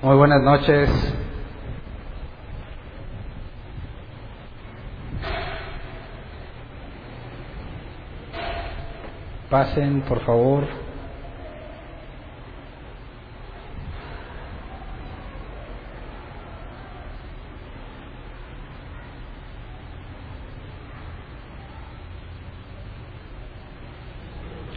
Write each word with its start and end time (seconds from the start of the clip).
Muy 0.00 0.14
buenas 0.14 0.40
noches. 0.42 0.88
Pasen, 9.50 10.02
por 10.02 10.20
favor. 10.20 10.68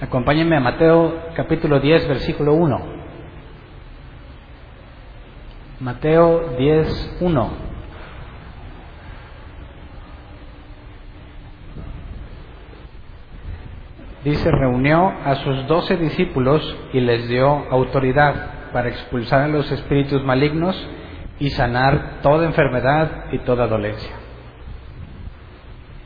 Acompáñenme 0.01 0.55
a 0.55 0.59
Mateo 0.61 1.13
capítulo 1.35 1.79
10, 1.79 2.07
versículo 2.07 2.55
1. 2.55 3.00
Mateo 5.81 6.57
10, 6.59 7.17
1. 7.21 7.49
Dice, 14.23 14.51
reunió 14.51 15.11
a 15.25 15.35
sus 15.37 15.65
doce 15.65 15.97
discípulos 15.97 16.77
y 16.93 16.99
les 16.99 17.27
dio 17.27 17.47
autoridad 17.71 18.69
para 18.71 18.89
expulsar 18.89 19.41
a 19.41 19.47
los 19.47 19.71
espíritus 19.71 20.23
malignos 20.23 20.87
y 21.39 21.49
sanar 21.49 22.19
toda 22.21 22.45
enfermedad 22.45 23.25
y 23.31 23.39
toda 23.39 23.65
dolencia. 23.65 24.11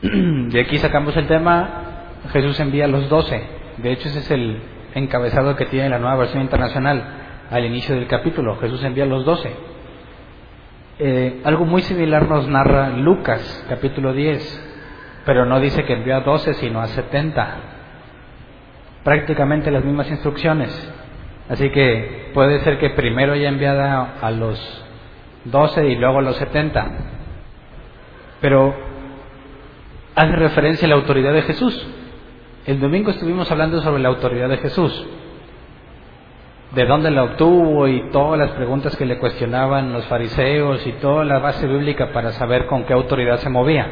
De 0.00 0.58
aquí 0.58 0.78
sacamos 0.78 1.14
el 1.18 1.26
tema, 1.26 1.68
Jesús 2.32 2.58
envía 2.60 2.86
a 2.86 2.88
los 2.88 3.10
doce. 3.10 3.46
De 3.76 3.92
hecho, 3.92 4.08
ese 4.08 4.20
es 4.20 4.30
el 4.30 4.58
encabezado 4.94 5.54
que 5.54 5.66
tiene 5.66 5.90
la 5.90 5.98
nueva 5.98 6.16
versión 6.16 6.42
internacional 6.42 7.25
al 7.50 7.64
inicio 7.64 7.94
del 7.94 8.06
capítulo. 8.06 8.56
Jesús 8.56 8.82
envía 8.84 9.04
a 9.04 9.08
los 9.08 9.24
doce. 9.24 9.52
Eh, 10.98 11.42
algo 11.44 11.66
muy 11.66 11.82
similar 11.82 12.28
nos 12.28 12.48
narra 12.48 12.90
Lucas, 12.90 13.66
capítulo 13.68 14.12
10, 14.14 15.22
pero 15.26 15.44
no 15.44 15.60
dice 15.60 15.84
que 15.84 15.92
envió 15.92 16.16
a 16.16 16.20
doce, 16.20 16.54
sino 16.54 16.80
a 16.80 16.86
setenta 16.88 17.56
prácticamente 19.04 19.70
las 19.70 19.84
mismas 19.84 20.10
instrucciones. 20.10 20.92
Así 21.48 21.70
que 21.70 22.30
puede 22.34 22.58
ser 22.60 22.78
que 22.78 22.90
primero 22.90 23.34
haya 23.34 23.48
enviado 23.48 24.08
a 24.20 24.30
los 24.32 24.84
12 25.44 25.86
y 25.86 25.96
luego 25.96 26.18
a 26.18 26.22
los 26.22 26.36
70. 26.36 26.90
Pero 28.40 28.74
hace 30.14 30.32
referencia 30.32 30.86
a 30.86 30.88
la 30.88 30.96
autoridad 30.96 31.32
de 31.32 31.42
Jesús. 31.42 31.86
El 32.66 32.80
domingo 32.80 33.10
estuvimos 33.10 33.48
hablando 33.50 33.80
sobre 33.80 34.02
la 34.02 34.08
autoridad 34.08 34.48
de 34.48 34.56
Jesús. 34.56 35.06
De 36.74 36.84
dónde 36.84 37.10
la 37.10 37.24
obtuvo 37.24 37.86
y 37.86 38.10
todas 38.10 38.38
las 38.38 38.50
preguntas 38.52 38.96
que 38.96 39.06
le 39.06 39.18
cuestionaban 39.18 39.92
los 39.92 40.04
fariseos 40.06 40.86
y 40.86 40.92
toda 40.94 41.24
la 41.24 41.38
base 41.38 41.66
bíblica 41.66 42.12
para 42.12 42.32
saber 42.32 42.66
con 42.66 42.84
qué 42.84 42.92
autoridad 42.92 43.38
se 43.38 43.48
movía. 43.48 43.88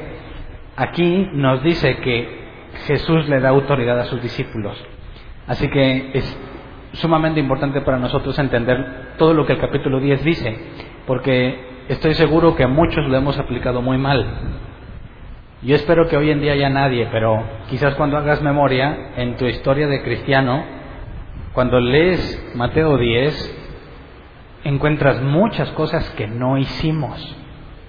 Aquí 0.76 1.28
nos 1.32 1.62
dice 1.62 1.96
que 1.98 2.44
Jesús 2.86 3.28
le 3.28 3.40
da 3.40 3.50
autoridad 3.50 3.98
a 4.00 4.04
sus 4.04 4.20
discípulos. 4.20 4.76
Así 5.46 5.68
que 5.68 6.10
es 6.14 6.38
sumamente 6.94 7.40
importante 7.40 7.80
para 7.80 7.98
nosotros 7.98 8.38
entender 8.38 9.14
todo 9.18 9.34
lo 9.34 9.46
que 9.46 9.52
el 9.52 9.60
capítulo 9.60 10.00
10 10.00 10.24
dice, 10.24 10.56
porque 11.06 11.84
estoy 11.88 12.14
seguro 12.14 12.56
que 12.56 12.66
muchos 12.66 13.06
lo 13.08 13.16
hemos 13.16 13.38
aplicado 13.38 13.82
muy 13.82 13.98
mal. 13.98 14.26
Yo 15.62 15.76
espero 15.76 16.08
que 16.08 16.16
hoy 16.16 16.30
en 16.30 16.40
día 16.40 16.56
ya 16.56 16.68
nadie, 16.68 17.08
pero 17.10 17.42
quizás 17.68 17.94
cuando 17.94 18.18
hagas 18.18 18.42
memoria 18.42 19.12
en 19.16 19.36
tu 19.36 19.46
historia 19.46 19.86
de 19.86 20.02
cristiano, 20.02 20.62
cuando 21.54 21.78
lees 21.78 22.52
Mateo 22.56 22.98
10, 22.98 23.64
encuentras 24.64 25.22
muchas 25.22 25.70
cosas 25.70 26.08
que 26.10 26.26
no 26.26 26.58
hicimos 26.58 27.36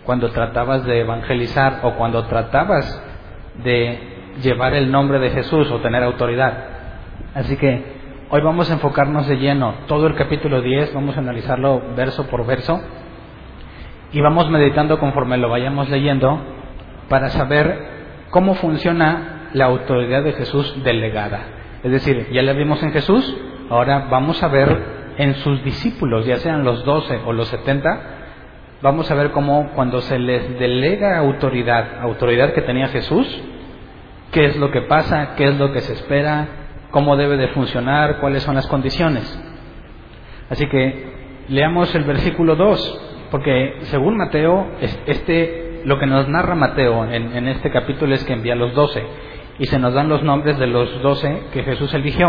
cuando 0.05 0.29
tratabas 0.29 0.85
de 0.85 1.01
evangelizar 1.01 1.79
o 1.81 1.95
cuando 1.95 2.25
tratabas 2.25 3.01
de 3.63 4.35
llevar 4.43 4.75
el 4.75 4.91
nombre 4.91 5.17
de 5.17 5.31
Jesús 5.31 5.71
o 5.71 5.79
tener 5.79 6.03
autoridad. 6.03 6.53
Así 7.33 7.57
que 7.57 7.83
hoy 8.29 8.41
vamos 8.41 8.69
a 8.69 8.73
enfocarnos 8.73 9.27
de 9.27 9.37
lleno 9.37 9.73
todo 9.87 10.05
el 10.05 10.15
capítulo 10.15 10.61
10, 10.61 10.93
vamos 10.93 11.17
a 11.17 11.21
analizarlo 11.21 11.81
verso 11.95 12.27
por 12.27 12.45
verso 12.45 12.79
y 14.11 14.21
vamos 14.21 14.47
meditando 14.49 14.99
conforme 14.99 15.37
lo 15.37 15.49
vayamos 15.49 15.89
leyendo 15.89 16.39
para 17.09 17.29
saber 17.29 18.27
cómo 18.29 18.53
funciona 18.53 19.49
la 19.53 19.65
autoridad 19.65 20.23
de 20.23 20.33
Jesús 20.33 20.83
delegada. 20.83 21.39
Es 21.83 21.91
decir, 21.91 22.27
ya 22.31 22.41
la 22.41 22.53
vimos 22.53 22.81
en 22.83 22.91
Jesús, 22.91 23.35
ahora 23.69 24.07
vamos 24.09 24.41
a 24.43 24.47
ver 24.47 24.95
en 25.17 25.35
sus 25.35 25.63
discípulos, 25.63 26.25
ya 26.25 26.37
sean 26.37 26.63
los 26.63 26.83
12 26.83 27.21
o 27.25 27.33
los 27.33 27.47
70, 27.47 28.01
vamos 28.81 29.09
a 29.09 29.15
ver 29.15 29.31
cómo 29.31 29.71
cuando 29.73 30.01
se 30.01 30.19
les 30.19 30.59
delega 30.59 31.17
autoridad, 31.17 31.99
autoridad 32.01 32.53
que 32.53 32.61
tenía 32.61 32.87
Jesús, 32.89 33.27
qué 34.31 34.45
es 34.45 34.57
lo 34.57 34.71
que 34.71 34.81
pasa, 34.81 35.35
qué 35.35 35.45
es 35.45 35.57
lo 35.57 35.71
que 35.71 35.81
se 35.81 35.93
espera, 35.93 36.47
cómo 36.91 37.15
debe 37.15 37.37
de 37.37 37.47
funcionar, 37.49 38.19
cuáles 38.19 38.43
son 38.43 38.55
las 38.55 38.67
condiciones. 38.67 39.23
Así 40.49 40.67
que 40.67 41.45
leamos 41.49 41.93
el 41.95 42.03
versículo 42.03 42.55
2, 42.55 43.27
porque 43.31 43.75
según 43.83 44.17
Mateo, 44.17 44.67
este, 45.05 45.81
lo 45.85 45.97
que 45.97 46.05
nos 46.05 46.27
narra 46.27 46.55
Mateo 46.55 47.05
en, 47.05 47.35
en 47.35 47.47
este 47.47 47.71
capítulo 47.71 48.13
es 48.13 48.23
que 48.25 48.33
envía 48.33 48.53
a 48.53 48.57
los 48.57 48.73
doce 48.73 49.03
y 49.57 49.65
se 49.65 49.79
nos 49.79 49.93
dan 49.93 50.09
los 50.09 50.23
nombres 50.23 50.59
de 50.59 50.67
los 50.67 51.01
doce 51.01 51.43
que 51.53 51.63
Jesús 51.63 51.93
eligió. 51.93 52.27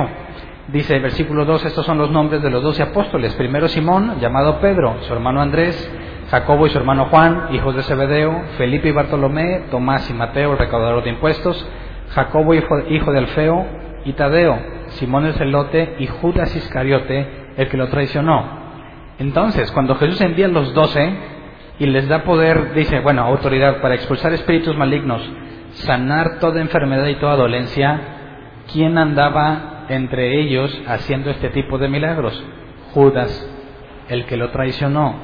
Dice 0.69 0.97
el 0.97 1.03
versículo 1.03 1.45
2, 1.45 1.65
estos 1.65 1.87
son 1.87 1.99
los 1.99 2.11
nombres 2.11 2.43
de 2.43 2.51
los 2.51 2.63
doce 2.63 2.83
apóstoles. 2.83 3.35
Primero 3.35 3.69
Simón, 3.69 4.19
llamado 4.21 4.59
Pedro, 4.61 4.97
su 5.03 5.13
hermano 5.13 5.41
Andrés, 5.41 5.91
Jacobo 6.31 6.67
y 6.67 6.71
su 6.71 6.79
hermano 6.79 7.07
Juan, 7.07 7.49
hijos 7.53 7.77
de 7.77 7.83
Zebedeo, 7.85 8.43
Felipe 8.59 8.89
y 8.89 8.93
Bartolomé, 8.93 9.67
Tomás 9.71 10.11
y 10.11 10.15
Mateo, 10.15 10.57
recaudador 10.57 11.05
de 11.05 11.11
impuestos, 11.11 11.69
Jacobo, 12.11 12.53
hijo 12.55 13.13
de 13.13 13.19
Alfeo, 13.19 13.65
y 14.07 14.13
Tadeo, 14.13 14.57
Simón 14.91 15.27
el 15.27 15.35
celote 15.35 15.97
y 15.99 16.07
Judas 16.07 16.55
Iscariote, 16.55 17.27
el 17.57 17.69
que 17.69 17.77
lo 17.77 17.89
traicionó. 17.89 18.45
Entonces, 19.19 19.71
cuando 19.73 19.97
Jesús 19.97 20.21
envía 20.21 20.47
a 20.47 20.49
los 20.49 20.73
doce 20.75 21.13
y 21.81 21.87
les 21.87 22.09
da 22.09 22.23
poder, 22.23 22.73
dice, 22.75 23.01
bueno, 23.01 23.23
autoridad 23.23 23.81
para 23.81 23.97
expulsar 23.97 24.33
espíritus 24.33 24.77
malignos, 24.77 25.23
sanar 25.73 26.39
toda 26.39 26.61
enfermedad 26.61 27.07
y 27.07 27.17
toda 27.17 27.35
dolencia, 27.35 28.01
¿quién 28.73 28.97
andaba 28.97 29.76
entre 29.89 30.41
ellos 30.41 30.81
haciendo 30.87 31.31
este 31.31 31.51
tipo 31.51 31.79
de 31.79 31.89
milagros? 31.89 32.43
Judas, 32.93 33.49
el 34.09 34.27
que 34.27 34.37
lo 34.37 34.51
traicionó. 34.51 35.15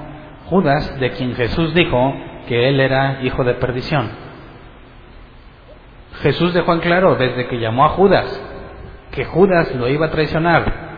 Judas, 0.47 0.99
de 1.01 1.11
quien 1.13 1.35
Jesús 1.35 1.75
dijo 1.75 2.15
que 2.49 2.69
él 2.69 2.81
era 2.81 3.23
hijo 3.23 3.45
de 3.45 3.55
perdición. 3.55 4.11
Jesús 6.23 6.53
dejó 6.55 6.75
en 6.75 6.81
claro 6.81 7.15
desde 7.17 7.49
que 7.49 7.59
llamó 7.59 7.85
a 7.85 7.91
Judas 7.91 8.41
que 9.13 9.25
Judas 9.27 9.73
lo 9.75 9.89
iba 9.89 10.07
a 10.07 10.11
traicionar. 10.11 10.91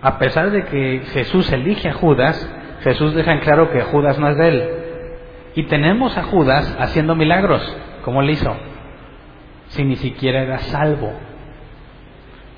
A 0.00 0.18
pesar 0.18 0.50
de 0.50 0.64
que 0.64 1.02
Jesús 1.12 1.50
elige 1.52 1.90
a 1.90 1.94
Judas, 1.94 2.50
Jesús 2.82 3.14
deja 3.14 3.32
en 3.32 3.40
claro 3.40 3.70
que 3.70 3.82
Judas 3.82 4.18
no 4.18 4.28
es 4.28 4.36
de 4.36 4.48
él. 4.48 4.70
Y 5.54 5.64
tenemos 5.64 6.16
a 6.16 6.22
Judas 6.24 6.74
haciendo 6.80 7.14
milagros, 7.14 7.60
como 8.04 8.22
le 8.22 8.32
hizo, 8.32 8.56
si 9.68 9.84
ni 9.84 9.96
siquiera 9.96 10.42
era 10.42 10.58
salvo. 10.58 11.12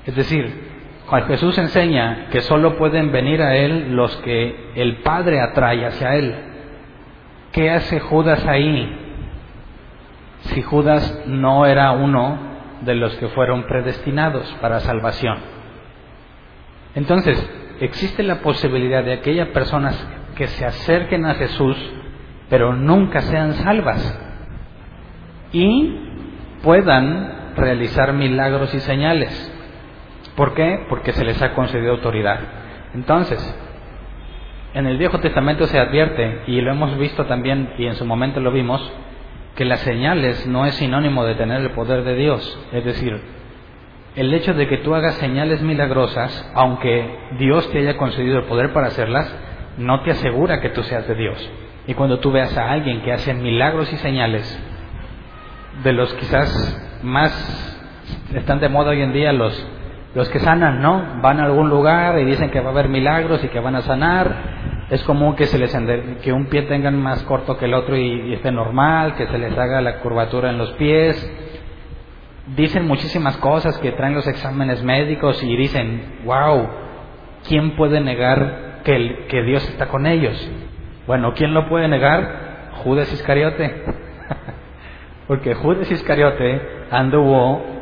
Es 0.05 0.15
decir, 0.15 0.75
cuando 1.09 1.27
Jesús 1.27 1.57
enseña 1.57 2.27
que 2.31 2.41
solo 2.41 2.77
pueden 2.77 3.11
venir 3.11 3.41
a 3.41 3.55
Él 3.55 3.95
los 3.95 4.15
que 4.17 4.71
el 4.75 4.97
Padre 4.97 5.41
atrae 5.41 5.85
hacia 5.85 6.15
Él. 6.15 6.35
¿Qué 7.51 7.69
hace 7.71 7.99
Judas 7.99 8.45
ahí? 8.45 9.01
Si 10.41 10.61
Judas 10.61 11.23
no 11.27 11.65
era 11.65 11.91
uno 11.91 12.37
de 12.81 12.95
los 12.95 13.15
que 13.15 13.27
fueron 13.29 13.63
predestinados 13.63 14.51
para 14.61 14.79
salvación. 14.79 15.37
Entonces, 16.95 17.43
existe 17.79 18.23
la 18.23 18.39
posibilidad 18.41 19.03
de 19.03 19.13
aquellas 19.13 19.49
personas 19.49 19.95
que 20.35 20.47
se 20.47 20.65
acerquen 20.65 21.25
a 21.25 21.35
Jesús, 21.35 21.77
pero 22.49 22.73
nunca 22.73 23.21
sean 23.21 23.53
salvas 23.53 24.19
y 25.51 25.97
puedan 26.61 27.53
realizar 27.55 28.13
milagros 28.13 28.73
y 28.73 28.79
señales. 28.81 29.54
¿Por 30.35 30.53
qué? 30.53 30.85
Porque 30.89 31.13
se 31.13 31.23
les 31.23 31.41
ha 31.41 31.53
concedido 31.53 31.93
autoridad. 31.93 32.39
Entonces, 32.93 33.39
en 34.73 34.85
el 34.85 34.97
Viejo 34.97 35.19
Testamento 35.19 35.67
se 35.67 35.79
advierte, 35.79 36.41
y 36.47 36.59
lo 36.61 36.71
hemos 36.71 36.97
visto 36.97 37.25
también, 37.25 37.73
y 37.77 37.85
en 37.85 37.95
su 37.95 38.05
momento 38.05 38.39
lo 38.41 38.51
vimos, 38.51 38.91
que 39.55 39.65
las 39.65 39.79
señales 39.81 40.45
no 40.47 40.65
es 40.65 40.75
sinónimo 40.75 41.23
de 41.23 41.35
tener 41.35 41.61
el 41.61 41.71
poder 41.71 42.03
de 42.03 42.15
Dios. 42.15 42.59
Es 42.73 42.83
decir, 42.83 43.21
el 44.15 44.33
hecho 44.33 44.53
de 44.53 44.67
que 44.67 44.77
tú 44.77 44.93
hagas 44.93 45.15
señales 45.15 45.61
milagrosas, 45.61 46.51
aunque 46.53 47.19
Dios 47.39 47.69
te 47.71 47.79
haya 47.79 47.97
concedido 47.97 48.39
el 48.39 48.45
poder 48.45 48.73
para 48.73 48.87
hacerlas, 48.87 49.33
no 49.77 50.01
te 50.01 50.11
asegura 50.11 50.59
que 50.59 50.69
tú 50.69 50.83
seas 50.83 51.07
de 51.07 51.15
Dios. 51.15 51.51
Y 51.87 51.93
cuando 51.93 52.19
tú 52.19 52.31
veas 52.31 52.57
a 52.57 52.71
alguien 52.71 53.01
que 53.01 53.13
hace 53.13 53.33
milagros 53.33 53.91
y 53.93 53.97
señales, 53.97 54.61
de 55.83 55.93
los 55.93 56.13
quizás 56.15 56.99
más 57.03 57.71
están 58.33 58.59
de 58.59 58.69
moda 58.69 58.91
hoy 58.91 59.01
en 59.01 59.13
día 59.13 59.33
los 59.33 59.67
los 60.15 60.29
que 60.29 60.39
sanan, 60.39 60.81
¿no? 60.81 61.19
Van 61.21 61.41
a 61.41 61.43
algún 61.43 61.69
lugar 61.69 62.17
y 62.19 62.23
dicen 62.23 62.49
que 62.49 62.61
va 62.61 62.69
a 62.69 62.71
haber 62.71 62.87
milagros 62.87 63.43
y 63.43 63.49
que 63.49 63.59
van 63.59 63.75
a 63.75 63.81
sanar 63.81 64.85
Es 64.89 65.03
común 65.03 65.35
que, 65.35 65.45
se 65.45 65.57
les 65.57 65.75
que 66.23 66.31
un 66.31 66.45
pie 66.45 66.61
tengan 66.63 66.97
más 67.01 67.21
corto 67.23 67.57
que 67.57 67.65
el 67.65 67.73
otro 67.73 67.97
y, 67.97 68.33
esté 68.33 68.51
normal, 68.51 69.15
que 69.15 69.27
se 69.27 69.37
les 69.37 69.57
haga 69.57 69.81
la 69.81 69.99
curvatura 69.99 70.51
en 70.51 70.57
los 70.57 70.71
pies. 70.73 71.15
Dicen 72.55 72.87
muchísimas 72.87 73.35
cosas 73.37 73.77
que 73.79 73.91
traen 73.91 74.13
los 74.13 74.27
exámenes 74.27 74.83
médicos 74.83 75.43
y 75.43 75.57
dicen, 75.57 76.19
wow, 76.23 76.69
¿quién 77.47 77.75
puede 77.75 77.99
negar 77.99 78.81
que, 78.85 79.25
que 79.27 79.41
Dios 79.41 79.67
está 79.69 79.87
con 79.87 80.05
ellos? 80.05 80.49
Bueno, 81.07 81.33
¿quién 81.33 81.53
lo 81.53 81.67
puede 81.67 81.87
negar? 81.87 82.69
Judas 82.83 83.11
Iscariote. 83.11 83.83
Porque 85.27 85.55
Judas 85.55 85.91
Iscariote 85.91 86.61
anduvo 86.91 87.74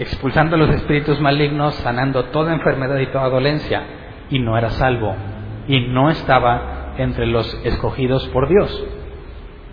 expulsando 0.00 0.56
los 0.56 0.70
espíritus 0.70 1.20
malignos, 1.20 1.74
sanando 1.76 2.24
toda 2.26 2.54
enfermedad 2.54 2.98
y 2.98 3.06
toda 3.08 3.28
dolencia, 3.28 3.82
y 4.30 4.38
no 4.38 4.56
era 4.56 4.70
salvo, 4.70 5.14
y 5.68 5.88
no 5.88 6.08
estaba 6.08 6.94
entre 6.96 7.26
los 7.26 7.60
escogidos 7.64 8.26
por 8.28 8.48
Dios. 8.48 8.84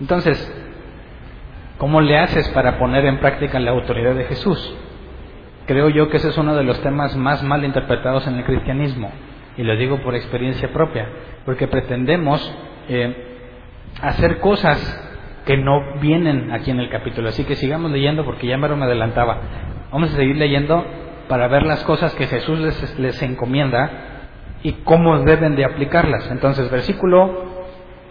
Entonces, 0.01 0.37
¿cómo 1.77 2.01
le 2.01 2.19
haces 2.19 2.49
para 2.49 2.77
poner 2.77 3.05
en 3.05 3.19
práctica 3.19 3.57
la 3.61 3.71
autoridad 3.71 4.15
de 4.15 4.25
Jesús? 4.25 4.75
Creo 5.65 5.87
yo 5.87 6.09
que 6.09 6.17
ese 6.17 6.29
es 6.29 6.37
uno 6.37 6.55
de 6.55 6.63
los 6.65 6.81
temas 6.81 7.15
más 7.15 7.41
mal 7.43 7.63
interpretados 7.63 8.27
en 8.27 8.35
el 8.35 8.43
cristianismo, 8.43 9.09
y 9.55 9.63
lo 9.63 9.77
digo 9.77 10.01
por 10.01 10.13
experiencia 10.13 10.73
propia, 10.73 11.07
porque 11.45 11.69
pretendemos 11.69 12.53
eh, 12.89 13.39
hacer 14.01 14.39
cosas 14.39 15.05
que 15.45 15.55
no 15.55 15.99
vienen 16.01 16.51
aquí 16.51 16.71
en 16.71 16.81
el 16.81 16.89
capítulo. 16.89 17.29
Así 17.29 17.45
que 17.45 17.55
sigamos 17.55 17.89
leyendo 17.91 18.25
porque 18.25 18.45
ya 18.45 18.57
me 18.57 18.67
adelantaba. 18.67 19.76
Vamos 19.91 20.13
a 20.13 20.15
seguir 20.15 20.35
leyendo 20.35 20.85
para 21.27 21.47
ver 21.47 21.63
las 21.63 21.83
cosas 21.83 22.13
que 22.15 22.27
Jesús 22.27 22.59
les, 22.59 22.99
les 22.99 23.21
encomienda 23.21 23.89
y 24.63 24.73
cómo 24.83 25.19
deben 25.19 25.55
de 25.55 25.65
aplicarlas. 25.65 26.29
Entonces, 26.31 26.69
versículo 26.69 27.47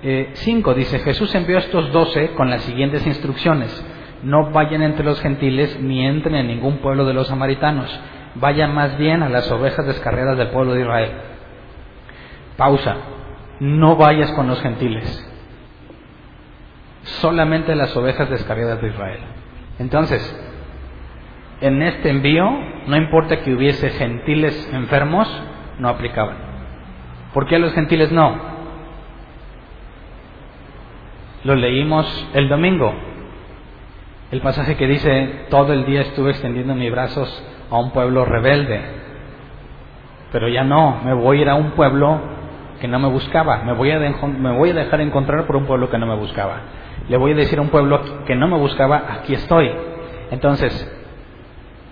5 0.03 0.71
eh, 0.71 0.75
dice, 0.75 0.99
Jesús 1.01 1.35
envió 1.35 1.57
a 1.57 1.61
estos 1.61 1.93
doce 1.93 2.33
con 2.33 2.51
las 2.51 2.63
siguientes 2.63 3.07
instrucciones. 3.07 3.85
No 4.23 4.51
vayan 4.51 4.83
entre 4.83 5.05
los 5.05 5.21
gentiles 5.21 5.79
ni 5.81 6.07
entren 6.07 6.37
en 6.37 6.49
ningún 6.49 6.79
pueblo 6.79 7.05
de 7.05 7.15
los 7.15 7.29
samaritanos. 7.29 8.01
Vayan 8.37 8.75
más 8.75 8.97
bien 8.99 9.23
a 9.23 9.29
las 9.29 9.51
ovejas 9.51 9.87
descarriadas 9.87 10.37
del 10.37 10.49
pueblo 10.49 10.75
de 10.75 10.83
Israel. 10.83 11.11
Pausa. 12.57 12.97
No 13.61 13.97
vayas 13.97 14.31
con 14.33 14.47
los 14.47 14.61
gentiles. 14.61 15.33
Solamente 17.03 17.75
las 17.75 17.97
ovejas 17.97 18.29
descarriadas 18.29 18.81
de 18.83 18.89
Israel. 18.89 19.21
Entonces, 19.79 20.21
en 21.61 21.83
este 21.83 22.11
envío, 22.11 22.51
no 22.87 22.97
importa 22.97 23.41
que 23.43 23.55
hubiese 23.55 23.91
gentiles 23.91 24.71
enfermos, 24.73 25.29
no 25.79 25.89
aplicaban. 25.89 26.37
¿Por 27.33 27.47
qué 27.47 27.57
a 27.57 27.59
los 27.59 27.73
gentiles 27.73 28.13
no? 28.13 28.35
Lo 31.45 31.55
leímos 31.55 32.29
el 32.35 32.49
domingo. 32.49 32.95
El 34.31 34.41
pasaje 34.41 34.77
que 34.77 34.87
dice, 34.87 35.47
todo 35.51 35.73
el 35.73 35.87
día 35.87 36.01
estuve 36.01 36.31
extendiendo 36.31 36.75
mis 36.75 36.91
brazos 36.91 37.45
a 37.71 37.79
un 37.79 37.93
pueblo 37.93 38.25
rebelde. 38.25 38.81
Pero 40.33 40.49
ya 40.49 40.65
no, 40.65 41.01
me 41.05 41.15
voy 41.15 41.39
a 41.39 41.43
ir 41.43 41.49
a 41.49 41.55
un 41.55 41.71
pueblo 41.73 42.21
que 42.81 42.89
no 42.89 42.99
me 42.99 43.09
buscaba. 43.09 43.63
Me 43.65 43.73
voy 43.73 43.91
a, 43.91 43.99
me 43.99 44.51
voy 44.57 44.71
a 44.71 44.75
dejar 44.75 45.01
encontrar 45.01 45.47
por 45.47 45.57
un 45.57 45.67
pueblo 45.67 45.89
que 45.89 45.99
no 45.99 46.07
me 46.07 46.17
buscaba. 46.17 46.61
Le 47.09 47.17
voy 47.17 47.33
a 47.33 47.37
decir 47.37 47.59
a 47.59 47.63
un 47.63 47.69
pueblo 47.69 48.25
que 48.27 48.35
no 48.35 48.49
me 48.49 48.57
buscaba, 48.57 49.05
aquí 49.21 49.35
estoy. 49.35 49.71
Entonces, 50.31 50.96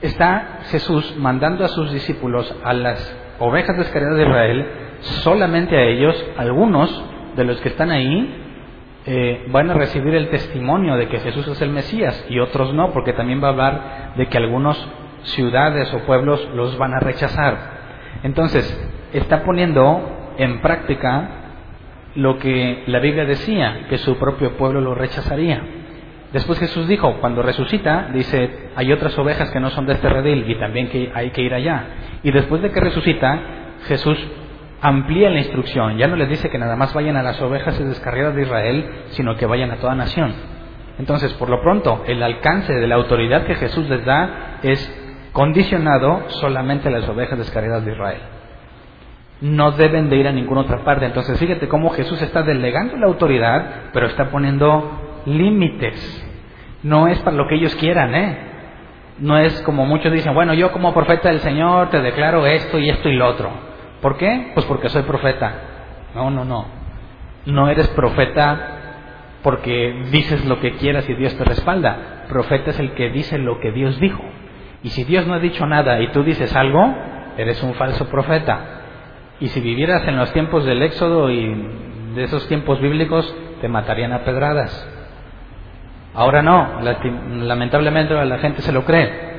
está 0.06 0.60
Jesús 0.70 1.16
mandando 1.16 1.64
a 1.64 1.68
sus 1.68 1.92
discípulos, 1.92 2.54
a 2.62 2.72
las 2.72 3.16
ovejas 3.38 3.76
descarriadas 3.76 4.18
de 4.18 4.24
Israel, 4.24 4.66
solamente 5.00 5.76
a 5.76 5.82
ellos, 5.82 6.24
algunos 6.36 7.04
de 7.36 7.44
los 7.44 7.60
que 7.60 7.68
están 7.70 7.90
ahí, 7.90 8.40
eh, 9.06 9.46
van 9.48 9.70
a 9.70 9.74
recibir 9.74 10.14
el 10.14 10.30
testimonio 10.30 10.96
de 10.96 11.08
que 11.08 11.20
Jesús 11.20 11.46
es 11.48 11.60
el 11.60 11.70
Mesías 11.70 12.24
y 12.28 12.38
otros 12.38 12.72
no, 12.72 12.92
porque 12.92 13.12
también 13.12 13.42
va 13.42 13.48
a 13.48 13.50
hablar 13.50 14.12
de 14.16 14.26
que 14.26 14.38
algunos 14.38 14.88
ciudades 15.24 15.92
o 15.92 16.00
pueblos 16.00 16.48
los 16.54 16.78
van 16.78 16.94
a 16.94 17.00
rechazar. 17.00 17.56
Entonces, 18.22 18.64
está 19.12 19.42
poniendo 19.42 20.32
en 20.38 20.60
práctica 20.60 21.28
lo 22.14 22.38
que 22.38 22.84
la 22.86 23.00
Biblia 23.00 23.24
decía, 23.24 23.86
que 23.88 23.98
su 23.98 24.16
propio 24.18 24.56
pueblo 24.56 24.80
lo 24.80 24.94
rechazaría. 24.94 25.62
Después 26.34 26.58
Jesús 26.58 26.88
dijo, 26.88 27.20
cuando 27.20 27.42
resucita, 27.42 28.08
dice, 28.12 28.70
hay 28.74 28.92
otras 28.92 29.16
ovejas 29.16 29.52
que 29.52 29.60
no 29.60 29.70
son 29.70 29.86
de 29.86 29.92
este 29.92 30.08
redil 30.08 30.50
y 30.50 30.56
también 30.56 30.88
que 30.88 31.12
hay 31.14 31.30
que 31.30 31.42
ir 31.42 31.54
allá. 31.54 31.86
Y 32.24 32.32
después 32.32 32.60
de 32.60 32.72
que 32.72 32.80
resucita, 32.80 33.38
Jesús 33.86 34.18
amplía 34.80 35.30
la 35.30 35.38
instrucción. 35.38 35.96
Ya 35.96 36.08
no 36.08 36.16
les 36.16 36.28
dice 36.28 36.50
que 36.50 36.58
nada 36.58 36.74
más 36.74 36.92
vayan 36.92 37.16
a 37.16 37.22
las 37.22 37.40
ovejas 37.40 37.78
descarriadas 37.78 38.34
de 38.34 38.42
Israel, 38.42 38.84
sino 39.10 39.36
que 39.36 39.46
vayan 39.46 39.70
a 39.70 39.76
toda 39.76 39.94
nación. 39.94 40.34
Entonces, 40.98 41.32
por 41.34 41.48
lo 41.48 41.62
pronto, 41.62 42.02
el 42.08 42.20
alcance 42.20 42.74
de 42.74 42.88
la 42.88 42.96
autoridad 42.96 43.44
que 43.44 43.54
Jesús 43.54 43.88
les 43.88 44.04
da 44.04 44.58
es 44.64 45.30
condicionado 45.30 46.24
solamente 46.30 46.88
a 46.88 46.90
las 46.90 47.08
ovejas 47.08 47.38
descarriadas 47.38 47.84
de 47.84 47.92
Israel. 47.92 48.20
No 49.40 49.70
deben 49.70 50.10
de 50.10 50.16
ir 50.16 50.26
a 50.26 50.32
ninguna 50.32 50.62
otra 50.62 50.82
parte. 50.82 51.06
Entonces, 51.06 51.38
fíjate 51.38 51.68
cómo 51.68 51.90
Jesús 51.90 52.20
está 52.22 52.42
delegando 52.42 52.96
la 52.96 53.06
autoridad, 53.06 53.90
pero 53.92 54.06
está 54.08 54.30
poniendo 54.30 55.03
límites. 55.26 56.26
No 56.82 57.08
es 57.08 57.18
para 57.20 57.36
lo 57.36 57.48
que 57.48 57.54
ellos 57.54 57.74
quieran, 57.76 58.14
¿eh? 58.14 58.38
No 59.18 59.38
es 59.38 59.60
como 59.62 59.86
muchos 59.86 60.12
dicen, 60.12 60.34
bueno, 60.34 60.54
yo 60.54 60.72
como 60.72 60.92
profeta 60.92 61.28
del 61.28 61.40
Señor 61.40 61.90
te 61.90 62.00
declaro 62.00 62.46
esto 62.46 62.78
y 62.78 62.90
esto 62.90 63.08
y 63.08 63.16
lo 63.16 63.28
otro. 63.28 63.50
¿Por 64.00 64.16
qué? 64.16 64.50
Pues 64.54 64.66
porque 64.66 64.88
soy 64.88 65.02
profeta. 65.02 65.54
No, 66.14 66.30
no, 66.30 66.44
no. 66.44 66.66
No 67.46 67.68
eres 67.68 67.88
profeta 67.88 68.74
porque 69.42 70.08
dices 70.10 70.44
lo 70.46 70.58
que 70.60 70.72
quieras 70.76 71.08
y 71.08 71.14
Dios 71.14 71.36
te 71.36 71.44
respalda. 71.44 72.24
Profeta 72.28 72.70
es 72.70 72.80
el 72.80 72.92
que 72.92 73.10
dice 73.10 73.38
lo 73.38 73.60
que 73.60 73.70
Dios 73.70 74.00
dijo. 74.00 74.22
Y 74.82 74.90
si 74.90 75.04
Dios 75.04 75.26
no 75.26 75.34
ha 75.34 75.38
dicho 75.38 75.64
nada 75.66 76.00
y 76.00 76.08
tú 76.08 76.24
dices 76.24 76.54
algo, 76.56 76.94
eres 77.38 77.62
un 77.62 77.74
falso 77.74 78.08
profeta. 78.08 78.82
Y 79.40 79.48
si 79.48 79.60
vivieras 79.60 80.06
en 80.08 80.16
los 80.16 80.32
tiempos 80.32 80.64
del 80.64 80.82
Éxodo 80.82 81.30
y 81.30 81.54
de 82.14 82.24
esos 82.24 82.46
tiempos 82.48 82.80
bíblicos, 82.80 83.34
te 83.60 83.68
matarían 83.68 84.12
a 84.12 84.24
pedradas. 84.24 84.88
Ahora 86.14 86.42
no, 86.42 86.80
lamentablemente 86.80 88.14
la 88.14 88.38
gente 88.38 88.62
se 88.62 88.72
lo 88.72 88.84
cree. 88.84 89.34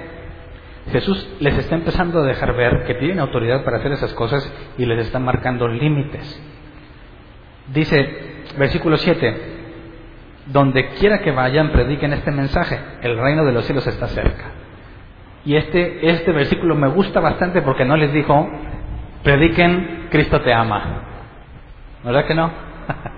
Jesús 0.92 1.28
les 1.40 1.58
está 1.58 1.76
empezando 1.76 2.20
a 2.20 2.26
dejar 2.26 2.54
ver 2.56 2.84
que 2.86 2.96
tienen 2.96 3.20
autoridad 3.20 3.64
para 3.64 3.78
hacer 3.78 3.94
esas 3.94 4.14
cosas 4.14 4.52
y 4.78 4.86
les 4.86 5.06
está 5.06 5.18
marcando 5.18 5.68
límites. 5.68 6.42
Dice, 7.74 8.44
versículo 8.58 8.98
7, 8.98 9.56
donde 10.48 10.90
quiera 11.00 11.20
que 11.20 11.32
vayan, 11.32 11.72
prediquen 11.72 12.14
este 12.14 12.32
mensaje, 12.32 12.80
el 13.02 13.18
reino 13.18 13.46
de 13.46 13.54
los 13.54 13.66
cielos 13.66 13.88
está 13.88 14.08
cerca. 14.08 14.52
Y 15.46 15.56
este, 15.56 16.10
este 16.10 16.32
versículo 16.32 16.76
me 16.76 16.88
gusta 16.90 17.20
bastante 17.20 17.62
porque 17.62 17.86
no 17.86 17.98
les 17.98 18.12
dijo, 18.14 18.48
prediquen, 19.24 20.08
Cristo 20.12 20.42
te 20.42 20.54
ama. 20.54 21.02
¿Verdad 22.04 22.26
que 22.26 22.36
no? 22.36 22.52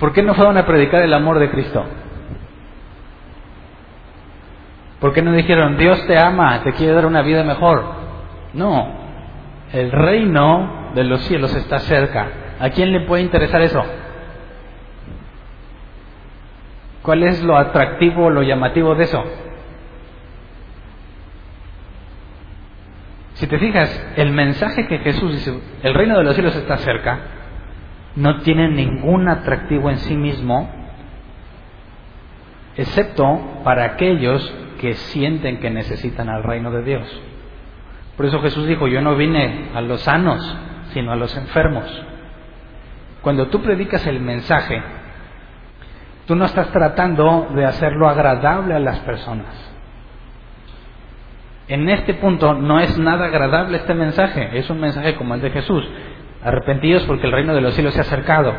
¿Por 0.00 0.14
qué 0.14 0.22
no 0.22 0.34
fueron 0.34 0.56
a 0.56 0.66
predicar 0.66 1.02
el 1.02 1.12
amor 1.12 1.38
de 1.38 1.50
Cristo? 1.50 1.84
¿Por 4.98 5.12
qué 5.12 5.20
no 5.20 5.32
dijeron, 5.32 5.76
Dios 5.76 6.06
te 6.06 6.18
ama, 6.18 6.62
te 6.62 6.72
quiere 6.72 6.94
dar 6.94 7.04
una 7.04 7.22
vida 7.22 7.44
mejor? 7.44 7.84
No, 8.54 8.88
el 9.72 9.92
reino 9.92 10.90
de 10.94 11.04
los 11.04 11.20
cielos 11.22 11.54
está 11.54 11.78
cerca. 11.80 12.28
¿A 12.58 12.70
quién 12.70 12.92
le 12.92 13.00
puede 13.02 13.22
interesar 13.22 13.60
eso? 13.60 13.82
¿Cuál 17.02 17.22
es 17.22 17.42
lo 17.42 17.56
atractivo, 17.56 18.30
lo 18.30 18.42
llamativo 18.42 18.94
de 18.94 19.04
eso? 19.04 19.22
Si 23.34 23.46
te 23.46 23.58
fijas, 23.58 24.12
el 24.16 24.32
mensaje 24.32 24.86
que 24.86 24.98
Jesús 24.98 25.32
dice, 25.32 25.60
el 25.82 25.94
reino 25.94 26.16
de 26.16 26.24
los 26.24 26.34
cielos 26.34 26.56
está 26.56 26.76
cerca, 26.78 27.18
no 28.16 28.40
tiene 28.40 28.68
ningún 28.68 29.28
atractivo 29.28 29.90
en 29.90 29.98
sí 29.98 30.16
mismo, 30.16 30.68
excepto 32.76 33.62
para 33.64 33.84
aquellos 33.84 34.54
que 34.80 34.94
sienten 34.94 35.58
que 35.58 35.70
necesitan 35.70 36.28
al 36.28 36.42
reino 36.42 36.70
de 36.70 36.82
Dios. 36.82 37.22
Por 38.16 38.26
eso 38.26 38.40
Jesús 38.40 38.66
dijo, 38.66 38.88
yo 38.88 39.00
no 39.00 39.16
vine 39.16 39.70
a 39.74 39.80
los 39.80 40.02
sanos, 40.02 40.56
sino 40.92 41.12
a 41.12 41.16
los 41.16 41.36
enfermos. 41.36 41.84
Cuando 43.22 43.48
tú 43.48 43.62
predicas 43.62 44.06
el 44.06 44.20
mensaje, 44.20 44.82
tú 46.26 46.34
no 46.34 46.46
estás 46.46 46.70
tratando 46.70 47.48
de 47.54 47.64
hacerlo 47.64 48.08
agradable 48.08 48.74
a 48.74 48.78
las 48.78 48.98
personas. 49.00 49.54
En 51.68 51.88
este 51.88 52.14
punto 52.14 52.54
no 52.54 52.80
es 52.80 52.98
nada 52.98 53.26
agradable 53.26 53.76
este 53.76 53.94
mensaje, 53.94 54.58
es 54.58 54.68
un 54.70 54.80
mensaje 54.80 55.14
como 55.14 55.34
el 55.34 55.40
de 55.40 55.50
Jesús 55.50 55.88
arrepentidos 56.42 57.04
porque 57.04 57.26
el 57.26 57.32
reino 57.32 57.54
de 57.54 57.60
los 57.60 57.74
cielos 57.74 57.94
se 57.94 58.00
ha 58.00 58.02
acercado. 58.02 58.54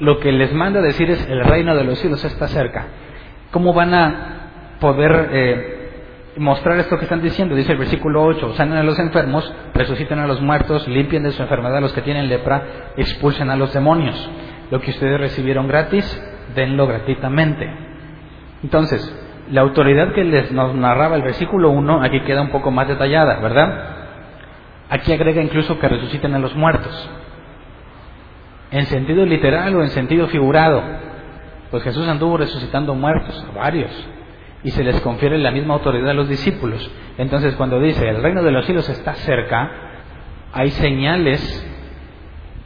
Lo 0.00 0.20
que 0.20 0.32
les 0.32 0.52
manda 0.52 0.80
decir 0.80 1.10
es 1.10 1.28
el 1.28 1.44
reino 1.44 1.74
de 1.74 1.84
los 1.84 1.98
cielos 1.98 2.24
está 2.24 2.48
cerca. 2.48 2.86
¿Cómo 3.50 3.72
van 3.72 3.94
a 3.94 4.76
poder 4.80 5.28
eh, 5.32 5.78
mostrar 6.38 6.78
esto 6.78 6.96
que 6.96 7.04
están 7.04 7.22
diciendo. 7.22 7.54
Dice 7.54 7.72
el 7.72 7.78
versículo 7.78 8.22
8, 8.24 8.54
sanen 8.54 8.78
a 8.78 8.82
los 8.82 8.98
enfermos, 8.98 9.52
resuciten 9.74 10.18
a 10.18 10.26
los 10.26 10.40
muertos, 10.40 10.86
limpien 10.88 11.22
de 11.22 11.32
su 11.32 11.42
enfermedad 11.42 11.78
a 11.78 11.80
los 11.80 11.92
que 11.92 12.02
tienen 12.02 12.28
lepra, 12.28 12.92
expulsen 12.96 13.50
a 13.50 13.56
los 13.56 13.72
demonios. 13.72 14.30
Lo 14.70 14.80
que 14.80 14.90
ustedes 14.90 15.18
recibieron 15.18 15.68
gratis, 15.68 16.04
denlo 16.54 16.86
gratuitamente. 16.86 17.68
Entonces, 18.62 19.00
la 19.50 19.62
autoridad 19.62 20.12
que 20.12 20.24
les 20.24 20.52
nos 20.52 20.74
narraba 20.74 21.16
el 21.16 21.22
versículo 21.22 21.70
1 21.70 22.02
aquí 22.02 22.20
queda 22.20 22.42
un 22.42 22.50
poco 22.50 22.70
más 22.70 22.88
detallada, 22.88 23.40
¿verdad? 23.40 23.97
Aquí 24.90 25.12
agrega 25.12 25.42
incluso 25.42 25.78
que 25.78 25.88
resuciten 25.88 26.34
a 26.34 26.38
los 26.38 26.54
muertos. 26.54 27.10
En 28.70 28.86
sentido 28.86 29.24
literal 29.24 29.74
o 29.76 29.82
en 29.82 29.90
sentido 29.90 30.26
figurado. 30.28 30.82
Pues 31.70 31.82
Jesús 31.82 32.08
anduvo 32.08 32.38
resucitando 32.38 32.94
muertos, 32.94 33.46
a 33.50 33.58
varios 33.58 33.90
y 34.62 34.70
se 34.70 34.82
les 34.82 35.00
confiere 35.00 35.38
la 35.38 35.50
misma 35.50 35.74
autoridad 35.74 36.10
a 36.10 36.14
los 36.14 36.28
discípulos. 36.28 36.90
Entonces 37.16 37.54
cuando 37.56 37.78
dice 37.80 38.08
el 38.08 38.22
reino 38.22 38.42
de 38.42 38.50
los 38.50 38.64
cielos 38.64 38.88
está 38.88 39.14
cerca, 39.14 39.70
hay 40.52 40.70
señales 40.70 41.66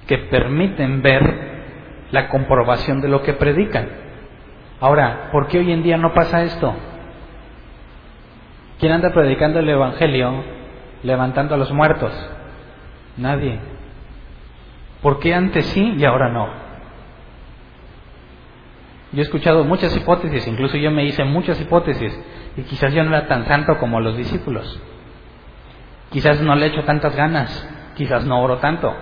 que 0.06 0.18
permiten 0.18 1.02
ver 1.02 1.52
la 2.10 2.28
comprobación 2.28 3.00
de 3.00 3.08
lo 3.08 3.22
que 3.22 3.32
predican. 3.34 3.88
Ahora, 4.80 5.28
¿por 5.32 5.48
qué 5.48 5.58
hoy 5.58 5.72
en 5.72 5.82
día 5.82 5.96
no 5.96 6.12
pasa 6.12 6.42
esto? 6.42 6.74
¿Quién 8.78 8.92
anda 8.92 9.12
predicando 9.12 9.60
el 9.60 9.68
Evangelio 9.68 10.61
levantando 11.02 11.54
a 11.54 11.58
los 11.58 11.72
muertos? 11.72 12.12
Nadie. 13.16 13.60
¿Por 15.02 15.18
qué 15.18 15.34
antes 15.34 15.66
sí 15.66 15.94
y 15.98 16.04
ahora 16.04 16.28
no? 16.28 16.48
Yo 19.12 19.18
he 19.18 19.22
escuchado 19.22 19.64
muchas 19.64 19.94
hipótesis, 19.94 20.46
incluso 20.46 20.76
yo 20.78 20.90
me 20.90 21.04
hice 21.04 21.24
muchas 21.24 21.60
hipótesis, 21.60 22.18
y 22.56 22.62
quizás 22.62 22.94
yo 22.94 23.04
no 23.04 23.14
era 23.14 23.28
tan 23.28 23.46
santo 23.46 23.76
como 23.78 24.00
los 24.00 24.16
discípulos. 24.16 24.80
Quizás 26.10 26.40
no 26.40 26.54
le 26.54 26.66
echo 26.66 26.84
tantas 26.84 27.14
ganas, 27.14 27.68
quizás 27.94 28.24
no 28.24 28.40
oro 28.40 28.58
tanto, 28.58 28.94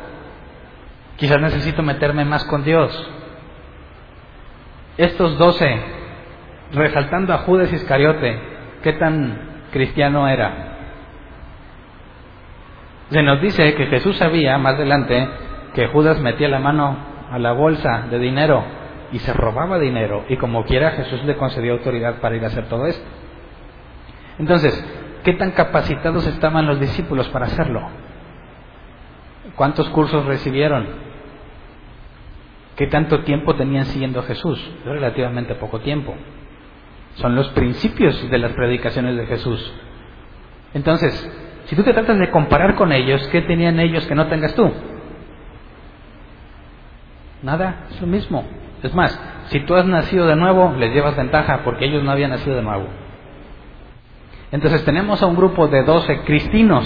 quizás 1.16 1.40
necesito 1.40 1.82
meterme 1.82 2.24
más 2.24 2.44
con 2.44 2.64
Dios. 2.64 3.08
Estos 4.96 5.38
doce, 5.38 5.80
resaltando 6.72 7.32
a 7.32 7.38
Judas 7.38 7.72
Iscariote, 7.72 8.40
¿qué 8.82 8.94
tan 8.94 9.62
cristiano 9.70 10.26
era? 10.26 10.69
Se 13.10 13.22
nos 13.22 13.40
dice 13.40 13.74
que 13.74 13.86
Jesús 13.86 14.16
sabía 14.16 14.56
más 14.58 14.74
adelante 14.74 15.28
que 15.74 15.88
Judas 15.88 16.20
metía 16.20 16.48
la 16.48 16.60
mano 16.60 16.96
a 17.30 17.38
la 17.38 17.52
bolsa 17.52 18.06
de 18.10 18.18
dinero 18.18 18.64
y 19.12 19.18
se 19.18 19.32
robaba 19.32 19.78
dinero 19.78 20.24
y 20.28 20.36
como 20.36 20.64
quiera 20.64 20.92
Jesús 20.92 21.24
le 21.24 21.36
concedió 21.36 21.72
autoridad 21.72 22.20
para 22.20 22.36
ir 22.36 22.44
a 22.44 22.48
hacer 22.48 22.68
todo 22.68 22.86
esto. 22.86 23.04
Entonces, 24.38 24.84
¿qué 25.24 25.34
tan 25.34 25.50
capacitados 25.52 26.26
estaban 26.26 26.66
los 26.66 26.78
discípulos 26.78 27.28
para 27.28 27.46
hacerlo? 27.46 27.82
¿Cuántos 29.56 29.88
cursos 29.90 30.24
recibieron? 30.26 30.86
¿Qué 32.76 32.86
tanto 32.86 33.24
tiempo 33.24 33.56
tenían 33.56 33.86
siguiendo 33.86 34.20
a 34.20 34.22
Jesús? 34.22 34.58
Relativamente 34.84 35.54
poco 35.56 35.80
tiempo. 35.80 36.14
Son 37.14 37.34
los 37.34 37.48
principios 37.48 38.30
de 38.30 38.38
las 38.38 38.52
predicaciones 38.52 39.16
de 39.16 39.26
Jesús. 39.26 39.72
Entonces, 40.72 41.49
si 41.70 41.76
tú 41.76 41.84
te 41.84 41.92
tratas 41.92 42.18
de 42.18 42.30
comparar 42.30 42.74
con 42.74 42.90
ellos, 42.90 43.28
¿qué 43.28 43.42
tenían 43.42 43.78
ellos 43.78 44.04
que 44.08 44.16
no 44.16 44.26
tengas 44.26 44.56
tú? 44.56 44.72
Nada, 47.44 47.86
es 47.92 48.00
lo 48.00 48.08
mismo. 48.08 48.44
Es 48.82 48.92
más, 48.92 49.16
si 49.50 49.60
tú 49.60 49.76
has 49.76 49.86
nacido 49.86 50.26
de 50.26 50.34
nuevo, 50.34 50.74
les 50.76 50.92
llevas 50.92 51.14
ventaja 51.14 51.60
porque 51.62 51.84
ellos 51.84 52.02
no 52.02 52.10
habían 52.10 52.30
nacido 52.30 52.56
de 52.56 52.62
nuevo. 52.62 52.88
Entonces 54.50 54.84
tenemos 54.84 55.22
a 55.22 55.26
un 55.26 55.36
grupo 55.36 55.68
de 55.68 55.84
doce 55.84 56.22
cristinos, 56.22 56.84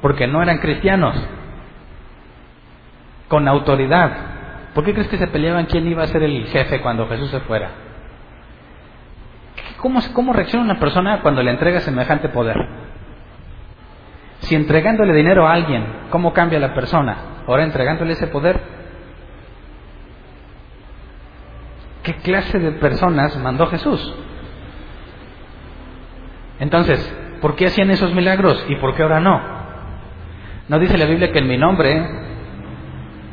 porque 0.00 0.28
no 0.28 0.40
eran 0.40 0.58
cristianos, 0.58 1.16
con 3.26 3.48
autoridad. 3.48 4.12
¿Por 4.74 4.84
qué 4.84 4.92
crees 4.92 5.08
que 5.08 5.18
se 5.18 5.26
peleaban 5.26 5.66
quién 5.66 5.88
iba 5.88 6.04
a 6.04 6.06
ser 6.06 6.22
el 6.22 6.46
jefe 6.46 6.80
cuando 6.80 7.08
Jesús 7.08 7.30
se 7.30 7.40
fuera? 7.40 7.70
¿Cómo, 9.78 9.98
cómo 10.12 10.32
reacciona 10.32 10.66
una 10.66 10.78
persona 10.78 11.20
cuando 11.20 11.42
le 11.42 11.50
entrega 11.50 11.80
semejante 11.80 12.28
poder? 12.28 12.89
Si 14.40 14.54
entregándole 14.54 15.14
dinero 15.14 15.46
a 15.46 15.52
alguien, 15.52 15.86
¿cómo 16.10 16.32
cambia 16.32 16.58
la 16.58 16.74
persona? 16.74 17.16
Ahora 17.46 17.64
entregándole 17.64 18.12
ese 18.12 18.26
poder, 18.28 18.60
¿Qué 22.02 22.14
clase 22.14 22.58
de 22.58 22.72
personas 22.72 23.36
mandó 23.36 23.66
Jesús? 23.66 24.14
Entonces, 26.58 26.98
¿por 27.40 27.56
qué 27.56 27.66
hacían 27.66 27.90
esos 27.90 28.14
milagros 28.14 28.64
y 28.68 28.76
por 28.76 28.94
qué 28.94 29.02
ahora 29.02 29.20
no? 29.20 29.40
¿No 30.68 30.78
dice 30.78 30.96
la 30.96 31.04
Biblia 31.04 31.30
que 31.30 31.40
en 31.40 31.48
mi 31.48 31.58
nombre 31.58 32.06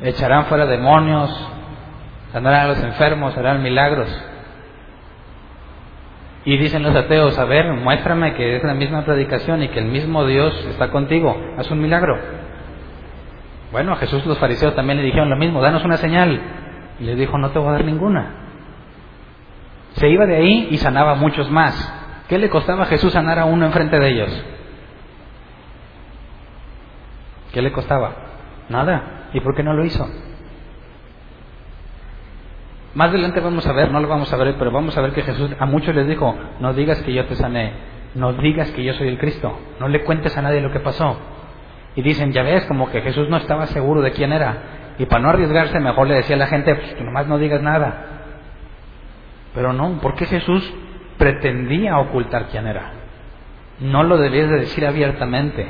echarán 0.03 0.45
fuera 0.45 0.65
demonios, 0.65 1.29
sanarán 2.33 2.61
a 2.61 2.67
los 2.67 2.83
enfermos, 2.83 3.37
harán 3.37 3.63
milagros? 3.63 4.09
Y 6.47 6.55
dicen 6.55 6.81
los 6.81 6.95
ateos, 6.95 7.37
a 7.37 7.43
ver, 7.43 7.73
muéstrame 7.73 8.33
que 8.35 8.55
es 8.55 8.63
la 8.63 8.73
misma 8.73 9.03
predicación 9.03 9.63
y 9.63 9.67
que 9.67 9.79
el 9.79 9.87
mismo 9.87 10.25
Dios 10.25 10.55
está 10.69 10.91
contigo, 10.91 11.35
haz 11.57 11.69
un 11.71 11.81
milagro. 11.81 12.17
Bueno, 13.73 13.91
a 13.91 13.97
Jesús 13.97 14.25
los 14.25 14.37
fariseos 14.37 14.73
también 14.73 14.97
le 14.97 15.03
dijeron 15.03 15.29
lo 15.29 15.35
mismo, 15.35 15.61
danos 15.61 15.83
una 15.83 15.97
señal. 15.97 16.39
Y 17.01 17.03
le 17.03 17.15
dijo, 17.15 17.37
no 17.37 17.49
te 17.49 17.59
voy 17.59 17.67
a 17.67 17.71
dar 17.73 17.83
ninguna. 17.83 18.31
Se 19.95 20.07
iba 20.07 20.25
de 20.25 20.37
ahí 20.37 20.69
y 20.71 20.77
sanaba 20.77 21.11
a 21.11 21.15
muchos 21.15 21.51
más. 21.51 21.75
¿Qué 22.29 22.37
le 22.37 22.49
costaba 22.49 22.83
a 22.83 22.85
Jesús 22.85 23.11
sanar 23.11 23.39
a 23.39 23.43
uno 23.43 23.65
enfrente 23.65 23.99
de 23.99 24.09
ellos? 24.09 24.45
¿Qué 27.51 27.61
le 27.61 27.73
costaba? 27.73 28.13
Nada. 28.69 29.27
¿Y 29.33 29.41
por 29.41 29.53
qué 29.53 29.63
no 29.63 29.73
lo 29.73 29.83
hizo? 29.83 30.07
Más 32.97 33.09
adelante 33.09 33.39
vamos 33.41 33.67
a 33.67 33.73
ver, 33.73 33.91
no 33.91 33.99
lo 33.99 34.07
vamos 34.07 34.33
a 34.33 34.37
ver, 34.37 34.55
pero 34.57 34.71
vamos 34.71 34.97
a 34.97 35.01
ver 35.01 35.11
que 35.11 35.21
Jesús 35.21 35.51
a 35.59 35.67
muchos 35.67 35.93
les 35.93 36.07
dijo, 36.07 36.35
no 36.59 36.73
digas 36.73 36.99
que 37.03 37.13
yo 37.13 37.27
te 37.27 37.35
sané, 37.35 37.73
no 38.15 38.33
digas 38.33 38.71
que 38.71 38.83
yo 38.83 38.91
soy 38.95 39.07
el 39.07 39.19
Cristo, 39.19 39.55
no 39.79 39.87
le 39.87 40.03
cuentes 40.03 40.35
a 40.35 40.41
nadie 40.41 40.61
lo 40.61 40.71
que 40.71 40.79
pasó. 40.79 41.15
Y 41.93 42.01
dicen, 42.01 42.31
ya 42.31 42.41
ves, 42.41 42.65
como 42.65 42.89
que 42.89 43.01
Jesús 43.01 43.29
no 43.29 43.37
estaba 43.37 43.67
seguro 43.67 44.01
de 44.01 44.13
quién 44.13 44.33
era. 44.33 44.95
Y 44.97 45.05
para 45.05 45.21
no 45.21 45.29
arriesgarse, 45.29 45.79
mejor 45.79 46.07
le 46.07 46.15
decía 46.15 46.37
a 46.37 46.39
la 46.39 46.47
gente, 46.47 46.73
pues 46.73 46.99
nomás 46.99 47.27
no 47.27 47.37
digas 47.37 47.61
nada. 47.61 48.03
Pero 49.53 49.73
no, 49.73 50.01
¿por 50.01 50.15
qué 50.15 50.25
Jesús 50.25 50.73
pretendía 51.19 51.99
ocultar 51.99 52.47
quién 52.47 52.65
era? 52.65 52.93
No 53.79 54.01
lo 54.01 54.17
debías 54.17 54.49
de 54.49 54.61
decir 54.61 54.87
abiertamente. 54.87 55.67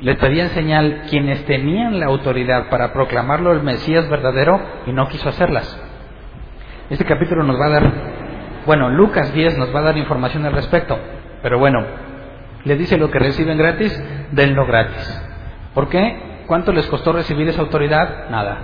Le 0.00 0.14
pedían 0.14 0.50
señal 0.50 1.02
quienes 1.10 1.44
tenían 1.44 1.98
la 1.98 2.06
autoridad 2.06 2.68
para 2.68 2.92
proclamarlo 2.92 3.50
el 3.52 3.64
Mesías 3.64 4.08
verdadero 4.08 4.60
y 4.86 4.92
no 4.92 5.08
quiso 5.08 5.28
hacerlas. 5.28 5.76
Este 6.88 7.04
capítulo 7.04 7.42
nos 7.42 7.60
va 7.60 7.66
a 7.66 7.70
dar, 7.70 7.92
bueno, 8.64 8.90
Lucas 8.90 9.34
10 9.34 9.58
nos 9.58 9.74
va 9.74 9.80
a 9.80 9.84
dar 9.84 9.96
información 9.98 10.46
al 10.46 10.52
respecto, 10.52 10.96
pero 11.42 11.58
bueno, 11.58 11.84
le 12.64 12.76
dice 12.76 12.96
lo 12.96 13.10
que 13.10 13.18
reciben 13.18 13.58
gratis, 13.58 14.00
denlo 14.30 14.66
gratis. 14.66 15.22
¿Por 15.74 15.88
qué? 15.88 16.44
¿Cuánto 16.46 16.72
les 16.72 16.86
costó 16.86 17.12
recibir 17.12 17.48
esa 17.48 17.62
autoridad? 17.62 18.30
Nada. 18.30 18.58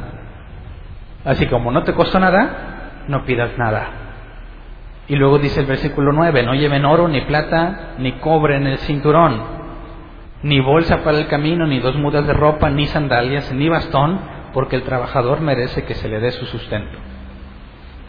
Así 1.24 1.46
como 1.46 1.72
no 1.72 1.82
te 1.82 1.94
costó 1.94 2.20
nada, 2.20 3.02
no 3.08 3.24
pidas 3.24 3.58
nada. 3.58 3.88
Y 5.08 5.16
luego 5.16 5.38
dice 5.38 5.60
el 5.60 5.66
versículo 5.66 6.12
9, 6.12 6.44
no 6.44 6.54
lleven 6.54 6.84
oro, 6.84 7.08
ni 7.08 7.22
plata, 7.22 7.94
ni 7.98 8.12
cobre 8.12 8.56
en 8.56 8.68
el 8.68 8.78
cinturón, 8.78 9.63
ni 10.44 10.60
bolsa 10.60 11.02
para 11.02 11.18
el 11.18 11.26
camino, 11.26 11.66
ni 11.66 11.80
dos 11.80 11.96
mudas 11.96 12.26
de 12.26 12.34
ropa, 12.34 12.68
ni 12.68 12.84
sandalias, 12.86 13.50
ni 13.52 13.70
bastón, 13.70 14.20
porque 14.52 14.76
el 14.76 14.82
trabajador 14.82 15.40
merece 15.40 15.84
que 15.84 15.94
se 15.94 16.06
le 16.06 16.20
dé 16.20 16.32
su 16.32 16.44
sustento. 16.44 16.98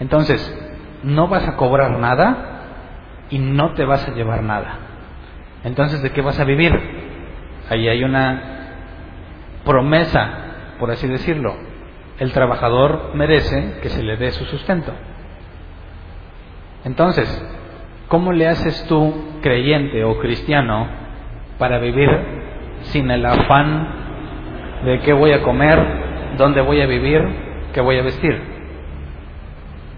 Entonces, 0.02 0.54
no 1.02 1.30
vas 1.30 1.48
a 1.48 1.56
cobrar 1.56 1.98
nada 1.98 3.30
y 3.30 3.40
no 3.40 3.74
te 3.74 3.86
vas 3.86 4.06
a 4.06 4.14
llevar 4.14 4.44
nada. 4.44 4.80
Entonces, 5.64 6.04
¿de 6.04 6.12
qué 6.12 6.22
vas 6.22 6.38
a 6.38 6.44
vivir? 6.44 6.74
Ahí 7.70 7.88
hay 7.88 8.04
una 8.04 8.42
promesa, 9.64 10.30
por 10.78 10.92
así 10.92 11.08
decirlo, 11.08 11.56
el 12.20 12.34
trabajador 12.34 13.12
merece 13.16 13.80
que 13.82 13.88
se 13.88 14.04
le 14.04 14.18
dé 14.18 14.32
su 14.32 14.44
sustento. 14.44 14.92
Entonces, 16.84 17.28
¿cómo 18.10 18.34
le 18.34 18.50
haces 18.50 18.86
tú, 18.88 19.40
creyente 19.42 20.04
o 20.04 20.20
cristiano, 20.20 21.05
para 21.58 21.80
vivir 21.80 22.10
sin 22.84 23.10
el 23.10 23.26
afán 23.26 23.88
de 24.84 25.00
qué 25.00 25.14
voy 25.14 25.32
a 25.32 25.42
comer, 25.42 25.80
dónde 26.38 26.62
voy 26.62 26.82
a 26.82 26.86
vivir, 26.86 27.22
qué 27.74 27.82
voy 27.82 27.98
a 27.98 28.04
vestir? 28.04 28.42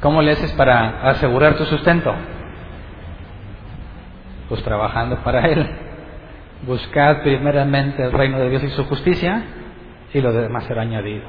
¿Cómo 0.02 0.22
le 0.22 0.32
haces 0.32 0.52
para 0.54 1.10
asegurar 1.10 1.56
tu 1.56 1.66
sustento? 1.66 2.14
Pues 4.50 4.64
trabajando 4.64 5.18
para 5.18 5.48
Él. 5.48 5.68
Buscad 6.66 7.22
primeramente 7.24 8.04
el 8.04 8.12
reino 8.12 8.40
de 8.40 8.50
Dios 8.50 8.64
y 8.64 8.70
su 8.70 8.86
justicia 8.86 9.44
y 10.14 10.22
lo 10.22 10.32
demás 10.32 10.64
será 10.66 10.84
añadido. 10.84 11.26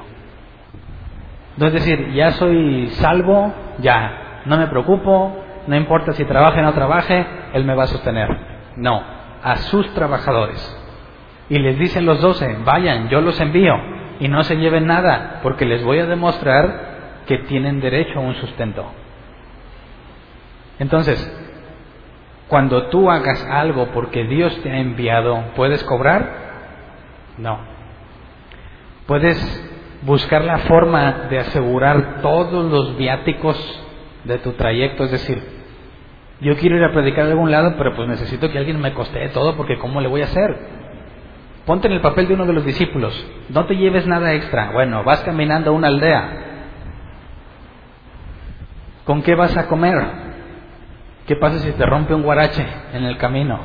No 1.57 1.67
es 1.67 1.73
decir, 1.73 2.13
ya 2.13 2.31
soy 2.31 2.87
salvo, 2.91 3.53
ya, 3.79 4.41
no 4.45 4.57
me 4.57 4.67
preocupo, 4.67 5.43
no 5.67 5.75
importa 5.75 6.13
si 6.13 6.23
trabaje 6.25 6.61
o 6.61 6.63
no 6.63 6.73
trabaje, 6.73 7.25
Él 7.53 7.65
me 7.65 7.75
va 7.75 7.83
a 7.83 7.87
sostener. 7.87 8.29
No, 8.77 9.03
a 9.43 9.57
sus 9.57 9.93
trabajadores. 9.93 10.77
Y 11.49 11.57
les 11.57 11.79
dicen 11.79 12.05
los 12.05 12.21
doce, 12.21 12.57
vayan, 12.63 13.09
yo 13.09 13.21
los 13.21 13.39
envío 13.39 13.75
y 14.19 14.27
no 14.27 14.43
se 14.43 14.57
lleven 14.57 14.85
nada, 14.85 15.39
porque 15.41 15.65
les 15.65 15.83
voy 15.83 15.99
a 15.99 16.05
demostrar 16.05 17.23
que 17.25 17.39
tienen 17.39 17.79
derecho 17.79 18.19
a 18.19 18.21
un 18.21 18.35
sustento. 18.35 18.85
Entonces, 20.77 21.19
cuando 22.47 22.87
tú 22.87 23.11
hagas 23.11 23.45
algo 23.45 23.87
porque 23.93 24.23
Dios 24.25 24.55
te 24.63 24.71
ha 24.71 24.79
enviado, 24.79 25.43
¿puedes 25.55 25.83
cobrar? 25.83 26.49
No. 27.37 27.59
¿Puedes 29.05 29.37
buscar 30.01 30.43
la 30.43 30.59
forma 30.59 31.27
de 31.29 31.39
asegurar 31.39 32.21
todos 32.21 32.71
los 32.71 32.97
viáticos 32.97 33.57
de 34.23 34.37
tu 34.39 34.53
trayecto? 34.53 35.03
Es 35.03 35.11
decir, 35.11 35.58
yo 36.41 36.55
quiero 36.57 36.77
ir 36.77 36.83
a 36.83 36.91
predicar 36.91 37.25
a 37.25 37.29
algún 37.29 37.51
lado, 37.51 37.75
pero 37.77 37.95
pues 37.95 38.07
necesito 38.07 38.49
que 38.49 38.57
alguien 38.57 38.79
me 38.79 38.93
costee 38.93 39.29
todo 39.29 39.55
porque 39.57 39.77
¿cómo 39.77 39.99
le 39.99 40.07
voy 40.07 40.21
a 40.21 40.25
hacer? 40.25 40.57
Ponte 41.65 41.87
en 41.87 41.93
el 41.93 42.01
papel 42.01 42.27
de 42.27 42.33
uno 42.33 42.45
de 42.45 42.53
los 42.53 42.65
discípulos. 42.65 43.13
No 43.49 43.65
te 43.65 43.75
lleves 43.75 44.07
nada 44.07 44.33
extra. 44.33 44.71
Bueno, 44.71 45.03
vas 45.03 45.21
caminando 45.21 45.69
a 45.69 45.73
una 45.73 45.87
aldea. 45.87 46.45
¿Con 49.05 49.21
qué 49.21 49.35
vas 49.35 49.55
a 49.57 49.67
comer? 49.67 49.95
¿Qué 51.27 51.35
pasa 51.35 51.59
si 51.59 51.71
te 51.73 51.85
rompe 51.85 52.13
un 52.13 52.23
guarache 52.23 52.65
en 52.93 53.03
el 53.03 53.17
camino? 53.17 53.59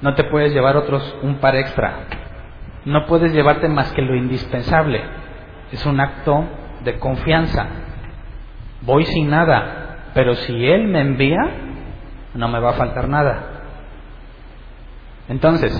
No 0.00 0.14
te 0.14 0.24
puedes 0.24 0.52
llevar 0.52 0.76
otros 0.76 1.16
un 1.22 1.36
par 1.36 1.54
extra. 1.54 2.06
No 2.84 3.06
puedes 3.06 3.32
llevarte 3.32 3.68
más 3.68 3.92
que 3.92 4.02
lo 4.02 4.14
indispensable. 4.14 5.02
Es 5.70 5.84
un 5.86 6.00
acto 6.00 6.44
de 6.82 6.98
confianza. 6.98 7.66
Voy 8.82 9.04
sin 9.04 9.30
nada, 9.30 9.87
pero 10.18 10.34
si 10.34 10.66
Él 10.66 10.88
me 10.88 11.00
envía, 11.00 11.38
no 12.34 12.48
me 12.48 12.58
va 12.58 12.70
a 12.70 12.72
faltar 12.72 13.08
nada. 13.08 13.62
Entonces, 15.28 15.72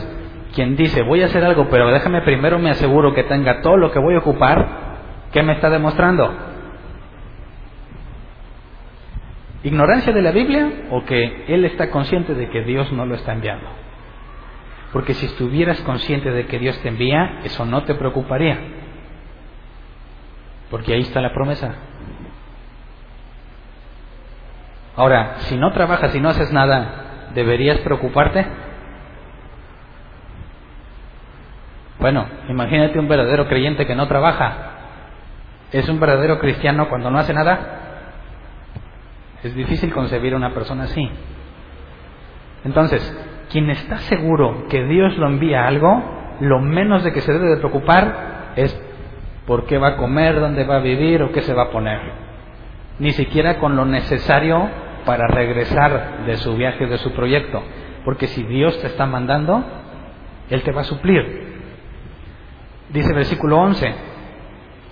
quien 0.54 0.76
dice 0.76 1.02
voy 1.02 1.22
a 1.22 1.24
hacer 1.24 1.42
algo, 1.42 1.68
pero 1.68 1.90
déjame 1.90 2.20
primero 2.20 2.60
me 2.60 2.70
aseguro 2.70 3.12
que 3.14 3.24
tenga 3.24 3.62
todo 3.62 3.76
lo 3.76 3.90
que 3.90 3.98
voy 3.98 4.14
a 4.14 4.18
ocupar, 4.18 4.68
¿qué 5.32 5.42
me 5.42 5.54
está 5.54 5.70
demostrando? 5.70 6.32
¿Ignorancia 9.64 10.12
de 10.12 10.22
la 10.22 10.30
Biblia 10.30 10.70
o 10.92 11.04
que 11.04 11.46
él 11.48 11.64
está 11.64 11.90
consciente 11.90 12.36
de 12.36 12.48
que 12.48 12.62
Dios 12.62 12.92
no 12.92 13.06
lo 13.06 13.16
está 13.16 13.32
enviando? 13.32 13.66
Porque 14.92 15.14
si 15.14 15.26
estuvieras 15.26 15.80
consciente 15.80 16.30
de 16.30 16.46
que 16.46 16.60
Dios 16.60 16.78
te 16.78 16.90
envía, 16.90 17.40
eso 17.42 17.64
no 17.64 17.82
te 17.82 17.96
preocuparía. 17.96 18.56
Porque 20.70 20.94
ahí 20.94 21.00
está 21.00 21.20
la 21.20 21.34
promesa. 21.34 21.74
Ahora, 24.98 25.36
si 25.42 25.56
no 25.56 25.70
trabajas 25.70 26.12
y 26.16 26.18
no 26.18 26.28
haces 26.28 26.52
nada, 26.52 27.30
¿deberías 27.32 27.78
preocuparte? 27.82 28.44
Bueno, 32.00 32.26
imagínate 32.48 32.98
un 32.98 33.06
verdadero 33.06 33.46
creyente 33.46 33.86
que 33.86 33.94
no 33.94 34.08
trabaja. 34.08 34.56
¿Es 35.70 35.88
un 35.88 36.00
verdadero 36.00 36.40
cristiano 36.40 36.88
cuando 36.88 37.12
no 37.12 37.20
hace 37.20 37.32
nada? 37.32 37.60
Es 39.44 39.54
difícil 39.54 39.92
concebir 39.92 40.34
a 40.34 40.36
una 40.36 40.52
persona 40.52 40.82
así. 40.82 41.08
Entonces, 42.64 43.00
quien 43.52 43.70
está 43.70 43.98
seguro 43.98 44.66
que 44.68 44.82
Dios 44.82 45.16
lo 45.16 45.28
envía 45.28 45.68
algo, 45.68 46.02
lo 46.40 46.58
menos 46.58 47.04
de 47.04 47.12
que 47.12 47.20
se 47.20 47.32
debe 47.32 47.50
de 47.50 47.58
preocupar 47.58 48.52
es 48.56 48.76
por 49.46 49.64
qué 49.66 49.78
va 49.78 49.90
a 49.90 49.96
comer, 49.96 50.40
dónde 50.40 50.64
va 50.64 50.78
a 50.78 50.80
vivir 50.80 51.22
o 51.22 51.30
qué 51.30 51.42
se 51.42 51.54
va 51.54 51.66
a 51.66 51.70
poner. 51.70 52.00
Ni 52.98 53.12
siquiera 53.12 53.60
con 53.60 53.76
lo 53.76 53.84
necesario 53.84 54.87
para 55.08 55.26
regresar 55.26 56.26
de 56.26 56.36
su 56.36 56.54
viaje, 56.54 56.86
de 56.86 56.98
su 56.98 57.12
proyecto. 57.12 57.62
Porque 58.04 58.26
si 58.26 58.42
Dios 58.42 58.78
te 58.82 58.88
está 58.88 59.06
mandando, 59.06 59.64
Él 60.50 60.62
te 60.62 60.70
va 60.70 60.82
a 60.82 60.84
suplir. 60.84 61.48
Dice 62.90 63.14
versículo 63.14 63.58
11, 63.58 63.94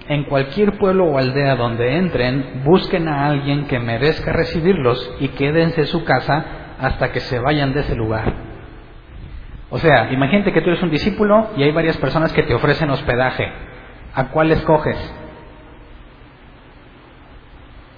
en 0.08 0.24
cualquier 0.24 0.78
pueblo 0.78 1.04
o 1.04 1.18
aldea 1.18 1.54
donde 1.56 1.98
entren, 1.98 2.62
busquen 2.64 3.08
a 3.08 3.26
alguien 3.26 3.66
que 3.66 3.78
merezca 3.78 4.32
recibirlos 4.32 5.16
y 5.20 5.28
quédense 5.28 5.82
en 5.82 5.86
su 5.88 6.02
casa 6.04 6.46
hasta 6.80 7.12
que 7.12 7.20
se 7.20 7.38
vayan 7.38 7.74
de 7.74 7.80
ese 7.80 7.94
lugar. 7.94 8.32
O 9.68 9.76
sea, 9.76 10.10
imagínate 10.12 10.50
que 10.50 10.62
tú 10.62 10.70
eres 10.70 10.82
un 10.82 10.90
discípulo 10.90 11.50
y 11.58 11.62
hay 11.62 11.72
varias 11.72 11.98
personas 11.98 12.32
que 12.32 12.42
te 12.42 12.54
ofrecen 12.54 12.88
hospedaje. 12.88 13.52
¿A 14.14 14.28
cuál 14.28 14.50
escoges? 14.50 14.96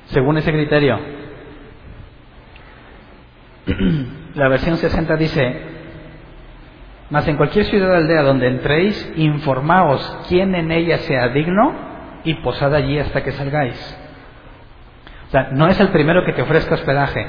Según 0.07 0.37
ese 0.38 0.51
criterio. 0.51 1.18
La 4.35 4.49
versión 4.49 4.77
60 4.77 5.17
dice, 5.17 5.63
mas 7.11 7.27
en 7.27 7.37
cualquier 7.37 7.65
ciudad 7.67 7.91
o 7.91 7.95
aldea 7.95 8.23
donde 8.23 8.49
entréis, 8.49 9.13
informaos 9.17 10.27
quién 10.29 10.55
en 10.55 10.71
ella 10.71 10.99
sea 10.99 11.29
digno 11.29 11.75
y 12.25 12.35
posad 12.35 12.75
allí 12.75 12.99
hasta 12.99 13.23
que 13.23 13.33
salgáis. 13.33 13.99
O 15.29 15.31
sea, 15.31 15.51
no 15.53 15.69
es 15.69 15.79
el 15.81 15.89
primero 15.89 16.25
que 16.25 16.33
te 16.33 16.43
ofrezca 16.43 16.75
hospedaje. 16.75 17.27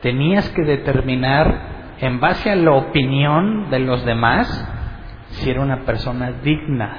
Tenías 0.00 0.48
que 0.50 0.62
determinar, 0.62 1.94
en 2.00 2.18
base 2.18 2.50
a 2.50 2.56
la 2.56 2.72
opinión 2.72 3.70
de 3.70 3.78
los 3.78 4.04
demás, 4.04 4.68
si 5.30 5.50
era 5.50 5.60
una 5.60 5.84
persona 5.84 6.32
digna. 6.42 6.96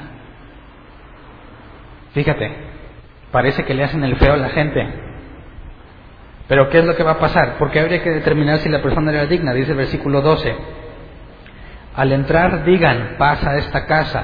Fíjate, 2.13 2.55
parece 3.31 3.65
que 3.65 3.73
le 3.73 3.83
hacen 3.83 4.03
el 4.03 4.15
feo 4.15 4.33
a 4.33 4.37
la 4.37 4.49
gente. 4.49 5.02
Pero 6.53 6.69
¿qué 6.69 6.77
es 6.77 6.85
lo 6.85 6.95
que 6.95 7.01
va 7.01 7.13
a 7.13 7.19
pasar? 7.19 7.55
Porque 7.57 7.79
habría 7.79 8.03
que 8.03 8.11
determinar 8.11 8.59
si 8.59 8.69
la 8.69 8.83
persona 8.83 9.11
era 9.11 9.25
digna, 9.25 9.55
dice 9.55 9.71
el 9.71 9.77
versículo 9.77 10.21
12. 10.21 10.55
Al 11.95 12.11
entrar 12.11 12.63
digan, 12.63 13.15
paz 13.17 13.43
a 13.43 13.57
esta 13.57 13.87
casa. 13.87 14.23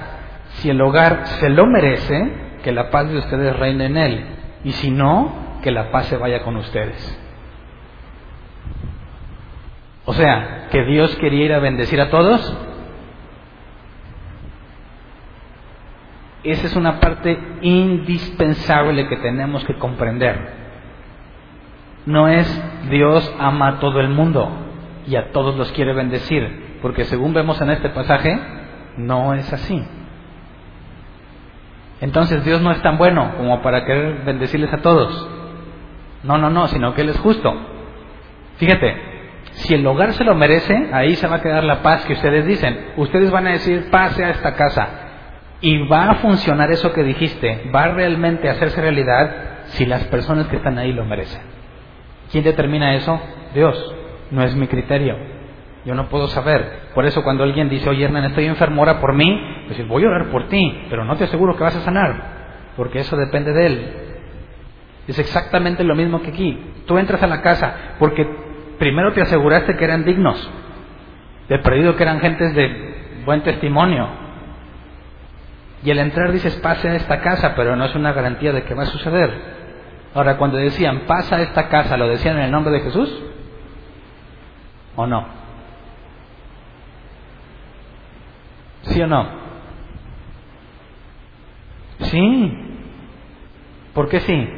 Si 0.59 0.69
el 0.69 0.79
hogar 0.79 1.25
se 1.25 1.49
lo 1.49 1.65
merece, 1.65 2.31
que 2.63 2.71
la 2.71 2.91
paz 2.91 3.09
de 3.09 3.17
ustedes 3.17 3.57
reine 3.57 3.85
en 3.85 3.97
él. 3.97 4.25
Y 4.63 4.73
si 4.73 4.91
no, 4.91 5.57
que 5.63 5.71
la 5.71 5.89
paz 5.89 6.05
se 6.05 6.17
vaya 6.17 6.43
con 6.43 6.55
ustedes. 6.57 7.19
O 10.05 10.13
sea, 10.13 10.67
que 10.69 10.83
Dios 10.83 11.15
quería 11.15 11.45
ir 11.45 11.53
a 11.53 11.59
bendecir 11.59 11.99
a 11.99 12.11
todos. 12.11 12.55
Esa 16.43 16.67
es 16.67 16.75
una 16.75 16.99
parte 16.99 17.39
indispensable 17.61 19.07
que 19.07 19.17
tenemos 19.17 19.65
que 19.65 19.79
comprender. 19.79 20.68
No 22.05 22.27
es 22.27 22.63
Dios 22.89 23.33
ama 23.39 23.67
a 23.67 23.79
todo 23.79 23.99
el 23.99 24.09
mundo 24.09 24.49
y 25.07 25.15
a 25.15 25.31
todos 25.31 25.55
los 25.55 25.71
quiere 25.71 25.93
bendecir 25.93 26.69
porque 26.81 27.05
según 27.05 27.33
vemos 27.33 27.59
en 27.61 27.71
este 27.71 27.89
pasaje, 27.89 28.39
no 28.97 29.33
es 29.33 29.51
así. 29.51 29.81
Entonces 32.01 32.43
Dios 32.45 32.61
no 32.61 32.71
es 32.71 32.81
tan 32.81 32.97
bueno 32.97 33.33
como 33.37 33.61
para 33.61 33.83
querer 33.85 34.23
bendecirles 34.23 34.73
a 34.73 34.81
todos. 34.81 35.29
No, 36.23 36.37
no, 36.37 36.49
no, 36.49 36.67
sino 36.67 36.93
que 36.93 37.01
Él 37.01 37.09
es 37.09 37.19
justo. 37.19 37.53
Fíjate, 38.57 38.95
si 39.51 39.73
el 39.73 39.85
hogar 39.85 40.13
se 40.13 40.23
lo 40.23 40.35
merece, 40.35 40.89
ahí 40.93 41.15
se 41.15 41.27
va 41.27 41.37
a 41.37 41.41
quedar 41.41 41.63
la 41.63 41.81
paz 41.81 42.05
que 42.05 42.13
ustedes 42.13 42.45
dicen. 42.45 42.91
Ustedes 42.97 43.31
van 43.31 43.47
a 43.47 43.51
decir, 43.51 43.89
pase 43.89 44.23
a 44.23 44.29
esta 44.31 44.55
casa. 44.55 44.87
Y 45.61 45.87
va 45.87 46.11
a 46.11 46.15
funcionar 46.15 46.71
eso 46.71 46.93
que 46.93 47.03
dijiste, 47.03 47.69
va 47.75 47.83
a 47.83 47.93
realmente 47.93 48.49
hacerse 48.49 48.79
realidad 48.79 49.65
si 49.65 49.85
las 49.85 50.05
personas 50.05 50.47
que 50.47 50.55
están 50.55 50.77
ahí 50.77 50.93
lo 50.93 51.03
merecen. 51.03 51.58
¿Quién 52.31 52.43
determina 52.43 52.95
eso? 52.95 53.19
Dios. 53.53 53.95
No 54.31 54.43
es 54.43 54.55
mi 54.55 54.67
criterio. 54.67 55.17
Yo 55.85 55.95
no 55.95 56.09
puedo 56.09 56.27
saber. 56.27 56.89
Por 56.93 57.05
eso 57.05 57.23
cuando 57.23 57.43
alguien 57.43 57.69
dice, 57.69 57.89
oye 57.89 58.05
Hernán, 58.05 58.25
estoy 58.25 58.45
enfermo, 58.45 58.81
ora 58.81 58.99
por 58.99 59.13
mí, 59.13 59.63
pues 59.67 59.87
voy 59.87 60.03
a 60.03 60.07
orar 60.07 60.27
por 60.27 60.47
ti, 60.49 60.85
pero 60.89 61.05
no 61.05 61.15
te 61.15 61.23
aseguro 61.23 61.55
que 61.55 61.63
vas 61.63 61.75
a 61.75 61.81
sanar, 61.81 62.71
porque 62.75 62.99
eso 62.99 63.15
depende 63.15 63.53
de 63.53 63.65
él. 63.65 63.93
Es 65.07 65.17
exactamente 65.17 65.83
lo 65.83 65.95
mismo 65.95 66.21
que 66.21 66.29
aquí. 66.29 66.59
Tú 66.85 66.97
entras 66.97 67.23
a 67.23 67.27
la 67.27 67.41
casa 67.41 67.95
porque 67.97 68.27
primero 68.77 69.13
te 69.13 69.21
aseguraste 69.21 69.75
que 69.75 69.83
eran 69.83 70.03
dignos, 70.05 70.49
de 71.47 71.59
perdido 71.59 71.95
que 71.95 72.03
eran 72.03 72.19
gentes 72.19 72.53
de 72.53 73.21
buen 73.25 73.41
testimonio. 73.41 74.07
Y 75.83 75.91
al 75.91 75.99
entrar 75.99 76.31
dices, 76.31 76.55
pase 76.57 76.89
a 76.89 76.95
esta 76.95 77.21
casa, 77.21 77.53
pero 77.55 77.75
no 77.75 77.85
es 77.85 77.95
una 77.95 78.11
garantía 78.11 78.51
de 78.51 78.63
que 78.63 78.73
va 78.73 78.83
a 78.83 78.87
suceder. 78.87 79.58
Ahora, 80.13 80.37
cuando 80.37 80.57
decían, 80.57 81.01
pasa 81.05 81.37
a 81.37 81.41
esta 81.41 81.69
casa, 81.69 81.97
¿lo 81.97 82.07
decían 82.07 82.37
en 82.37 82.45
el 82.45 82.51
nombre 82.51 82.73
de 82.73 82.81
Jesús? 82.81 83.21
¿O 84.95 85.05
no? 85.05 85.25
¿Sí 88.83 89.01
o 89.01 89.07
no? 89.07 89.27
Sí. 91.99 92.57
¿Por 93.93 94.09
qué 94.09 94.19
sí? 94.21 94.49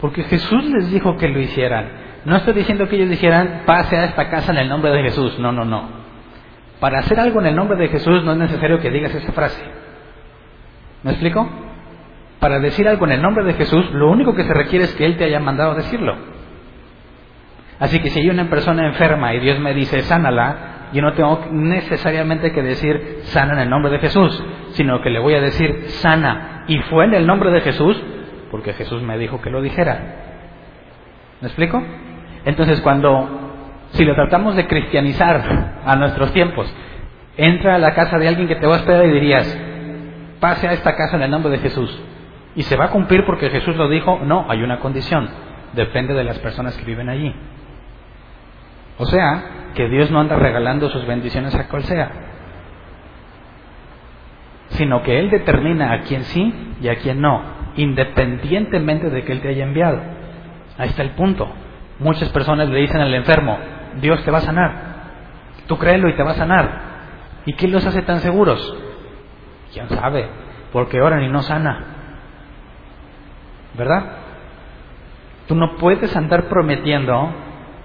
Porque 0.00 0.22
Jesús 0.24 0.64
les 0.64 0.90
dijo 0.90 1.16
que 1.16 1.28
lo 1.28 1.40
hicieran. 1.40 1.88
No 2.24 2.36
estoy 2.36 2.54
diciendo 2.54 2.88
que 2.88 2.96
ellos 2.96 3.10
dijeran, 3.10 3.62
pase 3.66 3.96
a 3.96 4.06
esta 4.06 4.28
casa 4.30 4.52
en 4.52 4.58
el 4.58 4.68
nombre 4.68 4.90
de 4.90 5.02
Jesús. 5.02 5.38
No, 5.38 5.52
no, 5.52 5.64
no. 5.64 5.88
Para 6.80 6.98
hacer 7.00 7.18
algo 7.20 7.40
en 7.40 7.46
el 7.46 7.56
nombre 7.56 7.76
de 7.78 7.88
Jesús 7.88 8.24
no 8.24 8.32
es 8.32 8.38
necesario 8.38 8.80
que 8.80 8.90
digas 8.90 9.14
esa 9.14 9.32
frase. 9.32 9.62
¿Me 11.02 11.12
explico? 11.12 11.48
Para 12.40 12.58
decir 12.60 12.86
algo 12.88 13.06
en 13.06 13.12
el 13.12 13.22
nombre 13.22 13.44
de 13.44 13.54
Jesús, 13.54 13.90
lo 13.92 14.10
único 14.10 14.34
que 14.34 14.44
se 14.44 14.52
requiere 14.52 14.84
es 14.84 14.94
que 14.94 15.06
Él 15.06 15.16
te 15.16 15.24
haya 15.24 15.40
mandado 15.40 15.74
decirlo. 15.74 16.16
Así 17.78 18.00
que 18.00 18.10
si 18.10 18.20
hay 18.20 18.30
una 18.30 18.48
persona 18.48 18.86
enferma 18.86 19.34
y 19.34 19.40
Dios 19.40 19.58
me 19.58 19.74
dice, 19.74 20.02
sánala, 20.02 20.88
yo 20.92 21.02
no 21.02 21.12
tengo 21.12 21.46
necesariamente 21.50 22.52
que 22.52 22.62
decir, 22.62 23.20
sana 23.24 23.54
en 23.54 23.60
el 23.60 23.70
nombre 23.70 23.90
de 23.90 23.98
Jesús, 23.98 24.42
sino 24.70 25.02
que 25.02 25.10
le 25.10 25.18
voy 25.18 25.34
a 25.34 25.40
decir, 25.40 25.84
sana. 25.88 26.64
Y 26.68 26.78
fue 26.82 27.04
en 27.04 27.14
el 27.14 27.26
nombre 27.26 27.50
de 27.50 27.60
Jesús, 27.60 28.02
porque 28.50 28.72
Jesús 28.72 29.02
me 29.02 29.18
dijo 29.18 29.40
que 29.40 29.50
lo 29.50 29.60
dijera. 29.60 30.16
¿Me 31.40 31.48
explico? 31.48 31.82
Entonces, 32.44 32.80
cuando, 32.80 33.28
si 33.90 34.04
lo 34.04 34.14
tratamos 34.14 34.56
de 34.56 34.66
cristianizar 34.66 35.82
a 35.84 35.96
nuestros 35.96 36.32
tiempos, 36.32 36.72
entra 37.36 37.74
a 37.74 37.78
la 37.78 37.94
casa 37.94 38.18
de 38.18 38.28
alguien 38.28 38.48
que 38.48 38.56
te 38.56 38.66
va 38.66 38.74
a 38.74 38.78
esperar 38.78 39.04
y 39.06 39.12
dirías, 39.12 39.58
pase 40.40 40.68
a 40.68 40.72
esta 40.72 40.96
casa 40.96 41.16
en 41.16 41.22
el 41.22 41.30
nombre 41.30 41.50
de 41.50 41.58
Jesús. 41.58 42.00
¿Y 42.56 42.62
se 42.62 42.76
va 42.76 42.86
a 42.86 42.90
cumplir 42.90 43.24
porque 43.26 43.50
Jesús 43.50 43.76
lo 43.76 43.88
dijo? 43.88 44.20
No, 44.24 44.46
hay 44.48 44.62
una 44.62 44.80
condición. 44.80 45.28
Depende 45.74 46.14
de 46.14 46.24
las 46.24 46.38
personas 46.38 46.76
que 46.76 46.84
viven 46.84 47.08
allí. 47.08 47.34
O 48.98 49.04
sea, 49.04 49.44
que 49.74 49.88
Dios 49.88 50.10
no 50.10 50.20
anda 50.20 50.36
regalando 50.36 50.88
sus 50.88 51.06
bendiciones 51.06 51.54
a 51.54 51.68
cual 51.68 51.84
sea, 51.84 52.10
sino 54.70 55.02
que 55.02 55.18
Él 55.18 55.30
determina 55.30 55.92
a 55.92 56.00
quién 56.00 56.24
sí 56.24 56.74
y 56.80 56.88
a 56.88 56.96
quién 56.96 57.20
no, 57.20 57.42
independientemente 57.76 59.10
de 59.10 59.22
que 59.22 59.32
Él 59.32 59.42
te 59.42 59.48
haya 59.48 59.64
enviado. 59.64 60.00
Ahí 60.78 60.88
está 60.88 61.02
el 61.02 61.10
punto. 61.10 61.48
Muchas 61.98 62.30
personas 62.30 62.68
le 62.70 62.80
dicen 62.80 63.02
al 63.02 63.14
enfermo, 63.14 63.58
Dios 64.00 64.22
te 64.24 64.30
va 64.30 64.38
a 64.38 64.42
sanar. 64.42 64.72
Tú 65.66 65.76
créelo 65.76 66.08
y 66.08 66.14
te 66.14 66.22
va 66.22 66.30
a 66.30 66.36
sanar. 66.36 66.80
¿Y 67.44 67.52
qué 67.52 67.68
los 67.68 67.84
hace 67.84 68.00
tan 68.02 68.20
seguros? 68.20 68.76
¿Quién 69.72 69.88
sabe? 69.90 70.26
Porque 70.72 71.02
oran 71.02 71.22
y 71.22 71.28
no 71.28 71.42
sana. 71.42 71.95
¿Verdad? 73.76 74.04
Tú 75.46 75.54
no 75.54 75.76
puedes 75.76 76.14
andar 76.16 76.44
prometiendo 76.44 77.32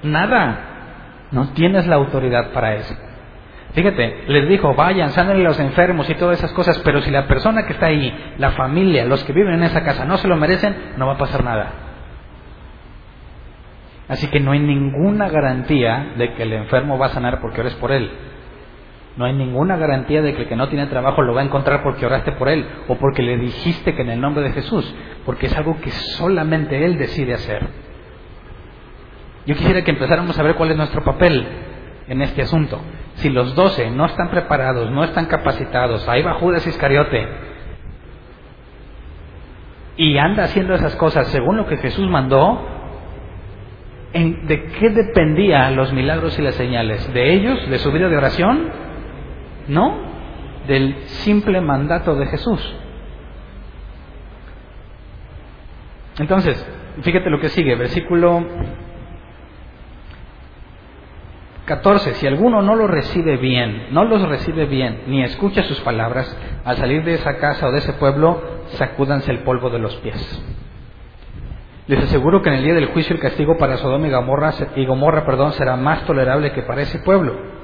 nada. 0.03 0.59
No 1.31 1.49
tienes 1.49 1.87
la 1.87 1.95
autoridad 1.95 2.51
para 2.51 2.75
eso. 2.75 2.95
Fíjate, 3.73 4.25
les 4.27 4.49
dijo, 4.49 4.73
vayan, 4.73 5.11
sanen 5.11 5.37
a 5.37 5.43
los 5.43 5.59
enfermos 5.59 6.09
y 6.09 6.15
todas 6.15 6.39
esas 6.39 6.51
cosas, 6.51 6.77
pero 6.83 7.01
si 7.01 7.09
la 7.09 7.27
persona 7.27 7.65
que 7.65 7.73
está 7.73 7.85
ahí, 7.85 8.33
la 8.37 8.51
familia, 8.51 9.05
los 9.05 9.23
que 9.23 9.31
viven 9.31 9.53
en 9.53 9.63
esa 9.63 9.83
casa 9.83 10.03
no 10.03 10.17
se 10.17 10.27
lo 10.27 10.35
merecen, 10.35 10.75
no 10.97 11.07
va 11.07 11.13
a 11.13 11.17
pasar 11.17 11.43
nada. 11.43 11.71
Así 14.09 14.27
que 14.27 14.41
no 14.41 14.51
hay 14.51 14.59
ninguna 14.59 15.29
garantía 15.29 16.13
de 16.17 16.33
que 16.33 16.43
el 16.43 16.51
enfermo 16.51 16.97
va 16.97 17.05
a 17.05 17.11
sanar 17.11 17.39
porque 17.39 17.61
ores 17.61 17.75
por 17.75 17.93
él. 17.93 18.11
No 19.17 19.25
hay 19.25 19.33
ninguna 19.33 19.77
garantía 19.77 20.21
de 20.21 20.33
que 20.33 20.43
el 20.43 20.47
que 20.47 20.55
no 20.55 20.69
tiene 20.69 20.87
trabajo 20.87 21.21
lo 21.21 21.33
va 21.33 21.41
a 21.41 21.45
encontrar 21.45 21.83
porque 21.83 22.05
oraste 22.05 22.31
por 22.33 22.47
él 22.49 22.65
o 22.87 22.95
porque 22.95 23.21
le 23.21 23.37
dijiste 23.37 23.93
que 23.93 24.01
en 24.03 24.09
el 24.09 24.21
nombre 24.21 24.43
de 24.43 24.51
Jesús, 24.51 24.95
porque 25.25 25.47
es 25.47 25.55
algo 25.55 25.79
que 25.81 25.91
solamente 25.91 26.85
él 26.85 26.97
decide 26.97 27.33
hacer. 27.33 27.67
Yo 29.45 29.55
quisiera 29.55 29.83
que 29.83 29.91
empezáramos 29.91 30.37
a 30.39 30.43
ver 30.43 30.55
cuál 30.55 30.71
es 30.71 30.77
nuestro 30.77 31.03
papel 31.03 31.45
en 32.07 32.21
este 32.21 32.41
asunto. 32.43 32.79
Si 33.15 33.29
los 33.29 33.53
doce 33.55 33.91
no 33.91 34.05
están 34.05 34.29
preparados, 34.29 34.89
no 34.91 35.03
están 35.03 35.25
capacitados, 35.25 36.07
ahí 36.07 36.21
va 36.21 36.35
Judas 36.35 36.65
Iscariote 36.65 37.27
y 39.97 40.17
anda 40.17 40.45
haciendo 40.45 40.73
esas 40.73 40.95
cosas 40.95 41.27
según 41.27 41.57
lo 41.57 41.67
que 41.67 41.77
Jesús 41.77 42.09
mandó, 42.09 42.59
¿de 44.13 44.63
qué 44.79 44.89
dependían 44.89 45.75
los 45.75 45.93
milagros 45.93 46.39
y 46.39 46.41
las 46.41 46.55
señales? 46.55 47.13
¿De 47.13 47.33
ellos? 47.33 47.69
¿De 47.69 47.77
su 47.77 47.91
vida 47.91 48.09
de 48.09 48.17
oración? 48.17 48.69
No, 49.71 49.95
del 50.67 50.95
simple 51.23 51.61
mandato 51.61 52.15
de 52.15 52.25
Jesús. 52.27 52.75
Entonces, 56.19 56.67
fíjate 57.03 57.29
lo 57.29 57.39
que 57.39 57.47
sigue, 57.47 57.75
versículo 57.75 58.45
14. 61.63 62.15
Si 62.15 62.27
alguno 62.27 62.61
no 62.61 62.75
lo 62.75 62.85
recibe 62.87 63.37
bien, 63.37 63.87
no 63.91 64.03
los 64.03 64.27
recibe 64.27 64.65
bien, 64.65 65.03
ni 65.07 65.23
escucha 65.23 65.63
sus 65.63 65.79
palabras, 65.79 66.37
al 66.65 66.75
salir 66.75 67.05
de 67.05 67.13
esa 67.13 67.37
casa 67.37 67.69
o 67.69 67.71
de 67.71 67.77
ese 67.77 67.93
pueblo, 67.93 68.41
sacúdanse 68.73 69.31
el 69.31 69.39
polvo 69.39 69.69
de 69.69 69.79
los 69.79 69.95
pies. 69.97 70.43
Les 71.87 72.03
aseguro 72.03 72.41
que 72.41 72.49
en 72.49 72.55
el 72.55 72.63
día 72.65 72.73
del 72.73 72.87
juicio 72.87 73.15
el 73.15 73.21
castigo 73.21 73.57
para 73.57 73.77
Sodoma 73.77 74.05
y 74.05 74.11
Gomorra, 74.11 74.53
y 74.75 74.85
Gomorra 74.85 75.25
perdón, 75.25 75.53
será 75.53 75.77
más 75.77 76.03
tolerable 76.05 76.51
que 76.51 76.61
para 76.61 76.81
ese 76.81 76.99
pueblo. 76.99 77.60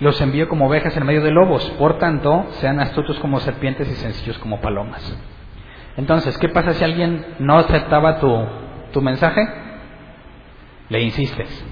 Los 0.00 0.20
envío 0.20 0.48
como 0.48 0.66
ovejas 0.68 0.96
en 0.96 1.04
medio 1.04 1.22
de 1.22 1.32
lobos, 1.32 1.68
por 1.78 1.98
tanto, 1.98 2.46
sean 2.60 2.78
astutos 2.78 3.18
como 3.18 3.40
serpientes 3.40 3.90
y 3.90 3.94
sencillos 3.94 4.38
como 4.38 4.60
palomas. 4.60 5.16
Entonces, 5.96 6.38
¿qué 6.38 6.48
pasa 6.48 6.74
si 6.74 6.84
alguien 6.84 7.26
no 7.40 7.58
aceptaba 7.58 8.20
tu, 8.20 8.46
tu 8.92 9.02
mensaje? 9.02 9.40
Le 10.88 11.02
insistes. 11.02 11.64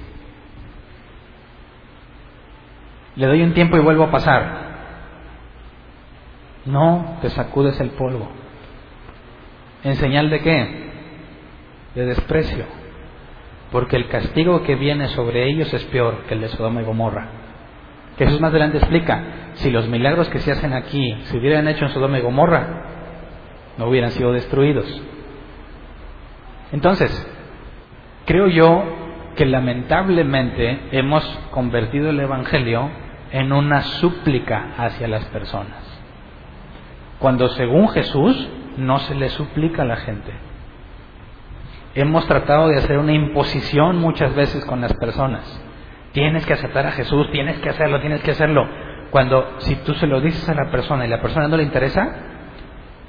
Le 3.15 3.27
doy 3.27 3.43
un 3.43 3.55
tiempo 3.55 3.77
y 3.77 3.81
vuelvo 3.81 4.05
a 4.05 4.11
pasar. 4.11 4.67
No, 6.65 7.19
te 7.23 7.31
sacudes 7.31 7.79
el 7.81 7.91
polvo. 7.91 8.29
¿En 9.85 9.95
señal 9.95 10.29
de 10.31 10.41
qué? 10.41 10.91
De 11.95 12.07
desprecio. 12.07 12.65
Porque 13.71 13.97
el 13.97 14.09
castigo 14.09 14.65
que 14.65 14.75
viene 14.75 15.09
sobre 15.09 15.49
ellos 15.49 15.73
es 15.73 15.85
peor 15.85 16.25
que 16.27 16.35
el 16.35 16.41
de 16.41 16.49
Sodoma 16.49 16.83
y 16.83 16.85
Gomorra. 16.85 17.46
Jesús 18.19 18.41
más 18.41 18.51
adelante 18.51 18.79
explica, 18.79 19.23
si 19.55 19.71
los 19.71 19.89
milagros 19.89 20.29
que 20.29 20.41
se 20.41 20.53
hacen 20.53 20.73
aquí 20.73 21.17
se 21.25 21.37
hubieran 21.37 21.69
hecho 21.69 21.85
en 21.85 21.91
Sodoma 21.91 22.19
y 22.19 22.23
Gomorra, 22.23 22.67
no 23.79 23.89
hubieran 23.89 24.11
sido 24.13 24.33
destruidos. 24.33 24.87
Entonces, 26.73 27.11
creo 28.25 28.49
yo 28.49 28.85
que 29.37 29.45
lamentablemente 29.45 30.89
hemos 30.93 31.23
convertido 31.51 32.11
el 32.11 32.21
Evangelio 32.21 32.91
en 33.33 33.53
una 33.53 33.83
súplica 33.83 34.75
hacia 34.79 35.09
las 35.09 35.25
personas. 35.27 35.85
Cuando 37.19 37.49
según 37.51 37.89
Jesús 37.91 38.49
no 38.79 38.99
se 39.01 39.15
le 39.15 39.29
suplica 39.31 39.83
a 39.83 39.87
la 39.87 39.97
gente. 39.97 40.33
Hemos 41.95 42.27
tratado 42.27 42.69
de 42.69 42.77
hacer 42.77 42.99
una 42.99 43.13
imposición 43.13 43.99
muchas 43.99 44.35
veces 44.35 44.65
con 44.67 44.81
las 44.81 44.93
personas. 44.95 45.63
Tienes 46.17 46.47
que 46.47 46.55
aceptar 46.55 46.87
a 46.87 46.93
Jesús, 46.93 47.31
tienes 47.31 47.59
que 47.59 47.69
hacerlo, 47.69 48.01
tienes 48.01 48.23
que 48.23 48.31
hacerlo. 48.31 48.67
Cuando 49.11 49.57
si 49.59 49.75
tú 49.77 49.93
se 49.93 50.07
lo 50.07 50.23
dices 50.23 50.49
a 50.49 50.55
la 50.55 50.71
persona 50.71 51.05
y 51.05 51.11
la 51.11 51.21
persona 51.21 51.47
no 51.47 51.59
le 51.59 51.63
interesa, 51.63 52.11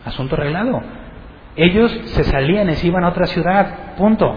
asunto 0.04 0.36
arreglado. 0.36 0.82
Ellos 1.56 1.90
se 2.04 2.26
salían 2.26 2.70
y 2.70 2.76
se 2.76 2.88
iban 2.88 3.06
a 3.06 3.08
otra 3.08 3.26
ciudad, 3.28 3.96
punto. 3.96 4.36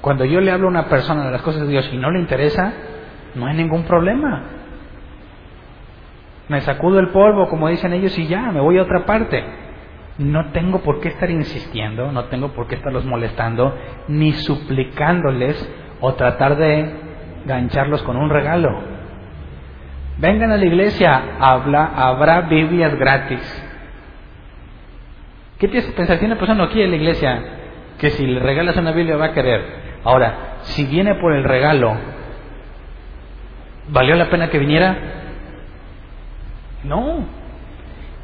Cuando 0.00 0.24
yo 0.24 0.40
le 0.40 0.50
hablo 0.50 0.68
a 0.68 0.70
una 0.70 0.86
persona 0.86 1.26
de 1.26 1.30
las 1.30 1.42
cosas 1.42 1.66
de 1.66 1.68
Dios 1.68 1.90
y 1.92 1.98
no 1.98 2.10
le 2.10 2.20
interesa, 2.20 2.72
no 3.34 3.44
hay 3.44 3.54
ningún 3.54 3.82
problema. 3.82 4.44
Me 6.48 6.62
sacudo 6.62 7.00
el 7.00 7.08
polvo, 7.08 7.50
como 7.50 7.68
dicen 7.68 7.92
ellos, 7.92 8.18
y 8.18 8.28
ya, 8.28 8.50
me 8.50 8.60
voy 8.60 8.78
a 8.78 8.82
otra 8.84 9.04
parte. 9.04 9.44
No 10.16 10.52
tengo 10.52 10.80
por 10.80 11.00
qué 11.00 11.08
estar 11.08 11.28
insistiendo, 11.30 12.12
no 12.12 12.24
tengo 12.24 12.54
por 12.54 12.66
qué 12.66 12.76
estarlos 12.76 13.04
molestando, 13.04 13.76
ni 14.08 14.32
suplicándoles 14.32 15.70
o 16.00 16.14
tratar 16.14 16.56
de 16.56 17.11
gancharlos 17.44 18.02
con 18.02 18.16
un 18.16 18.30
regalo. 18.30 18.80
Vengan 20.18 20.52
a 20.52 20.56
la 20.56 20.64
iglesia, 20.64 21.22
habla, 21.40 21.92
habrá 21.96 22.42
Biblias 22.42 22.94
gratis. 22.94 23.40
¿Qué 25.58 25.68
tienes 25.68 25.86
que 25.86 25.96
pensar? 25.96 26.18
Tiene 26.18 26.36
persona 26.36 26.64
aquí 26.64 26.80
en 26.82 26.90
la 26.90 26.96
iglesia 26.96 27.42
que 27.98 28.10
si 28.10 28.26
le 28.26 28.40
regalas 28.40 28.76
una 28.76 28.92
Biblia 28.92 29.16
va 29.16 29.26
a 29.26 29.32
querer. 29.32 29.82
Ahora, 30.04 30.58
si 30.62 30.84
viene 30.86 31.14
por 31.16 31.32
el 31.32 31.44
regalo 31.44 31.96
¿Valió 33.88 34.14
la 34.14 34.30
pena 34.30 34.48
que 34.48 34.58
viniera? 34.58 34.96
No. 36.84 37.26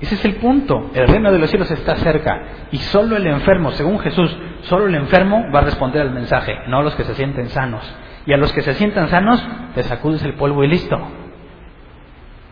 Ese 0.00 0.14
es 0.14 0.24
el 0.24 0.36
punto. 0.36 0.90
El 0.94 1.08
reino 1.08 1.32
de 1.32 1.38
los 1.38 1.50
cielos 1.50 1.70
está 1.70 1.96
cerca. 1.96 2.40
Y 2.70 2.78
solo 2.78 3.16
el 3.16 3.26
enfermo, 3.26 3.72
según 3.72 3.98
Jesús, 3.98 4.36
solo 4.62 4.86
el 4.86 4.94
enfermo 4.94 5.46
va 5.52 5.60
a 5.60 5.64
responder 5.64 6.02
al 6.02 6.12
mensaje, 6.12 6.56
no 6.68 6.82
los 6.82 6.94
que 6.94 7.04
se 7.04 7.14
sienten 7.14 7.48
sanos. 7.48 7.84
Y 8.28 8.34
a 8.34 8.36
los 8.36 8.52
que 8.52 8.60
se 8.60 8.74
sientan 8.74 9.08
sanos, 9.08 9.42
te 9.74 9.82
sacudes 9.84 10.22
el 10.22 10.34
polvo 10.34 10.62
y 10.62 10.68
listo. 10.68 10.98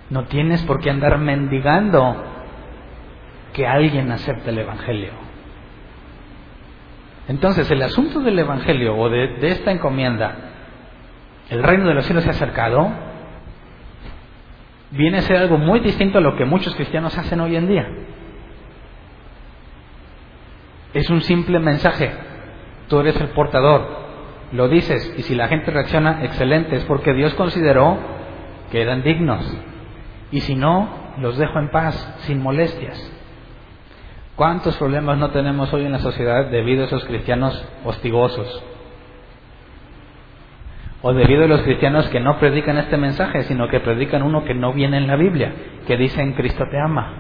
No 0.09 0.25
tienes 0.25 0.63
por 0.63 0.81
qué 0.81 0.89
andar 0.89 1.19
mendigando 1.19 2.17
que 3.53 3.67
alguien 3.67 4.11
acepte 4.11 4.49
el 4.49 4.59
Evangelio. 4.61 5.11
Entonces, 7.29 7.71
el 7.71 7.83
asunto 7.83 8.21
del 8.21 8.39
Evangelio 8.39 8.97
o 8.97 9.11
de, 9.11 9.37
de 9.37 9.49
esta 9.49 9.71
encomienda 9.71 10.35
el 11.51 11.63
reino 11.63 11.87
de 11.87 11.93
los 11.93 12.07
cielos 12.07 12.25
se 12.25 12.31
ha 12.31 12.33
acercado, 12.33 12.91
viene 14.93 15.19
a 15.19 15.23
ser 15.23 15.37
algo 15.37 15.59
muy 15.59 15.81
distinto 15.81 16.17
a 16.17 16.23
lo 16.23 16.37
que 16.37 16.47
muchos 16.47 16.75
cristianos 16.75 17.19
hacen 17.19 17.39
hoy 17.39 17.55
en 17.55 17.69
día. 17.69 17.87
Es 20.95 21.11
un 21.11 21.21
simple 21.21 21.59
mensaje. 21.59 22.11
Tú 22.89 22.99
eres 22.99 23.21
el 23.21 23.29
portador. 23.29 24.06
Lo 24.57 24.69
dices 24.69 25.15
y 25.19 25.23
si 25.23 25.35
la 25.35 25.49
gente 25.49 25.71
reacciona, 25.71 26.25
excelente, 26.25 26.77
es 26.77 26.85
porque 26.87 27.13
Dios 27.13 27.35
consideró 27.35 27.99
que 28.73 28.81
eran 28.81 29.03
dignos. 29.03 29.45
Y 30.31 30.41
si 30.41 30.55
no, 30.55 30.89
los 31.19 31.37
dejo 31.37 31.59
en 31.59 31.71
paz, 31.71 31.95
sin 32.21 32.43
molestias. 32.43 33.13
¿Cuántos 34.35 34.79
problemas 34.79 35.19
no 35.19 35.31
tenemos 35.31 35.71
hoy 35.75 35.85
en 35.85 35.93
la 35.93 35.99
sociedad 35.99 36.47
debido 36.47 36.85
a 36.85 36.87
esos 36.87 37.05
cristianos 37.05 37.69
hostigosos? 37.85 38.65
o 41.03 41.13
debido 41.13 41.45
a 41.45 41.47
los 41.47 41.63
cristianos 41.63 42.09
que 42.09 42.19
no 42.19 42.39
predican 42.39 42.79
este 42.79 42.97
mensaje, 42.97 43.43
sino 43.45 43.69
que 43.69 43.79
predican 43.79 44.23
uno 44.23 44.45
que 44.45 44.55
no 44.55 44.73
viene 44.73 44.97
en 44.97 45.07
la 45.07 45.15
Biblia, 45.15 45.53
que 45.87 45.97
dicen 45.97 46.33
Cristo 46.33 46.65
te 46.69 46.81
ama. 46.81 47.13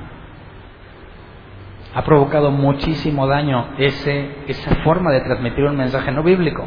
Ha 1.94 2.02
provocado 2.02 2.50
muchísimo 2.50 3.28
daño 3.28 3.74
ese, 3.78 4.28
esa 4.48 4.74
forma 4.76 5.12
de 5.12 5.20
transmitir 5.20 5.64
un 5.66 5.76
mensaje 5.76 6.10
no 6.10 6.24
bíblico. 6.24 6.66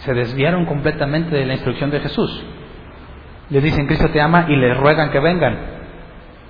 Se 0.00 0.14
desviaron 0.14 0.66
completamente 0.66 1.34
de 1.34 1.46
la 1.46 1.54
instrucción 1.54 1.90
de 1.90 2.00
Jesús. 2.00 2.44
Les 3.50 3.62
dicen 3.62 3.86
Cristo 3.86 4.08
te 4.10 4.20
ama 4.20 4.46
y 4.48 4.56
les 4.56 4.76
ruegan 4.76 5.10
que 5.10 5.20
vengan. 5.20 5.58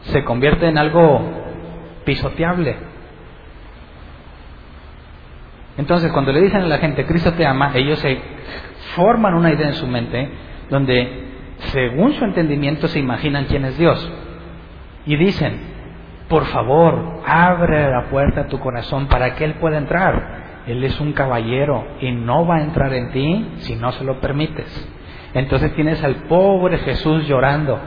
Se 0.02 0.24
convierte 0.24 0.66
en 0.66 0.78
algo 0.78 1.20
pisoteable. 2.04 2.76
Entonces, 5.76 6.12
cuando 6.12 6.32
le 6.32 6.42
dicen 6.42 6.62
a 6.62 6.66
la 6.66 6.78
gente 6.78 7.06
Cristo 7.06 7.32
te 7.32 7.46
ama, 7.46 7.72
ellos 7.74 7.98
se 8.00 8.20
forman 8.94 9.34
una 9.34 9.52
idea 9.52 9.68
en 9.68 9.74
su 9.74 9.86
mente 9.86 10.28
donde, 10.68 11.24
según 11.72 12.12
su 12.12 12.24
entendimiento, 12.24 12.86
se 12.88 12.98
imaginan 12.98 13.46
quién 13.46 13.64
es 13.64 13.78
Dios. 13.78 14.12
Y 15.06 15.16
dicen, 15.16 15.58
por 16.28 16.44
favor, 16.46 17.22
abre 17.26 17.90
la 17.90 18.04
puerta 18.10 18.42
a 18.42 18.46
tu 18.46 18.60
corazón 18.60 19.06
para 19.08 19.34
que 19.34 19.44
Él 19.44 19.54
pueda 19.54 19.78
entrar. 19.78 20.39
Él 20.70 20.84
es 20.84 21.00
un 21.00 21.12
caballero 21.12 21.86
y 22.00 22.12
no 22.12 22.46
va 22.46 22.56
a 22.56 22.62
entrar 22.62 22.92
en 22.94 23.10
ti 23.12 23.48
si 23.58 23.76
no 23.76 23.92
se 23.92 24.04
lo 24.04 24.20
permites. 24.20 24.88
Entonces 25.34 25.74
tienes 25.74 26.02
al 26.02 26.16
pobre 26.24 26.78
Jesús 26.78 27.26
llorando 27.26 27.78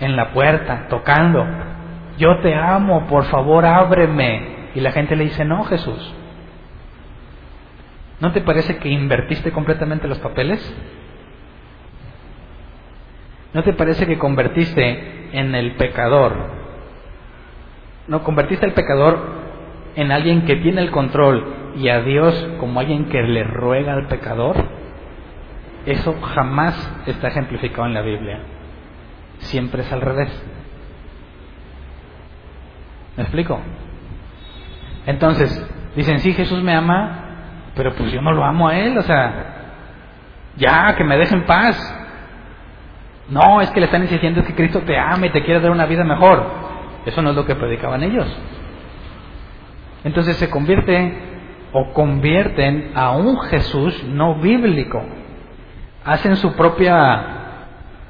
en 0.00 0.16
la 0.16 0.32
puerta, 0.32 0.86
tocando. 0.88 1.44
Yo 2.18 2.38
te 2.40 2.54
amo, 2.54 3.06
por 3.06 3.24
favor, 3.24 3.64
ábreme. 3.64 4.70
Y 4.74 4.80
la 4.80 4.92
gente 4.92 5.16
le 5.16 5.24
dice, 5.24 5.44
no, 5.44 5.64
Jesús, 5.64 6.14
¿No 8.22 8.30
te 8.30 8.40
parece 8.40 8.76
que 8.76 8.88
invertiste 8.88 9.50
completamente 9.50 10.06
los 10.06 10.20
papeles? 10.20 10.62
¿No 13.52 13.64
te 13.64 13.72
parece 13.72 14.06
que 14.06 14.16
convertiste 14.16 15.30
en 15.32 15.56
el 15.56 15.72
pecador? 15.72 16.32
¿No 18.06 18.22
convertiste 18.22 18.64
al 18.64 18.74
pecador 18.74 19.18
en 19.96 20.12
alguien 20.12 20.44
que 20.44 20.54
tiene 20.54 20.82
el 20.82 20.92
control 20.92 21.61
y 21.76 21.88
a 21.88 22.00
Dios 22.02 22.48
como 22.58 22.80
alguien 22.80 23.06
que 23.06 23.22
le 23.22 23.44
ruega 23.44 23.94
al 23.94 24.06
pecador? 24.06 24.56
Eso 25.86 26.14
jamás 26.34 26.74
está 27.06 27.28
ejemplificado 27.28 27.86
en 27.86 27.94
la 27.94 28.02
Biblia. 28.02 28.40
Siempre 29.38 29.82
es 29.82 29.92
al 29.92 30.00
revés. 30.00 30.30
¿Me 33.16 33.24
explico? 33.24 33.60
Entonces, 35.06 35.68
dicen, 35.96 36.18
sí, 36.20 36.32
Jesús 36.32 36.62
me 36.62 36.74
ama, 36.74 37.24
pero 37.74 37.94
pues 37.94 38.12
yo 38.12 38.22
no 38.22 38.32
lo 38.32 38.44
amo 38.44 38.68
a 38.68 38.78
él, 38.78 38.96
o 38.96 39.02
sea, 39.02 39.52
ya, 40.56 40.94
que 40.96 41.04
me 41.04 41.16
deje 41.16 41.34
en 41.34 41.44
paz. 41.44 41.98
No, 43.28 43.60
es 43.60 43.70
que 43.70 43.80
le 43.80 43.86
están 43.86 44.02
insistiendo 44.02 44.44
que 44.44 44.54
Cristo 44.54 44.80
te 44.80 44.96
ama 44.98 45.26
y 45.26 45.30
te 45.30 45.42
quiere 45.42 45.60
dar 45.60 45.70
una 45.70 45.86
vida 45.86 46.04
mejor. 46.04 46.44
Eso 47.06 47.22
no 47.22 47.30
es 47.30 47.36
lo 47.36 47.44
que 47.44 47.56
predicaban 47.56 48.02
ellos. 48.02 48.26
Entonces 50.04 50.36
se 50.36 50.50
convierte 50.50 51.31
o 51.72 51.92
convierten 51.92 52.92
a 52.94 53.12
un 53.12 53.38
Jesús 53.40 54.04
no 54.04 54.36
bíblico. 54.36 55.02
Hacen 56.04 56.36
su 56.36 56.54
propia 56.54 57.66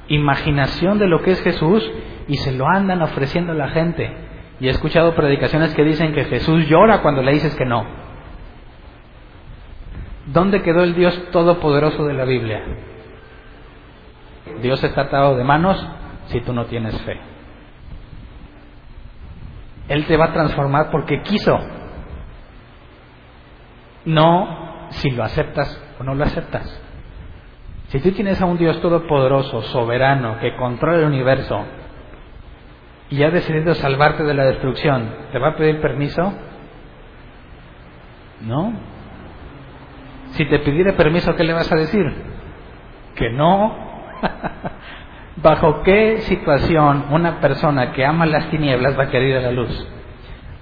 imaginación 0.08 0.98
de 0.98 1.06
lo 1.06 1.22
que 1.22 1.32
es 1.32 1.42
Jesús 1.42 1.90
y 2.28 2.36
se 2.38 2.52
lo 2.52 2.66
andan 2.66 3.02
ofreciendo 3.02 3.52
a 3.52 3.56
la 3.56 3.68
gente. 3.68 4.10
Y 4.60 4.68
he 4.68 4.70
escuchado 4.70 5.14
predicaciones 5.14 5.74
que 5.74 5.84
dicen 5.84 6.12
que 6.12 6.24
Jesús 6.24 6.68
llora 6.68 7.02
cuando 7.02 7.22
le 7.22 7.32
dices 7.32 7.54
que 7.54 7.64
no. 7.64 7.84
¿Dónde 10.26 10.62
quedó 10.62 10.84
el 10.84 10.94
Dios 10.94 11.30
todopoderoso 11.32 12.04
de 12.04 12.14
la 12.14 12.24
Biblia? 12.24 12.62
Dios 14.60 14.82
está 14.82 15.02
atado 15.02 15.36
de 15.36 15.44
manos 15.44 15.84
si 16.26 16.40
tú 16.40 16.52
no 16.52 16.66
tienes 16.66 17.00
fe. 17.02 17.18
Él 19.88 20.06
te 20.06 20.16
va 20.16 20.26
a 20.26 20.32
transformar 20.32 20.90
porque 20.90 21.22
quiso. 21.22 21.58
No 24.04 24.86
si 24.90 25.10
lo 25.10 25.24
aceptas 25.24 25.80
o 25.98 26.04
no 26.04 26.14
lo 26.14 26.24
aceptas. 26.24 26.80
Si 27.88 28.00
tú 28.00 28.10
tienes 28.12 28.40
a 28.40 28.46
un 28.46 28.56
Dios 28.56 28.80
todopoderoso, 28.80 29.62
soberano, 29.62 30.38
que 30.40 30.56
controla 30.56 31.00
el 31.00 31.04
universo 31.04 31.62
y 33.10 33.22
ha 33.22 33.30
decidido 33.30 33.74
salvarte 33.74 34.24
de 34.24 34.34
la 34.34 34.44
destrucción, 34.44 35.10
¿te 35.30 35.38
va 35.38 35.48
a 35.48 35.56
pedir 35.56 35.80
permiso? 35.80 36.32
No. 38.40 38.72
Si 40.30 40.46
te 40.46 40.60
pidiera 40.60 40.92
permiso, 40.92 41.36
¿qué 41.36 41.44
le 41.44 41.52
vas 41.52 41.70
a 41.70 41.76
decir? 41.76 42.02
Que 43.14 43.30
no. 43.30 43.76
¿Bajo 45.36 45.82
qué 45.82 46.20
situación 46.22 47.06
una 47.10 47.40
persona 47.40 47.92
que 47.92 48.04
ama 48.04 48.26
las 48.26 48.48
tinieblas 48.48 48.98
va 48.98 49.04
a 49.04 49.10
querer 49.10 49.28
ir 49.28 49.36
a 49.36 49.42
la 49.42 49.52
luz? 49.52 49.88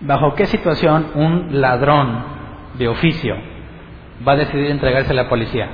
¿Bajo 0.00 0.34
qué 0.34 0.46
situación 0.46 1.12
un 1.14 1.60
ladrón 1.60 2.39
de 2.80 2.88
oficio 2.88 3.36
va 4.26 4.32
a 4.32 4.36
decidir 4.36 4.70
entregarse 4.70 5.12
a 5.12 5.14
la 5.14 5.28
policía? 5.28 5.68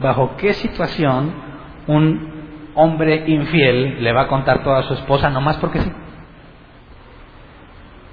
¿Bajo 0.00 0.36
qué 0.36 0.54
situación 0.54 1.32
un 1.86 2.72
hombre 2.74 3.24
infiel 3.26 4.02
le 4.02 4.12
va 4.12 4.22
a 4.22 4.28
contar 4.28 4.64
todo 4.64 4.74
a 4.74 4.82
su 4.82 4.94
esposa 4.94 5.30
nomás 5.30 5.58
porque 5.58 5.80
sí? 5.80 5.92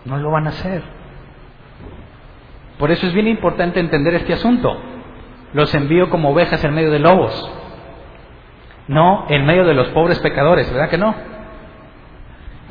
No 0.05 0.17
lo 0.17 0.31
van 0.31 0.47
a 0.47 0.49
hacer. 0.49 0.83
Por 2.77 2.91
eso 2.91 3.07
es 3.07 3.13
bien 3.13 3.27
importante 3.27 3.79
entender 3.79 4.13
este 4.15 4.33
asunto. 4.33 4.77
Los 5.53 5.73
envío 5.73 6.09
como 6.09 6.31
ovejas 6.31 6.63
en 6.63 6.73
medio 6.73 6.91
de 6.91 6.99
lobos, 6.99 7.51
no 8.87 9.25
en 9.29 9.45
medio 9.45 9.65
de 9.65 9.73
los 9.73 9.87
pobres 9.89 10.19
pecadores, 10.19 10.71
¿verdad 10.71 10.89
que 10.89 10.97
no? 10.97 11.15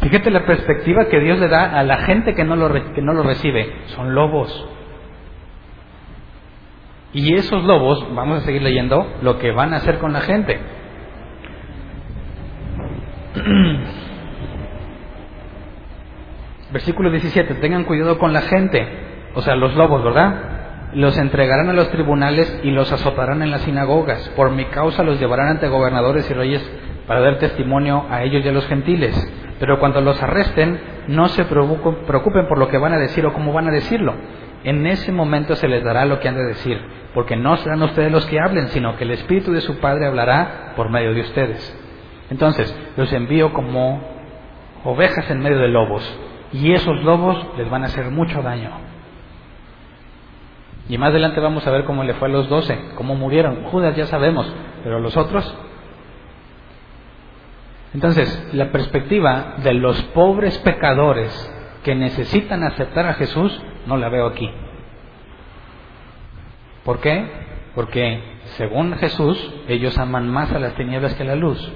Fíjate 0.00 0.30
la 0.30 0.46
perspectiva 0.46 1.06
que 1.06 1.20
Dios 1.20 1.38
le 1.38 1.48
da 1.48 1.78
a 1.78 1.82
la 1.82 1.98
gente 1.98 2.34
que 2.34 2.44
no 2.44 2.56
lo, 2.56 2.72
que 2.94 3.02
no 3.02 3.12
lo 3.12 3.22
recibe. 3.22 3.72
Son 3.88 4.14
lobos. 4.14 4.66
Y 7.12 7.34
esos 7.34 7.64
lobos, 7.64 8.06
vamos 8.14 8.38
a 8.38 8.42
seguir 8.42 8.62
leyendo, 8.62 9.06
lo 9.22 9.38
que 9.38 9.50
van 9.50 9.74
a 9.74 9.78
hacer 9.78 9.98
con 9.98 10.12
la 10.12 10.20
gente. 10.20 10.60
Versículo 16.72 17.10
17, 17.10 17.54
tengan 17.56 17.84
cuidado 17.84 18.16
con 18.18 18.32
la 18.32 18.42
gente 18.42 19.10
o 19.34 19.42
sea, 19.42 19.54
los 19.54 19.74
lobos, 19.76 20.02
¿verdad? 20.02 20.34
Los 20.94 21.16
entregarán 21.16 21.68
a 21.68 21.72
los 21.72 21.90
tribunales 21.90 22.60
y 22.64 22.70
los 22.70 22.90
azotarán 22.90 23.42
en 23.42 23.50
las 23.50 23.62
sinagogas. 23.62 24.28
Por 24.30 24.50
mi 24.50 24.64
causa 24.66 25.02
los 25.04 25.20
llevarán 25.20 25.48
ante 25.48 25.68
gobernadores 25.68 26.28
y 26.30 26.34
reyes 26.34 26.68
para 27.10 27.22
dar 27.22 27.38
testimonio 27.38 28.06
a 28.08 28.22
ellos 28.22 28.44
y 28.44 28.48
a 28.48 28.52
los 28.52 28.68
gentiles. 28.68 29.16
Pero 29.58 29.80
cuando 29.80 30.00
los 30.00 30.22
arresten, 30.22 30.80
no 31.08 31.26
se 31.26 31.44
preocupen 31.44 32.46
por 32.46 32.56
lo 32.56 32.68
que 32.68 32.78
van 32.78 32.92
a 32.92 32.98
decir 32.98 33.26
o 33.26 33.32
cómo 33.32 33.52
van 33.52 33.66
a 33.66 33.72
decirlo. 33.72 34.14
En 34.62 34.86
ese 34.86 35.10
momento 35.10 35.56
se 35.56 35.66
les 35.66 35.82
dará 35.82 36.04
lo 36.04 36.20
que 36.20 36.28
han 36.28 36.36
de 36.36 36.44
decir, 36.44 36.80
porque 37.12 37.34
no 37.34 37.56
serán 37.56 37.82
ustedes 37.82 38.12
los 38.12 38.24
que 38.26 38.38
hablen, 38.38 38.68
sino 38.68 38.96
que 38.96 39.02
el 39.02 39.10
Espíritu 39.10 39.50
de 39.50 39.60
su 39.60 39.80
Padre 39.80 40.06
hablará 40.06 40.74
por 40.76 40.88
medio 40.88 41.12
de 41.12 41.22
ustedes. 41.22 41.76
Entonces, 42.30 42.72
los 42.96 43.12
envío 43.12 43.52
como 43.54 44.00
ovejas 44.84 45.28
en 45.32 45.40
medio 45.40 45.58
de 45.58 45.66
lobos, 45.66 46.08
y 46.52 46.74
esos 46.74 47.02
lobos 47.02 47.44
les 47.58 47.68
van 47.68 47.82
a 47.82 47.86
hacer 47.86 48.08
mucho 48.12 48.40
daño. 48.40 48.70
Y 50.88 50.96
más 50.96 51.08
adelante 51.08 51.40
vamos 51.40 51.66
a 51.66 51.72
ver 51.72 51.82
cómo 51.82 52.04
le 52.04 52.14
fue 52.14 52.28
a 52.28 52.30
los 52.30 52.48
doce, 52.48 52.78
cómo 52.94 53.16
murieron. 53.16 53.64
Judas 53.64 53.96
ya 53.96 54.06
sabemos, 54.06 54.46
pero 54.84 55.00
los 55.00 55.16
otros. 55.16 55.52
Entonces, 57.94 58.48
la 58.52 58.70
perspectiva 58.70 59.54
de 59.62 59.74
los 59.74 60.00
pobres 60.14 60.56
pecadores 60.58 61.30
que 61.82 61.94
necesitan 61.94 62.62
aceptar 62.62 63.06
a 63.06 63.14
Jesús, 63.14 63.60
no 63.86 63.96
la 63.96 64.08
veo 64.08 64.26
aquí. 64.26 64.50
¿Por 66.84 67.00
qué? 67.00 67.26
Porque 67.74 68.22
según 68.56 68.94
Jesús, 68.96 69.54
ellos 69.68 69.98
aman 69.98 70.28
más 70.28 70.52
a 70.52 70.58
las 70.58 70.74
tinieblas 70.74 71.14
que 71.14 71.22
a 71.22 71.26
la 71.26 71.36
luz. 71.36 71.72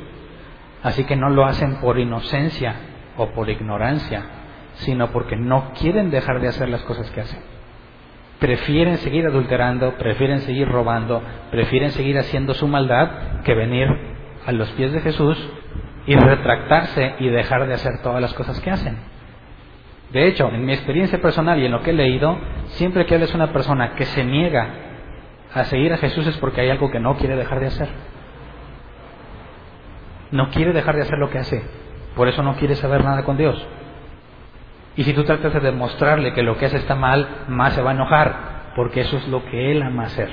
Así 0.83 1.05
que 1.05 1.16
no 1.16 1.31
lo 1.31 1.46
hacen 1.46 1.81
por 1.81 1.98
inocencia 1.98 2.74
o 3.16 3.31
por 3.31 3.48
ignorancia, 3.48 4.22
sino 4.74 5.11
porque 5.11 5.37
no 5.37 5.72
quieren 5.79 6.11
dejar 6.11 6.40
de 6.40 6.48
hacer 6.48 6.68
las 6.68 6.83
cosas 6.83 7.11
que 7.11 7.22
hacen 7.22 7.55
prefieren 8.44 8.98
seguir 8.98 9.27
adulterando, 9.27 9.94
prefieren 9.96 10.40
seguir 10.40 10.68
robando, 10.68 11.22
prefieren 11.50 11.92
seguir 11.92 12.18
haciendo 12.18 12.53
su 12.53 12.68
maldad 12.68 13.40
que 13.42 13.55
venir 13.55 13.88
a 14.44 14.53
los 14.53 14.68
pies 14.72 14.92
de 14.92 15.00
Jesús 15.00 15.38
y 16.07 16.14
retractarse 16.17 17.14
y 17.19 17.29
dejar 17.29 17.67
de 17.67 17.75
hacer 17.75 18.03
todas 18.03 18.21
las 18.21 18.35
cosas 18.35 18.61
que 18.61 18.71
hacen. 18.71 18.99
De 20.12 20.29
hecho, 20.29 20.49
en 20.49 20.64
mi 20.64 20.73
experiencia 20.73 21.21
personal 21.21 21.59
y 21.59 21.67
en 21.67 21.73
lo 21.73 21.83
que 21.83 21.90
he 21.90 21.95
leído, 21.95 22.38
siempre 22.67 23.07
que 23.07 23.14
hables 23.14 23.35
una 23.35 23.53
persona 23.53 23.95
que 23.95 24.05
se 24.05 24.25
niega 24.25 24.69
a 25.53 25.64
seguir 25.64 25.93
a 25.93 25.99
Jesús 25.99 26.27
es 26.27 26.37
porque 26.38 26.61
hay 26.61 26.71
algo 26.71 26.90
que 26.90 27.01
no 27.01 27.17
quiere 27.17 27.37
dejar 27.37 27.61
de 27.61 27.67
hacer. 27.67 27.88
No 30.31 30.51
quiere 30.51 30.73
dejar 30.73 30.97
de 30.97 31.03
hacer 31.03 31.19
lo 31.19 31.31
que 31.31 31.38
hace. 31.38 31.62
Por 32.14 32.29
eso 32.29 32.43
no 32.43 32.55
quiere 32.57 32.77
saber 32.77 33.03
nada 33.03 33.25
con 33.25 33.37
Dios. 33.37 33.67
Y 34.97 35.05
si 35.05 35.12
tú 35.12 35.25
tratas 35.25 35.53
de 35.53 35.61
demostrarle 35.61 36.33
que 36.33 36.43
lo 36.43 36.57
que 36.57 36.67
hace 36.67 36.77
está 36.77 36.95
mal, 36.95 37.45
más 37.49 37.73
se 37.73 37.83
va 37.83 37.90
a 37.90 37.95
enojar, 37.95 38.73
porque 38.77 39.01
eso 39.01 39.17
es 39.17 39.27
lo 39.29 39.45
que 39.47 39.73
él 39.73 39.83
ama 39.83 40.05
hacer. 40.05 40.29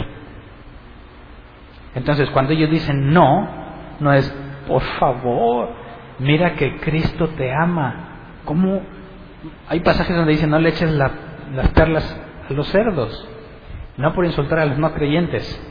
Entonces, 1.96 2.30
cuando 2.30 2.54
ellos 2.54 2.70
dicen 2.70 3.12
no, 3.12 3.50
no 4.00 4.14
es, 4.14 4.32
por 4.72 4.82
favor, 5.00 5.70
mira 6.20 6.56
que 6.56 6.78
Cristo 6.78 7.28
te 7.36 7.54
ama. 7.54 8.40
¿Cómo? 8.46 8.82
Hay 9.68 9.82
pasajes 9.82 10.16
donde 10.16 10.32
dicen, 10.32 10.50
no 10.50 10.60
le 10.60 10.70
eches 10.70 10.90
las 10.92 11.12
perlas 11.74 12.18
a 12.50 12.54
los 12.54 12.70
cerdos. 12.70 13.28
No 13.98 14.14
por 14.14 14.24
insultar 14.24 14.60
a 14.60 14.66
los 14.66 14.78
no 14.78 14.94
creyentes, 14.94 15.62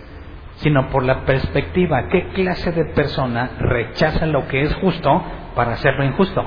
sino 0.57 0.91
por 0.91 1.03
la 1.05 1.25
perspectiva. 1.25 2.09
¿Qué 2.09 2.29
clase 2.35 2.73
de 2.73 2.85
persona 2.93 3.53
rechaza 3.59 4.27
lo 4.27 4.47
que 4.49 4.61
es 4.65 4.75
justo 4.75 5.23
para 5.55 5.73
hacerlo 5.73 6.05
injusto? 6.05 6.45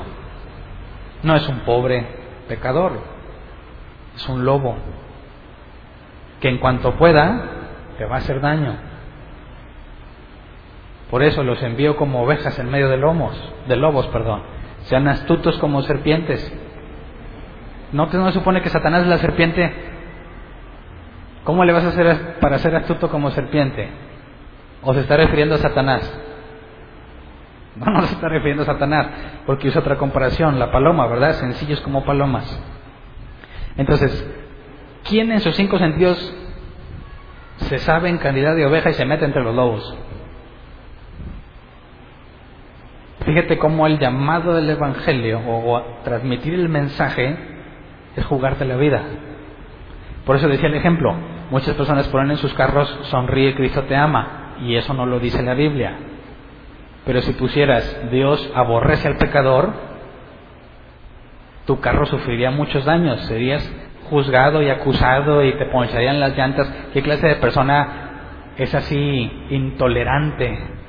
No 1.23 1.35
es 1.35 1.49
un 1.49 1.61
pobre 1.61 2.05
pecador, 2.47 3.01
es 4.15 4.29
un 4.29 4.45
lobo 4.45 4.75
que 6.39 6.49
en 6.49 6.59
cuanto 6.59 6.93
pueda 6.97 7.45
te 7.97 8.05
va 8.05 8.17
a 8.17 8.19
hacer 8.19 8.41
daño. 8.41 8.92
Por 11.13 11.21
eso 11.21 11.43
los 11.43 11.61
envío 11.61 11.95
como 11.95 12.23
ovejas 12.23 12.57
en 12.57 12.71
medio 12.71 12.89
de 12.89 12.97
lomos, 12.97 13.39
de 13.67 13.75
lobos, 13.75 14.07
perdón. 14.07 14.41
Sean 14.85 15.07
astutos 15.07 15.59
como 15.59 15.83
serpientes. 15.83 16.51
¿No, 17.91 18.07
¿No 18.07 18.31
supone 18.31 18.63
que 18.63 18.69
Satanás 18.69 19.03
es 19.03 19.07
la 19.09 19.19
serpiente? 19.19 19.71
¿Cómo 21.43 21.65
le 21.65 21.71
vas 21.71 21.83
a 21.83 21.89
hacer 21.89 22.39
para 22.39 22.57
ser 22.57 22.75
astuto 22.75 23.09
como 23.09 23.29
serpiente? 23.29 23.91
¿O 24.81 24.91
se 24.95 25.01
está 25.01 25.15
refiriendo 25.15 25.53
a 25.53 25.59
Satanás? 25.59 26.19
No, 27.75 27.85
no 27.91 28.01
se 28.07 28.15
está 28.15 28.27
refiriendo 28.27 28.63
a 28.63 28.65
Satanás, 28.65 29.07
porque 29.45 29.67
usa 29.67 29.81
otra 29.81 29.99
comparación, 29.99 30.57
la 30.57 30.71
paloma, 30.71 31.05
¿verdad? 31.05 31.33
Sencillos 31.33 31.79
como 31.81 32.03
palomas. 32.05 32.59
Entonces, 33.77 34.27
¿quién 35.07 35.31
en 35.31 35.41
sus 35.41 35.55
cinco 35.55 35.77
sentidos 35.77 36.35
se 37.57 37.77
sabe 37.77 38.09
en 38.09 38.17
calidad 38.17 38.55
de 38.55 38.65
oveja 38.65 38.89
y 38.89 38.93
se 38.93 39.05
mete 39.05 39.25
entre 39.25 39.43
los 39.43 39.53
lobos? 39.53 39.95
Fíjate 43.25 43.57
cómo 43.57 43.87
el 43.87 43.99
llamado 43.99 44.53
del 44.53 44.69
Evangelio 44.69 45.39
o, 45.47 45.81
transmitir 46.03 46.53
el 46.53 46.67
mensaje 46.67 47.35
es 48.15 48.25
jugarte 48.25 48.65
la 48.65 48.75
vida. 48.75 49.01
Por 50.25 50.35
eso 50.35 50.47
decía 50.47 50.67
el 50.67 50.75
ejemplo, 50.75 51.15
muchas 51.49 51.75
personas 51.75 52.07
ponen 52.09 52.31
en 52.31 52.37
sus 52.37 52.53
carros, 52.53 52.89
sonríe, 53.03 53.55
Cristo 53.55 53.83
te 53.83 53.95
ama, 53.95 54.55
y 54.61 54.75
eso 54.75 54.93
no 54.93 55.05
lo 55.05 55.19
dice 55.19 55.41
la 55.41 55.53
Biblia. 55.53 55.95
Pero 57.05 57.21
si 57.21 57.33
pusieras, 57.33 58.09
Dios 58.11 58.51
aborrece 58.55 59.07
al 59.07 59.17
pecador, 59.17 59.73
tu 61.65 61.79
carro 61.79 62.05
sufriría 62.05 62.51
muchos 62.51 62.83
daños, 62.83 63.21
serías 63.21 63.69
juzgado 64.09 64.61
y 64.61 64.69
acusado 64.69 65.43
y 65.43 65.53
te 65.57 65.65
poncharían 65.67 66.19
las 66.19 66.37
llantas. 66.37 66.67
¿Qué 66.93 67.01
clase 67.01 67.27
de 67.27 67.35
persona 67.37 68.51
es 68.57 68.75
así 68.75 69.31
intolerante? 69.49 70.82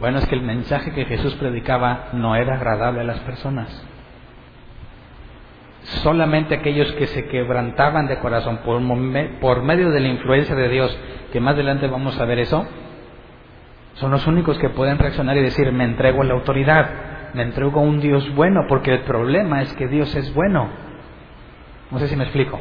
Bueno, 0.00 0.18
es 0.18 0.26
que 0.26 0.34
el 0.34 0.42
mensaje 0.42 0.92
que 0.92 1.04
Jesús 1.04 1.34
predicaba 1.34 2.08
no 2.12 2.34
era 2.34 2.54
agradable 2.54 3.02
a 3.02 3.04
las 3.04 3.20
personas. 3.20 3.68
Solamente 6.02 6.54
aquellos 6.54 6.90
que 6.92 7.06
se 7.06 7.26
quebrantaban 7.26 8.06
de 8.06 8.18
corazón 8.18 8.60
por, 8.64 9.62
medio 9.62 9.90
de 9.90 10.00
la 10.00 10.08
influencia 10.08 10.54
de 10.54 10.68
Dios, 10.68 10.98
que 11.32 11.40
más 11.40 11.54
adelante 11.54 11.86
vamos 11.86 12.18
a 12.18 12.24
ver 12.24 12.38
eso, 12.38 12.66
son 13.94 14.10
los 14.10 14.26
únicos 14.26 14.58
que 14.58 14.70
pueden 14.70 14.98
reaccionar 14.98 15.36
y 15.36 15.42
decir, 15.42 15.70
me 15.72 15.84
entrego 15.84 16.22
a 16.22 16.24
la 16.24 16.34
autoridad, 16.34 16.90
me 17.34 17.42
entrego 17.42 17.80
a 17.80 17.82
un 17.82 18.00
Dios 18.00 18.34
bueno, 18.34 18.62
porque 18.68 18.94
el 18.94 19.00
problema 19.00 19.62
es 19.62 19.72
que 19.74 19.86
Dios 19.86 20.14
es 20.16 20.32
bueno. 20.34 20.68
No 21.90 21.98
sé 21.98 22.08
si 22.08 22.16
me 22.16 22.24
explico. 22.24 22.58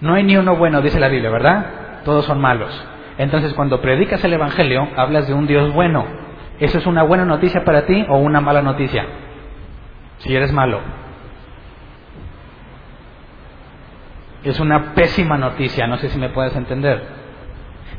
No 0.00 0.14
hay 0.14 0.24
ni 0.24 0.36
uno 0.36 0.56
bueno, 0.56 0.82
dice 0.82 1.00
la 1.00 1.08
Biblia, 1.08 1.30
¿verdad? 1.30 2.02
Todos 2.04 2.24
son 2.26 2.40
malos. 2.40 2.89
Entonces, 3.18 3.54
cuando 3.54 3.80
predicas 3.80 4.22
el 4.24 4.32
Evangelio, 4.32 4.88
hablas 4.96 5.28
de 5.28 5.34
un 5.34 5.46
Dios 5.46 5.72
bueno. 5.72 6.06
¿Eso 6.58 6.78
es 6.78 6.86
una 6.86 7.02
buena 7.02 7.24
noticia 7.24 7.64
para 7.64 7.86
ti 7.86 8.04
o 8.08 8.18
una 8.18 8.40
mala 8.40 8.62
noticia? 8.62 9.06
Si 10.18 10.34
eres 10.34 10.52
malo. 10.52 10.80
Es 14.44 14.58
una 14.60 14.94
pésima 14.94 15.36
noticia, 15.36 15.86
no 15.86 15.98
sé 15.98 16.08
si 16.08 16.18
me 16.18 16.30
puedes 16.30 16.54
entender. 16.56 17.02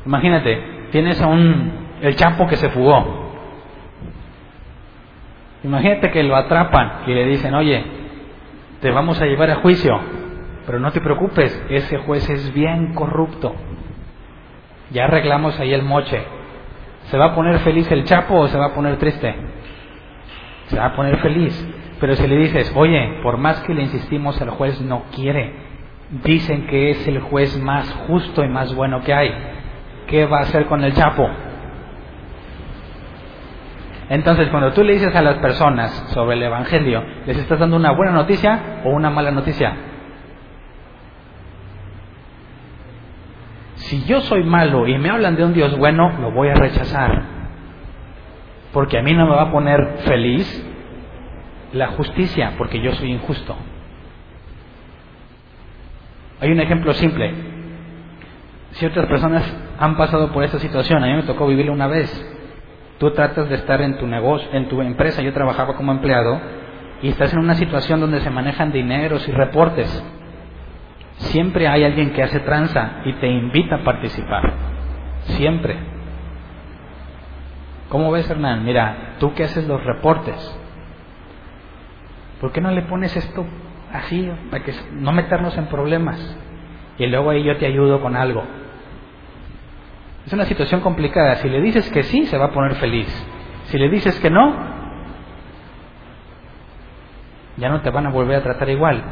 Imagínate, 0.05 0.87
tienes 0.91 1.21
a 1.21 1.27
un 1.27 1.81
el 2.01 2.15
champo 2.15 2.47
que 2.47 2.57
se 2.57 2.69
fugó. 2.69 3.31
Imagínate 5.63 6.09
que 6.09 6.23
lo 6.23 6.35
atrapan 6.35 7.03
y 7.05 7.13
le 7.13 7.25
dicen, 7.25 7.53
oye, 7.53 7.83
te 8.81 8.89
vamos 8.89 9.21
a 9.21 9.25
llevar 9.25 9.51
a 9.51 9.55
juicio, 9.57 9.99
pero 10.65 10.79
no 10.79 10.91
te 10.91 11.01
preocupes, 11.01 11.63
ese 11.69 11.97
juez 11.99 12.27
es 12.29 12.51
bien 12.53 12.95
corrupto. 12.95 13.55
Ya 14.91 15.05
arreglamos 15.05 15.59
ahí 15.59 15.73
el 15.73 15.83
moche. 15.83 16.23
¿Se 17.05 17.17
va 17.17 17.25
a 17.25 17.35
poner 17.35 17.59
feliz 17.59 17.89
el 17.91 18.03
chapo 18.03 18.35
o 18.35 18.47
se 18.47 18.57
va 18.57 18.67
a 18.67 18.73
poner 18.73 18.97
triste? 18.97 19.35
Se 20.67 20.77
va 20.77 20.87
a 20.87 20.95
poner 20.95 21.17
feliz. 21.19 21.67
Pero 21.99 22.15
si 22.15 22.27
le 22.27 22.37
dices, 22.37 22.71
oye, 22.75 23.19
por 23.21 23.37
más 23.37 23.61
que 23.61 23.73
le 23.73 23.83
insistimos, 23.83 24.39
el 24.41 24.49
juez 24.49 24.81
no 24.81 25.03
quiere. 25.13 25.53
Dicen 26.23 26.67
que 26.67 26.91
es 26.91 27.07
el 27.07 27.19
juez 27.19 27.57
más 27.59 27.91
justo 28.07 28.43
y 28.43 28.49
más 28.49 28.73
bueno 28.75 29.01
que 29.01 29.13
hay. 29.13 29.33
¿Qué 30.07 30.25
va 30.25 30.39
a 30.39 30.41
hacer 30.41 30.65
con 30.65 30.83
el 30.83 30.93
chapo? 30.93 31.29
Entonces, 34.09 34.49
cuando 34.49 34.73
tú 34.73 34.83
le 34.83 34.93
dices 34.93 35.15
a 35.15 35.21
las 35.21 35.35
personas 35.37 35.91
sobre 36.13 36.35
el 36.35 36.43
Evangelio, 36.43 37.01
¿les 37.25 37.37
estás 37.37 37.59
dando 37.59 37.77
una 37.77 37.91
buena 37.91 38.11
noticia 38.11 38.81
o 38.83 38.89
una 38.89 39.09
mala 39.09 39.31
noticia? 39.31 39.73
Si 43.91 44.05
yo 44.05 44.21
soy 44.21 44.45
malo 44.45 44.87
y 44.87 44.97
me 44.97 45.09
hablan 45.09 45.35
de 45.35 45.43
un 45.43 45.53
Dios 45.53 45.77
bueno, 45.77 46.17
lo 46.21 46.31
voy 46.31 46.47
a 46.47 46.53
rechazar. 46.53 47.23
Porque 48.71 48.97
a 48.97 49.01
mí 49.01 49.13
no 49.13 49.25
me 49.25 49.35
va 49.35 49.41
a 49.41 49.51
poner 49.51 49.97
feliz 50.05 50.65
la 51.73 51.87
justicia, 51.87 52.53
porque 52.57 52.81
yo 52.81 52.93
soy 52.93 53.11
injusto. 53.11 53.53
Hay 56.39 56.51
un 56.51 56.61
ejemplo 56.61 56.93
simple. 56.93 57.33
Ciertas 58.71 59.07
personas 59.07 59.57
han 59.77 59.97
pasado 59.97 60.31
por 60.31 60.45
esta 60.45 60.59
situación, 60.59 61.03
a 61.03 61.07
mí 61.07 61.13
me 61.13 61.23
tocó 61.23 61.45
vivirlo 61.45 61.73
una 61.73 61.87
vez. 61.87 62.09
Tú 62.97 63.11
tratas 63.11 63.49
de 63.49 63.55
estar 63.55 63.81
en 63.81 63.97
tu 63.97 64.07
negocio, 64.07 64.47
en 64.53 64.69
tu 64.69 64.81
empresa, 64.81 65.21
yo 65.21 65.33
trabajaba 65.33 65.75
como 65.75 65.91
empleado, 65.91 66.39
y 67.01 67.09
estás 67.09 67.33
en 67.33 67.39
una 67.39 67.55
situación 67.55 67.99
donde 67.99 68.21
se 68.21 68.29
manejan 68.29 68.71
dineros 68.71 69.27
y 69.27 69.33
reportes. 69.33 70.01
Siempre 71.29 71.67
hay 71.67 71.83
alguien 71.83 72.11
que 72.11 72.23
hace 72.23 72.39
tranza 72.39 73.01
y 73.05 73.13
te 73.13 73.27
invita 73.27 73.75
a 73.75 73.83
participar. 73.83 74.53
Siempre. 75.23 75.77
¿Cómo 77.89 78.11
ves, 78.11 78.29
Hernán? 78.29 78.63
Mira, 78.65 79.15
tú 79.19 79.33
que 79.33 79.43
haces 79.43 79.67
los 79.67 79.83
reportes, 79.83 80.57
¿por 82.39 82.51
qué 82.51 82.61
no 82.61 82.71
le 82.71 82.81
pones 82.83 83.15
esto 83.15 83.45
así, 83.93 84.29
para 84.49 84.63
que 84.63 84.73
no 84.93 85.11
meternos 85.11 85.57
en 85.57 85.67
problemas? 85.67 86.37
Y 86.97 87.07
luego 87.07 87.29
ahí 87.29 87.43
yo 87.43 87.57
te 87.57 87.65
ayudo 87.65 88.01
con 88.01 88.15
algo. 88.15 88.43
Es 90.25 90.33
una 90.33 90.45
situación 90.45 90.81
complicada. 90.81 91.35
Si 91.35 91.49
le 91.49 91.61
dices 91.61 91.89
que 91.91 92.03
sí, 92.03 92.25
se 92.27 92.37
va 92.37 92.45
a 92.45 92.51
poner 92.51 92.75
feliz. 92.75 93.07
Si 93.65 93.77
le 93.77 93.89
dices 93.89 94.19
que 94.19 94.29
no, 94.29 94.55
ya 97.57 97.69
no 97.69 97.81
te 97.81 97.89
van 97.89 98.07
a 98.07 98.09
volver 98.09 98.37
a 98.37 98.43
tratar 98.43 98.69
igual, 98.69 99.03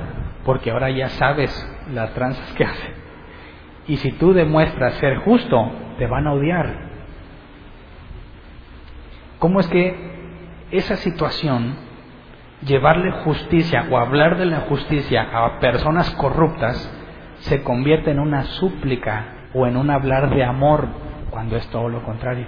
porque 0.46 0.72
ahora 0.72 0.90
ya 0.90 1.10
sabes 1.10 1.52
las 1.94 2.14
tranzas 2.14 2.52
que 2.54 2.66
hace. 2.66 2.94
Y 3.88 3.98
si 3.98 4.12
tú 4.14 4.34
demuestras 4.34 4.96
ser 4.96 5.18
justo, 5.18 5.72
te 5.98 6.08
van 6.08 6.28
a 6.28 6.34
odiar. 6.34 6.90
¿Cómo 9.40 9.60
es 9.60 9.68
que 9.68 9.96
esa 10.72 10.98
situación, 10.98 11.76
llevarle 12.66 13.12
justicia 13.24 13.88
o 13.90 13.98
hablar 13.98 14.38
de 14.38 14.46
la 14.46 14.62
justicia 14.62 15.28
a 15.34 15.60
personas 15.60 16.12
corruptas, 16.12 16.92
se 17.40 17.64
convierte 17.64 18.12
en 18.12 18.20
una 18.20 18.44
súplica 18.44 19.40
o 19.54 19.66
en 19.66 19.78
un 19.78 19.90
hablar 19.90 20.30
de 20.30 20.44
amor 20.44 20.88
cuando 21.30 21.56
es 21.56 21.68
todo 21.70 21.90
lo 21.90 22.04
contrario. 22.04 22.46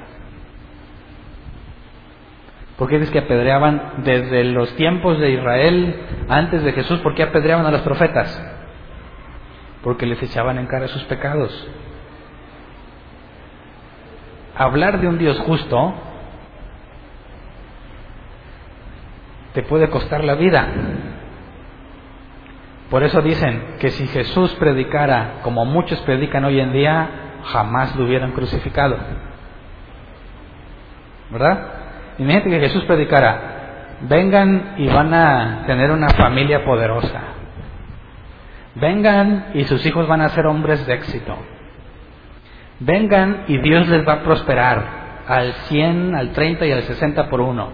¿Por 2.77 2.89
qué 2.89 2.97
es 2.97 3.11
que 3.11 3.19
apedreaban 3.19 4.03
desde 4.03 4.43
los 4.43 4.75
tiempos 4.75 5.19
de 5.19 5.31
Israel, 5.31 5.95
antes 6.31 6.63
de 6.63 6.71
Jesús? 6.71 6.99
¿Por 7.01 7.13
qué 7.13 7.23
apedreaban 7.23 7.65
a 7.65 7.71
los 7.71 7.81
profetas? 7.81 8.41
Porque 9.83 10.05
les 10.05 10.23
echaban 10.23 10.57
en 10.57 10.65
cara 10.65 10.87
sus 10.87 11.03
pecados. 11.03 11.67
Hablar 14.55 15.01
de 15.01 15.07
un 15.07 15.17
Dios 15.17 15.37
justo 15.41 15.93
te 19.53 19.63
puede 19.63 19.89
costar 19.89 20.23
la 20.23 20.35
vida. 20.35 20.69
Por 22.89 23.03
eso 23.03 23.21
dicen 23.21 23.75
que 23.79 23.89
si 23.89 24.07
Jesús 24.07 24.53
predicara 24.55 25.39
como 25.43 25.65
muchos 25.65 25.99
predican 26.01 26.45
hoy 26.45 26.61
en 26.61 26.71
día, 26.71 27.09
jamás 27.43 27.93
lo 27.97 28.05
hubieran 28.05 28.31
crucificado. 28.31 28.97
¿Verdad? 31.29 31.67
Imagínate 32.19 32.49
que 32.51 32.59
Jesús 32.59 32.85
predicara, 32.85 33.60
vengan 34.07 34.75
y 34.77 34.87
van 34.87 35.13
a 35.13 35.63
tener 35.65 35.91
una 35.91 36.09
familia 36.09 36.63
poderosa. 36.63 37.21
Vengan 38.75 39.47
y 39.53 39.65
sus 39.65 39.85
hijos 39.85 40.07
van 40.07 40.21
a 40.21 40.29
ser 40.29 40.47
hombres 40.47 40.85
de 40.85 40.93
éxito. 40.93 41.37
Vengan 42.79 43.43
y 43.47 43.57
Dios 43.59 43.87
les 43.89 44.07
va 44.07 44.13
a 44.13 44.23
prosperar 44.23 45.01
al 45.27 45.53
100, 45.53 46.15
al 46.15 46.31
30 46.31 46.65
y 46.65 46.71
al 46.71 46.83
60 46.83 47.29
por 47.29 47.41
uno. 47.41 47.69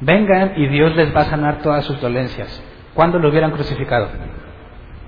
Vengan 0.00 0.54
y 0.56 0.66
Dios 0.68 0.94
les 0.96 1.14
va 1.14 1.22
a 1.22 1.24
sanar 1.24 1.58
todas 1.58 1.84
sus 1.84 2.00
dolencias. 2.00 2.62
¿Cuándo 2.94 3.18
lo 3.18 3.28
hubieran 3.28 3.50
crucificado? 3.50 4.08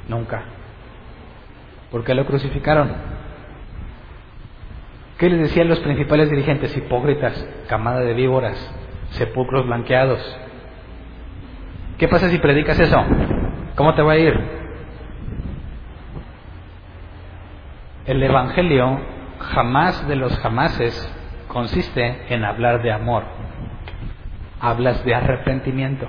Nunca. 0.09 0.43
¿Por 1.91 2.05
qué 2.05 2.15
lo 2.15 2.27
crucificaron? 2.27 2.93
¿Qué 5.19 5.29
les 5.29 5.41
decían 5.41 5.69
los 5.69 5.81
principales 5.81 6.31
dirigentes? 6.31 6.77
Hipócritas, 6.77 7.47
camada 7.69 8.01
de 8.01 8.15
víboras, 8.15 8.57
sepulcros 9.11 9.67
blanqueados. 9.67 10.39
¿Qué 11.99 12.09
pasa 12.09 12.29
si 12.29 12.39
predicas 12.39 12.79
eso? 12.79 13.05
¿Cómo 13.77 13.95
te 13.95 14.03
va 14.03 14.13
a 14.13 14.19
ir? 14.19 14.35
El 18.07 18.23
Evangelio 18.23 19.01
jamás 19.39 20.07
de 20.09 20.17
los 20.17 20.37
jamases 20.39 21.17
consiste 21.49 22.35
en 22.35 22.45
hablar 22.45 22.83
de 22.83 22.93
amor. 22.93 23.25
Hablas 24.61 25.05
de 25.05 25.15
arrepentimiento. 25.15 26.09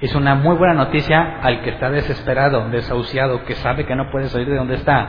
Es 0.00 0.14
una 0.14 0.34
muy 0.34 0.56
buena 0.56 0.74
noticia 0.74 1.40
al 1.42 1.62
que 1.62 1.70
está 1.70 1.90
desesperado, 1.90 2.68
desahuciado, 2.68 3.44
que 3.44 3.54
sabe 3.54 3.84
que 3.84 3.96
no 3.96 4.10
puede 4.10 4.28
salir 4.28 4.48
de 4.48 4.56
donde 4.56 4.76
está. 4.76 5.08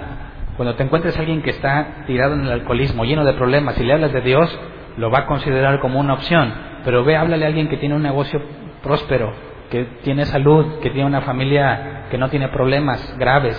Cuando 0.58 0.76
te 0.76 0.84
encuentres 0.84 1.16
a 1.16 1.20
alguien 1.20 1.42
que 1.42 1.52
está 1.52 2.04
tirado 2.08 2.34
en 2.34 2.42
el 2.42 2.52
alcoholismo, 2.52 3.06
lleno 3.06 3.24
de 3.24 3.34
problemas, 3.34 3.80
y 3.80 3.84
le 3.84 3.94
hablas 3.94 4.12
de 4.12 4.22
Dios, 4.22 4.60
lo 4.98 5.10
va 5.10 5.20
a 5.20 5.26
considerar 5.26 5.80
como 5.80 6.00
una 6.00 6.14
opción. 6.14 6.54
Pero 6.84 7.04
ve, 7.04 7.16
háblale 7.16 7.46
a 7.46 7.48
alguien 7.48 7.70
que 7.70 7.78
tiene 7.78 7.96
un 7.96 8.04
negocio 8.04 8.42
próspero, 8.82 9.34
que 9.70 9.86
tiene 10.04 10.26
salud, 10.26 10.80
que 10.80 10.90
tiene 10.90 11.08
una 11.08 11.22
familia 11.22 12.08
que 12.10 12.18
no 12.18 12.30
tiene 12.30 12.48
problemas 12.50 13.16
graves, 13.18 13.58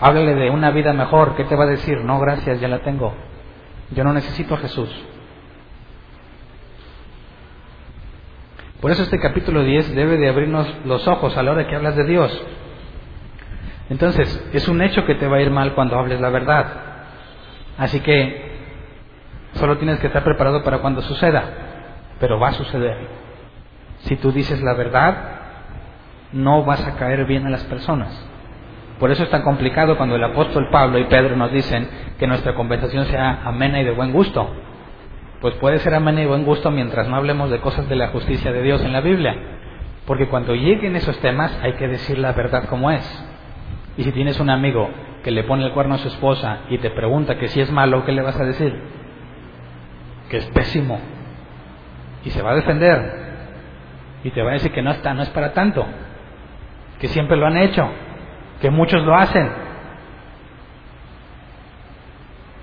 Háblale 0.00 0.34
de 0.34 0.50
una 0.50 0.70
vida 0.70 0.92
mejor. 0.92 1.36
¿Qué 1.36 1.44
te 1.44 1.56
va 1.56 1.64
a 1.64 1.68
decir? 1.68 1.98
No, 2.04 2.18
gracias, 2.20 2.60
ya 2.60 2.68
la 2.68 2.80
tengo. 2.80 3.14
Yo 3.92 4.04
no 4.04 4.12
necesito 4.12 4.54
a 4.54 4.58
Jesús. 4.58 4.90
Por 8.80 8.90
eso 8.90 9.02
este 9.02 9.18
capítulo 9.18 9.62
10 9.62 9.94
debe 9.94 10.18
de 10.18 10.28
abrirnos 10.28 10.68
los 10.84 11.08
ojos 11.08 11.36
a 11.36 11.42
la 11.42 11.52
hora 11.52 11.66
que 11.66 11.74
hablas 11.74 11.96
de 11.96 12.04
Dios. 12.04 12.44
Entonces, 13.88 14.50
es 14.52 14.68
un 14.68 14.82
hecho 14.82 15.06
que 15.06 15.14
te 15.14 15.26
va 15.26 15.38
a 15.38 15.40
ir 15.40 15.50
mal 15.50 15.74
cuando 15.74 15.98
hables 15.98 16.20
la 16.20 16.28
verdad. 16.28 16.66
Así 17.78 18.00
que 18.00 18.53
solo 19.54 19.78
tienes 19.78 19.98
que 20.00 20.08
estar 20.08 20.24
preparado 20.24 20.62
para 20.62 20.78
cuando 20.78 21.02
suceda. 21.02 21.44
Pero 22.20 22.38
va 22.38 22.48
a 22.48 22.52
suceder. 22.52 22.96
Si 24.00 24.16
tú 24.16 24.32
dices 24.32 24.62
la 24.62 24.74
verdad, 24.74 25.16
no 26.32 26.64
vas 26.64 26.86
a 26.86 26.96
caer 26.96 27.24
bien 27.24 27.46
a 27.46 27.50
las 27.50 27.64
personas. 27.64 28.10
Por 28.98 29.10
eso 29.10 29.24
es 29.24 29.30
tan 29.30 29.42
complicado 29.42 29.96
cuando 29.96 30.16
el 30.16 30.24
apóstol 30.24 30.68
Pablo 30.70 30.98
y 30.98 31.04
Pedro 31.04 31.36
nos 31.36 31.52
dicen 31.52 31.88
que 32.18 32.26
nuestra 32.26 32.54
conversación 32.54 33.06
sea 33.06 33.42
amena 33.44 33.80
y 33.80 33.84
de 33.84 33.90
buen 33.90 34.12
gusto. 34.12 34.48
Pues 35.40 35.54
puede 35.54 35.78
ser 35.80 35.94
amena 35.94 36.22
y 36.22 36.26
buen 36.26 36.44
gusto 36.44 36.70
mientras 36.70 37.08
no 37.08 37.16
hablemos 37.16 37.50
de 37.50 37.60
cosas 37.60 37.88
de 37.88 37.96
la 37.96 38.08
justicia 38.08 38.52
de 38.52 38.62
Dios 38.62 38.82
en 38.82 38.92
la 38.92 39.00
Biblia. 39.00 39.34
Porque 40.06 40.28
cuando 40.28 40.54
lleguen 40.54 40.96
esos 40.96 41.18
temas 41.18 41.58
hay 41.62 41.72
que 41.74 41.88
decir 41.88 42.18
la 42.18 42.32
verdad 42.32 42.64
como 42.68 42.90
es. 42.90 43.24
Y 43.96 44.04
si 44.04 44.12
tienes 44.12 44.38
un 44.38 44.50
amigo 44.50 44.88
que 45.22 45.30
le 45.30 45.44
pone 45.44 45.64
el 45.64 45.72
cuerno 45.72 45.94
a 45.94 45.98
su 45.98 46.08
esposa 46.08 46.60
y 46.68 46.78
te 46.78 46.90
pregunta 46.90 47.38
que 47.38 47.48
si 47.48 47.60
es 47.60 47.70
malo, 47.70 48.04
¿qué 48.04 48.12
le 48.12 48.22
vas 48.22 48.38
a 48.38 48.44
decir? 48.44 48.74
Que 50.28 50.38
es 50.38 50.46
pésimo. 50.46 51.00
Y 52.24 52.30
se 52.30 52.42
va 52.42 52.52
a 52.52 52.56
defender. 52.56 53.24
Y 54.24 54.30
te 54.30 54.42
va 54.42 54.50
a 54.50 54.54
decir 54.54 54.72
que 54.72 54.82
no 54.82 54.90
está, 54.90 55.14
no 55.14 55.22
es 55.22 55.30
para 55.30 55.52
tanto. 55.52 55.86
Que 56.98 57.08
siempre 57.08 57.36
lo 57.36 57.46
han 57.46 57.56
hecho 57.56 57.90
que 58.64 58.70
muchos 58.70 59.04
lo 59.04 59.14
hacen. 59.14 59.50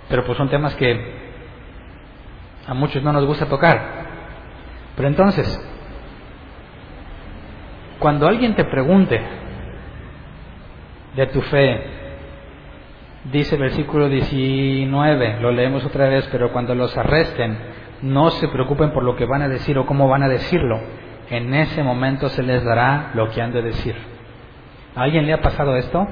Pero 0.10 0.26
pues 0.26 0.36
son 0.36 0.50
temas 0.50 0.76
que 0.76 1.22
a 2.66 2.74
muchos 2.74 3.04
no 3.04 3.14
nos 3.14 3.26
gusta 3.26 3.46
tocar. 3.46 3.80
Pero 4.96 5.08
entonces, 5.08 5.48
cuando 8.00 8.28
alguien 8.28 8.56
te 8.56 8.66
pregunte 8.66 9.22
de 11.16 11.28
tu 11.28 11.40
fe, 11.44 12.01
dice 13.26 13.58
versículo 13.58 14.10
19, 14.10 15.40
lo 15.42 15.52
leemos 15.52 15.86
otra 15.86 16.08
vez, 16.10 16.28
pero 16.32 16.52
cuando 16.52 16.74
los 16.74 16.98
arresten, 16.98 17.58
no 18.02 18.32
se 18.32 18.48
preocupen 18.48 18.92
por 18.92 19.04
lo 19.04 19.16
que 19.16 19.26
van 19.26 19.42
a 19.42 19.48
decir 19.48 19.78
o 19.78 19.86
cómo 19.86 20.08
van 20.08 20.24
a 20.24 20.30
decirlo. 20.30 20.80
En 21.30 21.54
ese 21.54 21.84
momento 21.84 22.30
se 22.30 22.44
les 22.44 22.64
dará 22.64 23.12
lo 23.14 23.30
que 23.30 23.42
han 23.42 23.54
de 23.54 23.62
decir. 23.62 23.96
¿A 24.96 25.04
alguien 25.04 25.26
le 25.26 25.34
ha 25.34 25.42
pasado 25.42 25.76
esto? 25.78 26.08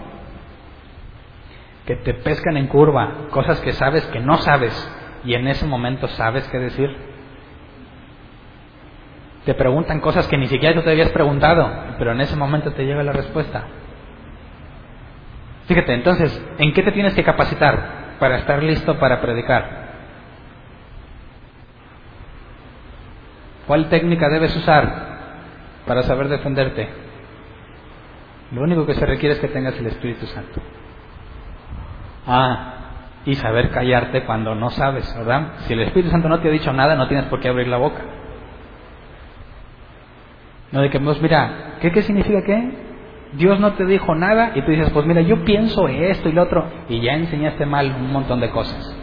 Que 1.86 1.96
te 1.98 2.14
pescan 2.14 2.58
en 2.58 2.68
curva, 2.68 3.28
cosas 3.32 3.60
que 3.62 3.74
sabes 3.74 4.06
que 4.08 4.20
no 4.20 4.38
sabes 4.38 4.74
y 5.26 5.34
en 5.34 5.48
ese 5.48 5.66
momento 5.66 6.08
sabes 6.08 6.48
qué 6.50 6.60
decir. 6.60 6.96
Te 9.46 9.54
preguntan 9.56 10.00
cosas 10.00 10.28
que 10.28 10.38
ni 10.38 10.48
siquiera 10.48 10.76
tú 10.76 10.84
te 10.84 10.92
habías 10.92 11.10
preguntado, 11.10 11.70
pero 11.98 12.12
en 12.12 12.22
ese 12.22 12.36
momento 12.36 12.72
te 12.72 12.86
llega 12.86 13.04
la 13.04 13.14
respuesta. 13.14 13.66
Fíjate, 15.70 15.94
entonces, 15.94 16.44
¿en 16.58 16.74
qué 16.74 16.82
te 16.82 16.92
tienes 16.92 17.14
que 17.14 17.24
capacitar 17.24 18.16
para 18.18 18.38
estar 18.38 18.64
listo 18.64 18.98
para 18.98 19.22
predicar? 19.22 19.88
¿Cuál 23.68 23.88
técnica 23.88 24.30
debes 24.30 24.56
usar 24.56 25.20
para 25.86 26.02
saber 26.02 26.28
defenderte? 26.28 26.90
Lo 28.52 28.64
único 28.64 28.88
que 28.88 28.96
se 28.96 29.06
requiere 29.06 29.36
es 29.36 29.42
que 29.42 29.48
tengas 29.48 29.78
el 29.78 29.86
Espíritu 29.86 30.26
Santo. 30.26 30.60
Ah, 32.26 32.74
y 33.26 33.36
saber 33.36 33.70
callarte 33.70 34.24
cuando 34.24 34.56
no 34.56 34.72
sabes, 34.72 35.16
¿verdad? 35.16 35.52
Si 35.68 35.74
el 35.74 35.82
Espíritu 35.82 36.10
Santo 36.10 36.30
no 36.30 36.40
te 36.40 36.48
ha 36.48 36.52
dicho 36.52 36.74
nada, 36.74 36.96
no 36.96 37.08
tienes 37.08 37.28
por 37.28 37.42
qué 37.42 37.48
abrir 37.48 37.68
la 37.68 37.78
boca. 37.78 38.02
No 40.72 40.82
de 40.82 40.90
que, 40.90 41.00
pues 41.00 41.22
mira, 41.22 41.76
¿qué, 41.80 41.92
qué 41.92 42.02
significa 42.02 42.42
qué? 42.44 42.89
Dios 43.34 43.60
no 43.60 43.74
te 43.74 43.86
dijo 43.86 44.16
nada 44.16 44.54
y 44.56 44.62
tú 44.62 44.72
dices, 44.72 44.90
pues 44.92 45.06
mira, 45.06 45.22
yo 45.22 45.44
pienso 45.44 45.88
esto 45.88 46.30
y 46.30 46.32
lo 46.32 46.44
otro, 46.44 46.66
y 46.90 47.00
ya 47.02 47.14
enseñaste 47.14 47.66
mal 47.66 47.96
un 48.00 48.12
montón 48.12 48.40
de 48.40 48.50
cosas. 48.50 48.96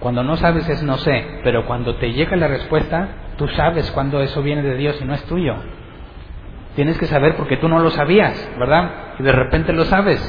Cuando 0.00 0.24
no 0.24 0.36
sabes 0.36 0.68
es 0.68 0.82
no 0.82 0.96
sé, 0.96 1.40
pero 1.44 1.66
cuando 1.66 1.96
te 1.96 2.12
llega 2.12 2.36
la 2.36 2.48
respuesta, 2.48 3.08
tú 3.36 3.46
sabes 3.48 3.90
cuando 3.92 4.20
eso 4.22 4.42
viene 4.42 4.62
de 4.62 4.76
Dios 4.76 4.98
y 5.00 5.04
no 5.04 5.14
es 5.14 5.22
tuyo. 5.24 5.54
Tienes 6.74 6.98
que 6.98 7.06
saber 7.06 7.36
porque 7.36 7.58
tú 7.58 7.68
no 7.68 7.80
lo 7.80 7.90
sabías, 7.90 8.50
¿verdad? 8.58 9.14
Y 9.18 9.22
de 9.22 9.32
repente 9.32 9.72
lo 9.72 9.84
sabes. 9.84 10.20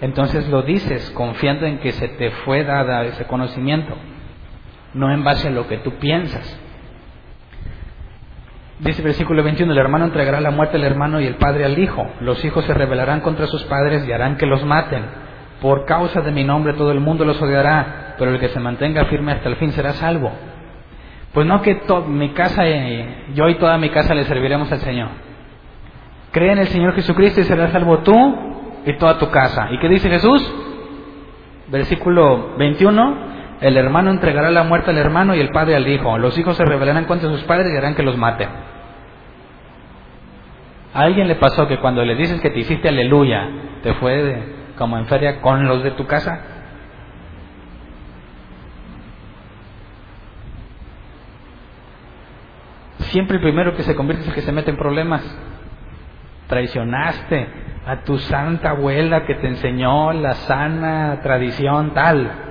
Entonces 0.00 0.48
lo 0.48 0.62
dices 0.62 1.10
confiando 1.10 1.64
en 1.66 1.78
que 1.78 1.92
se 1.92 2.08
te 2.08 2.30
fue 2.30 2.64
dada 2.64 3.04
ese 3.04 3.24
conocimiento, 3.26 3.94
no 4.92 5.12
en 5.12 5.22
base 5.24 5.48
a 5.48 5.52
lo 5.52 5.68
que 5.68 5.78
tú 5.78 5.92
piensas. 5.92 6.60
Dice 8.80 9.02
versículo 9.02 9.42
21, 9.44 9.72
el 9.72 9.78
hermano 9.78 10.06
entregará 10.06 10.40
la 10.40 10.50
muerte 10.50 10.76
al 10.76 10.84
hermano 10.84 11.20
y 11.20 11.26
el 11.26 11.36
padre 11.36 11.64
al 11.64 11.78
hijo. 11.78 12.06
Los 12.20 12.44
hijos 12.44 12.64
se 12.64 12.74
rebelarán 12.74 13.20
contra 13.20 13.46
sus 13.46 13.62
padres 13.64 14.06
y 14.06 14.12
harán 14.12 14.36
que 14.36 14.46
los 14.46 14.64
maten. 14.64 15.04
Por 15.60 15.84
causa 15.84 16.20
de 16.22 16.32
mi 16.32 16.42
nombre 16.42 16.72
todo 16.74 16.90
el 16.90 17.00
mundo 17.00 17.24
los 17.24 17.40
odiará, 17.40 18.16
pero 18.18 18.32
el 18.32 18.40
que 18.40 18.48
se 18.48 18.58
mantenga 18.58 19.04
firme 19.04 19.32
hasta 19.32 19.48
el 19.48 19.56
fin 19.56 19.70
será 19.72 19.92
salvo. 19.92 20.32
Pues 21.32 21.46
no 21.46 21.62
que 21.62 21.80
mi 22.08 22.30
casa, 22.30 22.66
eh, 22.66 23.26
yo 23.34 23.48
y 23.48 23.56
toda 23.56 23.78
mi 23.78 23.90
casa 23.90 24.14
le 24.14 24.24
serviremos 24.24 24.70
al 24.70 24.80
Señor. 24.80 25.08
Cree 26.32 26.52
en 26.52 26.58
el 26.58 26.68
Señor 26.68 26.94
Jesucristo 26.94 27.40
y 27.40 27.44
serás 27.44 27.70
salvo 27.70 27.98
tú 27.98 28.12
y 28.86 28.96
toda 28.98 29.18
tu 29.18 29.30
casa. 29.30 29.68
¿Y 29.70 29.78
qué 29.78 29.88
dice 29.88 30.08
Jesús? 30.08 30.54
Versículo 31.68 32.56
21. 32.58 33.33
El 33.64 33.78
hermano 33.78 34.10
entregará 34.10 34.50
la 34.50 34.62
muerte 34.62 34.90
al 34.90 34.98
hermano 34.98 35.34
y 35.34 35.40
el 35.40 35.48
padre 35.48 35.74
al 35.74 35.88
hijo. 35.88 36.18
Los 36.18 36.36
hijos 36.36 36.54
se 36.54 36.66
rebelarán 36.66 37.06
contra 37.06 37.30
sus 37.30 37.44
padres 37.44 37.72
y 37.72 37.76
harán 37.78 37.94
que 37.94 38.02
los 38.02 38.14
maten. 38.14 38.46
¿A 40.92 41.00
alguien 41.00 41.28
le 41.28 41.36
pasó 41.36 41.66
que 41.66 41.78
cuando 41.78 42.04
le 42.04 42.14
dices 42.14 42.42
que 42.42 42.50
te 42.50 42.58
hiciste 42.58 42.90
aleluya, 42.90 43.48
te 43.82 43.94
fue 43.94 44.66
como 44.76 44.98
en 44.98 45.06
feria 45.06 45.40
con 45.40 45.66
los 45.66 45.82
de 45.82 45.92
tu 45.92 46.06
casa? 46.06 46.42
Siempre 52.98 53.36
el 53.38 53.42
primero 53.42 53.74
que 53.74 53.82
se 53.82 53.94
convierte 53.94 54.24
es 54.24 54.28
el 54.28 54.34
que 54.34 54.42
se 54.42 54.52
mete 54.52 54.72
en 54.72 54.76
problemas 54.76 55.22
traicionaste 56.48 57.48
a 57.86 58.02
tu 58.02 58.18
santa 58.18 58.72
abuela 58.72 59.24
que 59.24 59.36
te 59.36 59.48
enseñó 59.48 60.12
la 60.12 60.34
sana 60.34 61.20
tradición 61.22 61.94
tal. 61.94 62.43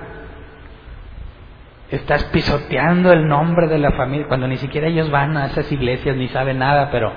Estás 1.94 2.24
pisoteando 2.26 3.14
el 3.14 3.28
nombre 3.28 3.68
de 3.68 3.78
la 3.78 3.92
familia 3.92 4.26
cuando 4.28 4.48
ni 4.48 4.58
siquiera 4.58 4.88
ellos 4.88 5.12
van 5.12 5.38
a 5.38 5.46
esas 5.46 5.72
iglesias 5.72 6.16
ni 6.16 6.28
saben 6.28 6.58
nada, 6.58 6.90
pero 6.90 7.14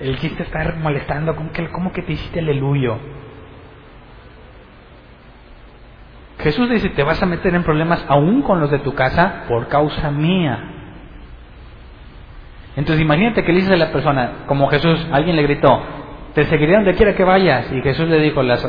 el 0.00 0.16
chiste 0.18 0.44
está 0.44 0.76
molestando, 0.80 1.34
¿cómo 1.34 1.50
que, 1.50 1.68
cómo 1.70 1.92
que 1.92 2.02
te 2.02 2.12
hiciste 2.12 2.38
aleluyo? 2.38 3.00
Jesús 6.38 6.70
dice, 6.70 6.90
te 6.90 7.02
vas 7.02 7.20
a 7.20 7.26
meter 7.26 7.52
en 7.56 7.64
problemas 7.64 8.04
aún 8.06 8.42
con 8.42 8.60
los 8.60 8.70
de 8.70 8.78
tu 8.78 8.94
casa 8.94 9.42
por 9.48 9.66
causa 9.66 10.12
mía. 10.12 10.60
Entonces 12.76 13.02
imagínate 13.04 13.42
que 13.42 13.52
le 13.52 13.58
dices 13.58 13.72
a 13.72 13.76
la 13.76 13.90
persona, 13.90 14.44
como 14.46 14.68
Jesús, 14.68 15.04
alguien 15.10 15.34
le 15.34 15.42
gritó, 15.42 15.82
te 16.32 16.44
seguiré 16.44 16.74
donde 16.74 16.94
quiera 16.94 17.16
que 17.16 17.24
vayas. 17.24 17.72
Y 17.72 17.82
Jesús 17.82 18.08
le 18.08 18.20
dijo, 18.20 18.44
las, 18.44 18.62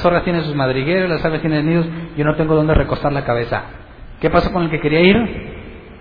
zorras 0.00 0.24
tienen 0.24 0.42
sus 0.42 0.56
madrigueros, 0.56 1.08
las 1.08 1.24
aves 1.24 1.42
tienen 1.42 1.64
nidos, 1.64 1.86
yo 2.16 2.24
no 2.24 2.34
tengo 2.34 2.56
donde 2.56 2.74
recostar 2.74 3.12
la 3.12 3.24
cabeza. 3.24 3.62
¿Qué 4.20 4.30
pasó 4.30 4.52
con 4.52 4.64
el 4.64 4.70
que 4.70 4.80
quería 4.80 5.00
ir? 5.00 5.16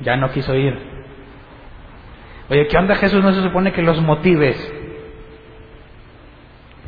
Ya 0.02 0.16
no 0.18 0.32
quiso 0.32 0.54
ir. 0.56 0.78
Oye, 2.50 2.68
¿qué 2.68 2.78
onda 2.78 2.96
Jesús? 2.96 3.24
No 3.24 3.32
se 3.32 3.42
supone 3.42 3.72
que 3.72 3.82
los 3.82 4.02
motives. 4.02 4.58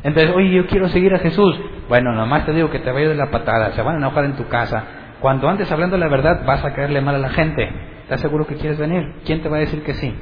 Entonces, 0.02 0.34
oye, 0.34 0.50
yo 0.50 0.66
quiero 0.66 0.88
seguir 0.88 1.14
a 1.14 1.18
Jesús. 1.18 1.58
Bueno, 1.88 2.12
nomás 2.12 2.44
te 2.44 2.52
digo 2.52 2.70
que 2.70 2.80
te 2.80 2.90
vaya 2.90 3.08
de 3.08 3.14
la 3.14 3.30
patada, 3.30 3.72
se 3.72 3.82
van 3.82 3.94
a 3.94 3.98
enojar 3.98 4.24
en 4.24 4.34
tu 4.34 4.48
casa. 4.48 4.84
Cuando 5.20 5.48
antes 5.48 5.70
hablando 5.70 5.96
la 5.96 6.08
verdad 6.08 6.44
vas 6.44 6.64
a 6.64 6.74
caerle 6.74 7.00
mal 7.00 7.14
a 7.14 7.18
la 7.18 7.30
gente. 7.30 7.70
¿Estás 8.02 8.20
seguro 8.20 8.46
que 8.46 8.56
quieres 8.56 8.78
venir? 8.78 9.14
¿Quién 9.24 9.40
te 9.40 9.48
va 9.48 9.58
a 9.58 9.60
decir 9.60 9.82
que 9.84 9.94
sí? 9.94 10.12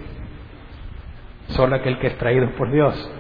Solo 1.49 1.77
aquel 1.77 1.99
que 1.99 2.09
es 2.09 2.19
traído 2.19 2.51
por 2.51 2.71
Dios. 2.71 3.11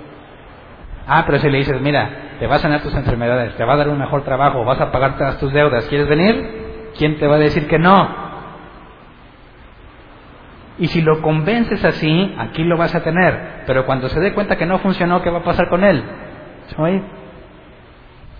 Ah, 1.06 1.24
pero 1.26 1.38
si 1.38 1.48
le 1.48 1.58
dices, 1.58 1.80
mira, 1.80 2.36
te 2.38 2.46
vas 2.46 2.60
a 2.60 2.62
sanar 2.64 2.82
tus 2.82 2.94
enfermedades, 2.94 3.56
te 3.56 3.64
va 3.64 3.72
a 3.72 3.76
dar 3.76 3.88
un 3.88 3.98
mejor 3.98 4.22
trabajo, 4.22 4.64
vas 4.64 4.80
a 4.80 4.92
pagar 4.92 5.16
todas 5.16 5.38
tus 5.38 5.52
deudas, 5.52 5.86
¿quieres 5.86 6.06
venir? 6.06 6.59
¿Quién 6.96 7.18
te 7.18 7.26
va 7.26 7.36
a 7.36 7.38
decir 7.38 7.66
que 7.66 7.78
no? 7.78 8.30
Y 10.78 10.86
si 10.88 11.02
lo 11.02 11.20
convences 11.20 11.84
así, 11.84 12.34
aquí 12.38 12.64
lo 12.64 12.78
vas 12.78 12.94
a 12.94 13.02
tener. 13.02 13.64
Pero 13.66 13.84
cuando 13.84 14.08
se 14.08 14.18
dé 14.18 14.32
cuenta 14.32 14.56
que 14.56 14.64
no 14.64 14.78
funcionó, 14.78 15.22
¿qué 15.22 15.28
va 15.30 15.40
a 15.40 15.44
pasar 15.44 15.68
con 15.68 15.84
él? 15.84 16.02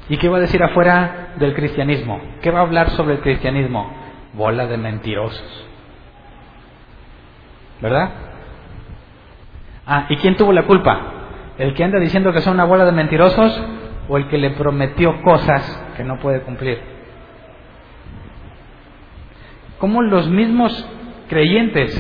¿Y 0.09 0.17
qué 0.17 0.29
va 0.29 0.39
a 0.39 0.41
decir 0.41 0.63
afuera 0.63 1.35
del 1.37 1.55
cristianismo? 1.55 2.21
¿Qué 2.41 2.51
va 2.51 2.61
a 2.61 2.63
hablar 2.63 2.91
sobre 2.91 3.15
el 3.15 3.21
cristianismo? 3.21 3.93
Bola 4.33 4.67
de 4.67 4.79
mentirosos. 4.79 5.67
¿Verdad? 7.81 8.11
Ah, 9.87 10.07
¿y 10.09 10.17
quién 10.17 10.37
tuvo 10.37 10.53
la 10.53 10.63
culpa? 10.63 10.99
¿El 11.59 11.75
que 11.75 11.85
anda 11.85 11.99
diciendo 11.99 12.33
que 12.33 12.41
son 12.41 12.55
una 12.55 12.65
bola 12.65 12.87
de 12.87 12.93
mentirosos 12.93 13.63
o 14.09 14.17
el 14.17 14.29
que 14.29 14.39
le 14.39 14.51
prometió 14.51 15.21
cosas 15.23 15.85
que 15.97 16.05
no 16.05 16.19
puede 16.19 16.41
cumplir? 16.41 16.90
¿Cómo 19.81 20.03
los 20.03 20.29
mismos 20.29 20.89
creyentes 21.29 21.93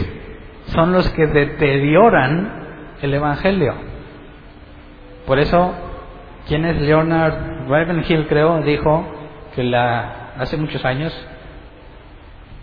son 0.66 0.92
los 0.92 1.08
que 1.10 1.26
deterioran 1.26 2.94
el 3.02 3.14
Evangelio? 3.14 3.74
Por 5.26 5.40
eso, 5.40 5.74
¿quién 6.46 6.64
es 6.64 6.80
Leonard 6.80 7.68
Ravenhill, 7.68 8.28
creo, 8.28 8.60
dijo 8.60 9.04
que 9.56 9.64
la, 9.64 10.34
hace 10.38 10.56
muchos 10.56 10.84
años 10.84 11.12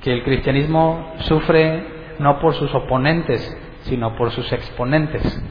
que 0.02 0.14
el 0.14 0.24
cristianismo 0.24 1.16
sufre 1.20 1.84
no 2.20 2.40
por 2.40 2.54
sus 2.54 2.74
oponentes, 2.74 3.42
sino 3.82 4.16
por 4.16 4.32
sus 4.32 4.54
exponentes 4.54 5.44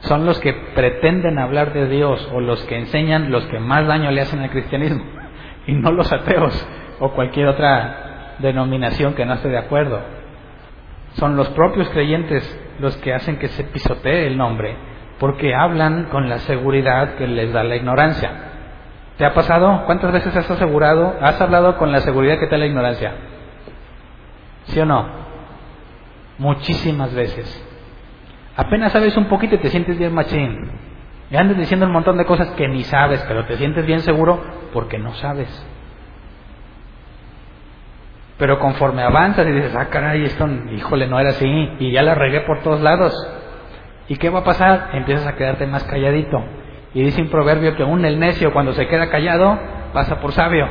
son 0.00 0.24
los 0.24 0.40
que 0.40 0.52
pretenden 0.74 1.38
hablar 1.38 1.72
de 1.72 1.86
Dios 1.88 2.28
o 2.32 2.40
los 2.40 2.62
que 2.64 2.78
enseñan 2.78 3.30
los 3.30 3.44
que 3.46 3.58
más 3.58 3.86
daño 3.86 4.10
le 4.10 4.22
hacen 4.22 4.40
al 4.40 4.50
cristianismo 4.50 5.04
y 5.66 5.72
no 5.72 5.92
los 5.92 6.10
ateos 6.12 6.68
o 7.00 7.10
cualquier 7.10 7.48
otra 7.48 8.09
denominación 8.40 9.14
que 9.14 9.24
no 9.24 9.34
esté 9.34 9.48
de 9.48 9.58
acuerdo. 9.58 10.00
Son 11.14 11.36
los 11.36 11.48
propios 11.50 11.88
creyentes 11.90 12.58
los 12.78 12.96
que 12.98 13.12
hacen 13.12 13.38
que 13.38 13.48
se 13.48 13.64
pisotee 13.64 14.26
el 14.26 14.36
nombre 14.36 14.76
porque 15.20 15.54
hablan 15.54 16.04
con 16.04 16.28
la 16.28 16.38
seguridad 16.38 17.16
que 17.16 17.28
les 17.28 17.52
da 17.52 17.62
la 17.62 17.76
ignorancia. 17.76 18.30
¿Te 19.18 19.26
ha 19.26 19.34
pasado? 19.34 19.82
¿Cuántas 19.84 20.12
veces 20.12 20.34
has 20.34 20.50
asegurado, 20.50 21.14
has 21.20 21.38
hablado 21.38 21.76
con 21.76 21.92
la 21.92 22.00
seguridad 22.00 22.38
que 22.38 22.46
te 22.46 22.52
da 22.52 22.58
la 22.58 22.66
ignorancia? 22.66 23.12
¿Sí 24.64 24.80
o 24.80 24.86
no? 24.86 25.06
Muchísimas 26.38 27.14
veces. 27.14 27.66
Apenas 28.56 28.92
sabes 28.92 29.14
un 29.18 29.26
poquito 29.26 29.56
y 29.56 29.58
te 29.58 29.68
sientes 29.68 29.98
bien 29.98 30.14
machín. 30.14 30.70
Y 31.30 31.36
andas 31.36 31.58
diciendo 31.58 31.84
un 31.84 31.92
montón 31.92 32.16
de 32.16 32.24
cosas 32.24 32.48
que 32.52 32.66
ni 32.66 32.82
sabes, 32.84 33.22
pero 33.28 33.44
te 33.44 33.58
sientes 33.58 33.84
bien 33.84 34.00
seguro 34.00 34.42
porque 34.72 34.98
no 34.98 35.12
sabes. 35.16 35.66
Pero 38.40 38.58
conforme 38.58 39.02
avanzas 39.02 39.46
y 39.46 39.52
dices, 39.52 39.76
ah, 39.76 39.88
caray, 39.90 40.24
esto, 40.24 40.48
híjole, 40.74 41.06
no 41.06 41.20
era 41.20 41.30
así, 41.30 41.46
y 41.78 41.92
ya 41.92 42.02
la 42.02 42.16
regué 42.16 42.40
por 42.40 42.60
todos 42.62 42.80
lados. 42.80 43.14
¿Y 44.08 44.16
qué 44.16 44.30
va 44.30 44.40
a 44.40 44.44
pasar? 44.44 44.88
Empiezas 44.94 45.26
a 45.26 45.36
quedarte 45.36 45.66
más 45.66 45.84
calladito. 45.84 46.42
Y 46.94 47.02
dice 47.02 47.22
un 47.22 47.28
proverbio 47.28 47.76
que 47.76 47.84
aún 47.84 48.04
el 48.04 48.18
necio 48.18 48.52
cuando 48.52 48.72
se 48.72 48.88
queda 48.88 49.10
callado 49.10 49.56
pasa 49.92 50.20
por 50.20 50.32
sabio. 50.32 50.66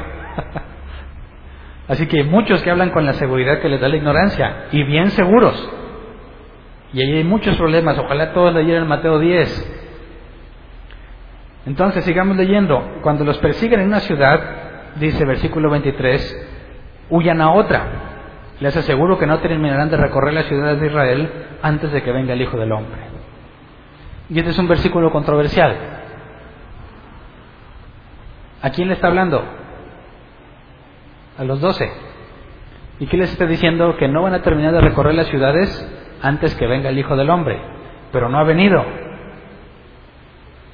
Así 1.87 2.07
que 2.07 2.23
muchos 2.23 2.61
que 2.63 2.71
hablan 2.71 2.89
con 2.89 3.05
la 3.05 3.13
seguridad 3.13 3.59
que 3.59 3.69
les 3.69 3.79
da 3.79 3.87
la 3.87 3.95
ignorancia, 3.95 4.65
y 4.71 4.83
bien 4.83 5.11
seguros, 5.11 5.71
y 6.91 7.01
ahí 7.01 7.17
hay 7.17 7.23
muchos 7.23 7.55
problemas. 7.55 7.97
Ojalá 7.99 8.33
todos 8.33 8.53
leyeran 8.53 8.87
Mateo 8.87 9.19
10. 9.19 9.75
Entonces, 11.67 12.03
sigamos 12.03 12.35
leyendo. 12.35 12.97
Cuando 13.03 13.23
los 13.23 13.37
persiguen 13.37 13.81
en 13.81 13.87
una 13.87 13.99
ciudad, 13.99 14.41
dice 14.95 15.23
versículo 15.23 15.69
23, 15.69 16.49
huyan 17.09 17.41
a 17.41 17.51
otra. 17.51 17.85
Les 18.59 18.75
aseguro 18.75 19.17
que 19.17 19.25
no 19.25 19.39
terminarán 19.39 19.89
de 19.89 19.97
recorrer 19.97 20.33
las 20.33 20.45
ciudades 20.45 20.79
de 20.81 20.87
Israel 20.87 21.31
antes 21.61 21.91
de 21.91 22.03
que 22.03 22.11
venga 22.11 22.33
el 22.33 22.41
Hijo 22.41 22.57
del 22.57 22.71
Hombre. 22.71 22.99
Y 24.29 24.37
este 24.37 24.51
es 24.51 24.59
un 24.59 24.67
versículo 24.67 25.11
controversial. 25.11 25.75
¿A 28.61 28.69
quién 28.71 28.89
le 28.89 28.95
está 28.95 29.07
hablando? 29.07 29.43
A 31.37 31.43
los 31.43 31.61
doce. 31.61 31.89
¿Y 32.99 33.07
qué 33.07 33.17
les 33.17 33.31
está 33.31 33.45
diciendo? 33.45 33.95
Que 33.97 34.09
no 34.09 34.21
van 34.21 34.33
a 34.33 34.41
terminar 34.41 34.73
de 34.73 34.81
recorrer 34.81 35.15
las 35.15 35.27
ciudades 35.27 35.89
antes 36.21 36.53
que 36.55 36.67
venga 36.67 36.89
el 36.89 36.99
Hijo 36.99 37.15
del 37.15 37.29
Hombre, 37.29 37.61
pero 38.11 38.27
no 38.27 38.37
ha 38.37 38.43
venido. 38.43 38.83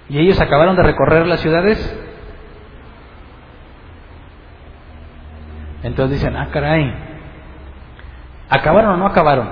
Y 0.10 0.20
ellos 0.20 0.40
acabaron 0.42 0.76
de 0.76 0.84
recorrer 0.84 1.28
las 1.28 1.40
ciudades. 1.40 1.78
Entonces 5.86 6.18
dicen, 6.20 6.36
ah, 6.36 6.50
caray, 6.52 6.92
¿acabaron 8.50 8.96
o 8.96 8.98
no 8.98 9.06
acabaron? 9.06 9.48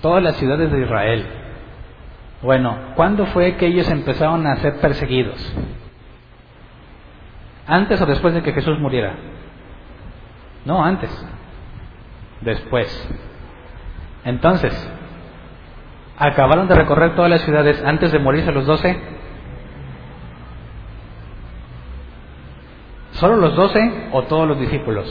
Todas 0.00 0.22
las 0.22 0.34
ciudades 0.36 0.72
de 0.72 0.80
Israel. 0.80 1.26
Bueno, 2.40 2.74
¿cuándo 2.96 3.26
fue 3.26 3.56
que 3.56 3.66
ellos 3.66 3.86
empezaron 3.90 4.46
a 4.46 4.56
ser 4.56 4.80
perseguidos? 4.80 5.36
¿Antes 7.66 8.00
o 8.00 8.06
después 8.06 8.32
de 8.32 8.42
que 8.42 8.54
Jesús 8.54 8.78
muriera? 8.78 9.14
No, 10.64 10.82
antes 10.82 11.10
después. 12.40 13.08
Entonces, 14.24 14.72
¿acabaron 16.16 16.66
de 16.66 16.76
recorrer 16.76 17.14
todas 17.14 17.30
las 17.30 17.42
ciudades 17.42 17.84
antes 17.84 18.10
de 18.10 18.18
morirse 18.18 18.52
los 18.52 18.64
doce? 18.64 18.98
¿Solo 23.22 23.36
los 23.36 23.54
doce 23.54 24.08
o 24.10 24.22
todos 24.24 24.48
los 24.48 24.58
discípulos? 24.58 25.06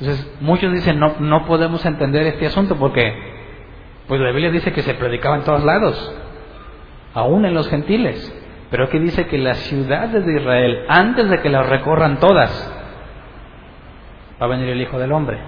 Entonces, 0.00 0.34
muchos 0.40 0.72
dicen, 0.72 0.98
no, 0.98 1.16
no 1.20 1.44
podemos 1.44 1.84
entender 1.84 2.26
este 2.26 2.46
asunto 2.46 2.76
porque, 2.76 3.12
pues 4.08 4.18
la 4.18 4.30
Biblia 4.30 4.50
dice 4.50 4.72
que 4.72 4.80
se 4.80 4.94
predicaba 4.94 5.36
en 5.36 5.42
todos 5.42 5.62
lados, 5.62 6.14
aún 7.12 7.44
en 7.44 7.52
los 7.52 7.68
gentiles, 7.68 8.34
pero 8.70 8.84
aquí 8.84 8.98
dice 8.98 9.26
que 9.26 9.36
las 9.36 9.58
ciudades 9.58 10.24
de 10.24 10.40
Israel, 10.40 10.86
antes 10.88 11.28
de 11.28 11.42
que 11.42 11.50
las 11.50 11.68
recorran 11.68 12.18
todas, 12.18 12.50
va 14.40 14.46
a 14.46 14.48
venir 14.48 14.70
el 14.70 14.80
Hijo 14.80 14.98
del 14.98 15.12
Hombre. 15.12 15.38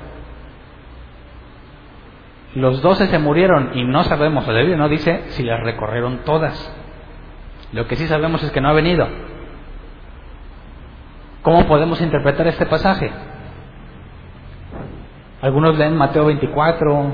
Los 2.56 2.82
doce 2.82 3.06
se 3.06 3.18
murieron 3.18 3.70
y 3.72 3.84
no 3.84 4.04
sabemos, 4.04 4.46
la 4.46 4.58
Biblia 4.58 4.76
no 4.76 4.90
dice 4.90 5.22
si 5.28 5.44
las 5.44 5.60
recorrieron 5.60 6.24
todas. 6.26 6.76
Lo 7.72 7.86
que 7.86 7.96
sí 7.96 8.06
sabemos 8.06 8.42
es 8.42 8.50
que 8.50 8.60
no 8.60 8.68
ha 8.68 8.74
venido. 8.74 9.33
¿Cómo 11.44 11.66
podemos 11.66 12.00
interpretar 12.00 12.48
este 12.48 12.66
pasaje? 12.66 13.12
Algunos 15.40 15.78
leen 15.78 15.96
Mateo 15.96 16.24
24, 16.24 17.12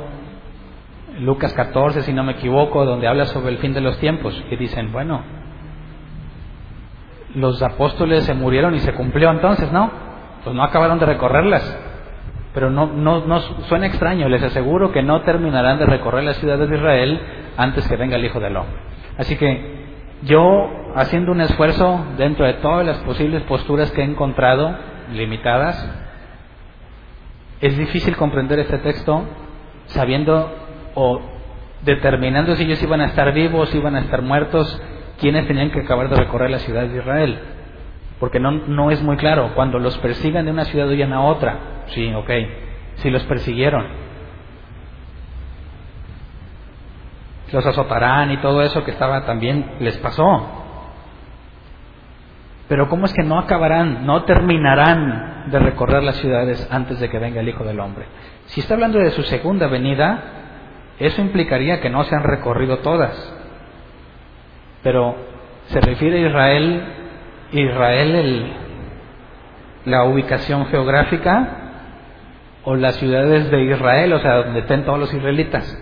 Lucas 1.18 1.52
14, 1.52 2.02
si 2.02 2.14
no 2.14 2.24
me 2.24 2.32
equivoco, 2.32 2.86
donde 2.86 3.08
habla 3.08 3.26
sobre 3.26 3.50
el 3.50 3.58
fin 3.58 3.74
de 3.74 3.82
los 3.82 3.98
tiempos, 3.98 4.42
y 4.50 4.56
dicen, 4.56 4.92
bueno, 4.92 5.22
los 7.34 7.60
apóstoles 7.60 8.24
se 8.24 8.32
murieron 8.32 8.74
y 8.74 8.80
se 8.80 8.94
cumplió 8.94 9.30
entonces, 9.30 9.70
¿no? 9.72 9.90
pues 10.44 10.54
no 10.54 10.62
acabaron 10.62 10.98
de 10.98 11.06
recorrerlas. 11.06 11.78
Pero 12.54 12.70
no, 12.70 12.86
no, 12.86 13.26
no 13.26 13.40
suena 13.40 13.86
extraño, 13.86 14.28
les 14.28 14.42
aseguro 14.42 14.90
que 14.90 15.02
no 15.02 15.22
terminarán 15.22 15.78
de 15.78 15.86
recorrer 15.86 16.24
las 16.24 16.36
ciudades 16.38 16.68
de 16.68 16.76
Israel 16.76 17.20
antes 17.56 17.86
que 17.86 17.96
venga 17.96 18.16
el 18.16 18.24
Hijo 18.24 18.40
del 18.40 18.56
Hombre. 18.56 18.76
Así 19.18 19.36
que 19.36 19.86
yo, 20.22 20.68
haciendo 20.94 21.32
un 21.32 21.40
esfuerzo 21.40 22.04
dentro 22.16 22.46
de 22.46 22.54
todas 22.54 22.86
las 22.86 22.98
posibles 22.98 23.42
posturas 23.44 23.90
que 23.92 24.02
he 24.02 24.04
encontrado, 24.04 24.76
limitadas, 25.12 25.88
es 27.60 27.76
difícil 27.76 28.16
comprender 28.16 28.58
este 28.58 28.78
texto 28.78 29.24
sabiendo 29.86 30.52
o 30.94 31.20
determinando 31.82 32.54
si 32.56 32.64
ellos 32.64 32.82
iban 32.82 33.00
a 33.00 33.06
estar 33.06 33.32
vivos, 33.32 33.74
iban 33.74 33.96
a 33.96 34.00
estar 34.00 34.22
muertos, 34.22 34.80
quienes 35.18 35.46
tenían 35.46 35.70
que 35.70 35.80
acabar 35.80 36.08
de 36.08 36.16
recorrer 36.16 36.50
las 36.50 36.62
ciudades 36.62 36.92
de 36.92 36.98
Israel 36.98 37.40
porque 38.20 38.38
no, 38.38 38.52
no 38.52 38.90
es 38.90 39.02
muy 39.02 39.16
claro. 39.16 39.52
Cuando 39.54 39.78
los 39.78 39.96
persigan 39.98 40.44
de 40.44 40.52
una 40.52 40.66
ciudad 40.66 40.86
huyan 40.88 41.12
a 41.14 41.22
otra. 41.22 41.84
Sí, 41.86 42.12
ok. 42.14 42.30
Si 42.96 43.10
los 43.10 43.24
persiguieron. 43.24 44.10
los 47.52 47.66
azotarán 47.66 48.30
y 48.30 48.36
todo 48.36 48.62
eso 48.62 48.84
que 48.84 48.92
estaba 48.92 49.24
también 49.24 49.72
les 49.80 49.96
pasó. 49.98 50.59
Pero 52.70 52.88
¿cómo 52.88 53.06
es 53.06 53.12
que 53.12 53.24
no 53.24 53.36
acabarán, 53.36 54.06
no 54.06 54.22
terminarán 54.22 55.50
de 55.50 55.58
recorrer 55.58 56.04
las 56.04 56.14
ciudades 56.18 56.68
antes 56.70 57.00
de 57.00 57.10
que 57.10 57.18
venga 57.18 57.40
el 57.40 57.48
Hijo 57.48 57.64
del 57.64 57.80
Hombre? 57.80 58.04
Si 58.46 58.60
está 58.60 58.74
hablando 58.74 59.00
de 59.00 59.10
su 59.10 59.24
segunda 59.24 59.66
venida, 59.66 60.22
eso 61.00 61.20
implicaría 61.20 61.80
que 61.80 61.90
no 61.90 62.04
se 62.04 62.14
han 62.14 62.22
recorrido 62.22 62.78
todas. 62.78 63.34
Pero 64.84 65.16
se 65.66 65.80
refiere 65.80 66.22
a 66.22 66.28
Israel, 66.28 66.84
Israel 67.50 68.14
el, 68.14 68.52
la 69.86 70.04
ubicación 70.04 70.66
geográfica 70.66 71.48
o 72.62 72.76
las 72.76 72.94
ciudades 72.98 73.50
de 73.50 73.64
Israel, 73.64 74.12
o 74.12 74.20
sea, 74.20 74.44
donde 74.44 74.60
estén 74.60 74.84
todos 74.84 75.00
los 75.00 75.12
israelitas. 75.12 75.76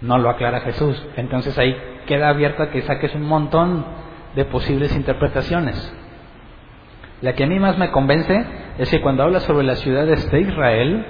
No 0.00 0.16
lo 0.16 0.30
aclara 0.30 0.60
Jesús. 0.60 1.06
Entonces 1.18 1.58
ahí 1.58 1.76
queda 2.06 2.30
abierto 2.30 2.62
a 2.62 2.70
que 2.70 2.80
saques 2.80 3.14
un 3.14 3.24
montón 3.24 4.00
de 4.34 4.44
posibles 4.46 4.94
interpretaciones. 4.94 5.94
La 7.20 7.34
que 7.34 7.44
a 7.44 7.46
mí 7.46 7.58
más 7.58 7.78
me 7.78 7.90
convence 7.90 8.44
es 8.78 8.90
que 8.90 9.00
cuando 9.00 9.22
habla 9.22 9.40
sobre 9.40 9.64
las 9.64 9.78
ciudades 9.80 10.30
de 10.30 10.40
Israel, 10.40 11.06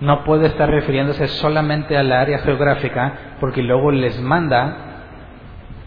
no 0.00 0.24
puede 0.24 0.46
estar 0.46 0.68
refiriéndose 0.68 1.28
solamente 1.28 1.96
a 1.96 2.02
la 2.02 2.20
área 2.20 2.38
geográfica, 2.38 3.36
porque 3.40 3.62
luego 3.62 3.92
les 3.92 4.20
manda 4.20 4.76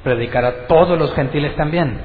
predicar 0.04 0.46
a 0.46 0.68
todos 0.68 0.98
los 0.98 1.14
gentiles 1.14 1.56
también. 1.56 2.00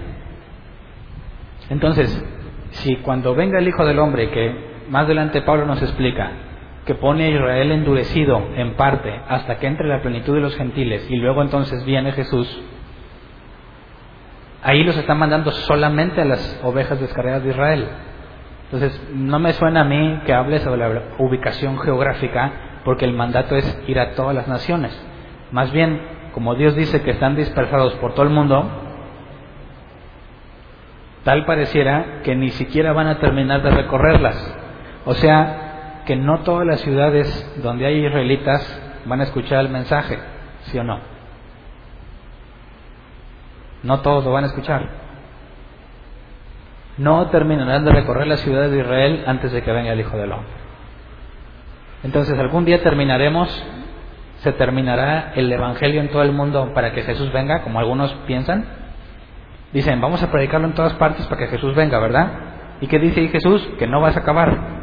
Entonces, 1.70 2.24
si 2.70 2.96
cuando 2.96 3.34
venga 3.34 3.58
el 3.58 3.68
Hijo 3.68 3.84
del 3.84 3.98
Hombre, 3.98 4.30
que 4.30 4.72
más 4.88 5.04
adelante 5.04 5.42
Pablo 5.42 5.64
nos 5.64 5.80
explica, 5.80 6.32
que 6.84 6.94
pone 6.96 7.26
a 7.26 7.30
Israel 7.30 7.70
endurecido 7.70 8.42
en 8.56 8.74
parte 8.74 9.20
hasta 9.28 9.58
que 9.58 9.68
entre 9.68 9.86
la 9.86 10.02
plenitud 10.02 10.34
de 10.34 10.40
los 10.40 10.56
gentiles 10.56 11.08
y 11.08 11.16
luego 11.16 11.42
entonces 11.42 11.84
viene 11.84 12.12
Jesús, 12.12 12.60
ahí 14.62 14.84
los 14.84 14.96
están 14.96 15.18
mandando 15.18 15.50
solamente 15.50 16.20
a 16.20 16.24
las 16.24 16.60
ovejas 16.62 17.00
descargadas 17.00 17.42
de 17.42 17.50
Israel. 17.50 17.88
Entonces, 18.64 19.08
no 19.12 19.38
me 19.38 19.52
suena 19.52 19.82
a 19.82 19.84
mí 19.84 20.20
que 20.24 20.32
hable 20.32 20.58
sobre 20.60 20.80
la 20.80 21.02
ubicación 21.18 21.78
geográfica, 21.78 22.52
porque 22.84 23.04
el 23.04 23.12
mandato 23.12 23.56
es 23.56 23.82
ir 23.86 23.98
a 24.00 24.12
todas 24.12 24.34
las 24.34 24.48
naciones. 24.48 24.98
Más 25.50 25.70
bien, 25.72 26.00
como 26.32 26.54
Dios 26.54 26.74
dice 26.74 27.02
que 27.02 27.10
están 27.10 27.36
dispersados 27.36 27.94
por 27.94 28.14
todo 28.14 28.24
el 28.24 28.32
mundo, 28.32 28.66
tal 31.24 31.44
pareciera 31.44 32.22
que 32.24 32.34
ni 32.34 32.50
siquiera 32.50 32.92
van 32.92 33.08
a 33.08 33.18
terminar 33.18 33.62
de 33.62 33.70
recorrerlas. 33.70 34.56
O 35.04 35.14
sea, 35.14 36.02
que 36.06 36.16
no 36.16 36.40
todas 36.40 36.66
las 36.66 36.80
ciudades 36.80 37.60
donde 37.62 37.86
hay 37.86 38.06
israelitas 38.06 38.80
van 39.04 39.20
a 39.20 39.24
escuchar 39.24 39.60
el 39.60 39.68
mensaje, 39.68 40.18
¿sí 40.62 40.78
o 40.78 40.84
no? 40.84 41.11
No 43.82 44.00
todos 44.00 44.24
lo 44.24 44.32
van 44.32 44.44
a 44.44 44.48
escuchar. 44.48 44.88
No 46.98 47.26
terminarán 47.28 47.84
de 47.84 47.92
recorrer 47.92 48.26
la 48.26 48.36
ciudad 48.36 48.68
de 48.68 48.78
Israel 48.78 49.24
antes 49.26 49.52
de 49.52 49.62
que 49.62 49.72
venga 49.72 49.92
el 49.92 50.00
Hijo 50.00 50.16
del 50.16 50.32
Hombre. 50.32 50.52
Entonces 52.02 52.38
algún 52.38 52.64
día 52.64 52.82
terminaremos, 52.82 53.48
se 54.38 54.52
terminará 54.52 55.32
el 55.34 55.50
Evangelio 55.52 56.00
en 56.00 56.10
todo 56.10 56.22
el 56.22 56.32
mundo 56.32 56.72
para 56.74 56.92
que 56.92 57.02
Jesús 57.02 57.32
venga, 57.32 57.62
como 57.62 57.78
algunos 57.78 58.12
piensan. 58.26 58.66
Dicen, 59.72 60.00
vamos 60.00 60.22
a 60.22 60.30
predicarlo 60.30 60.66
en 60.66 60.74
todas 60.74 60.92
partes 60.94 61.26
para 61.26 61.40
que 61.40 61.48
Jesús 61.48 61.74
venga, 61.74 61.98
¿verdad? 61.98 62.28
¿Y 62.80 62.88
qué 62.88 62.98
dice 62.98 63.28
Jesús? 63.28 63.66
Que 63.78 63.86
no 63.86 64.00
vas 64.00 64.16
a 64.16 64.20
acabar. 64.20 64.81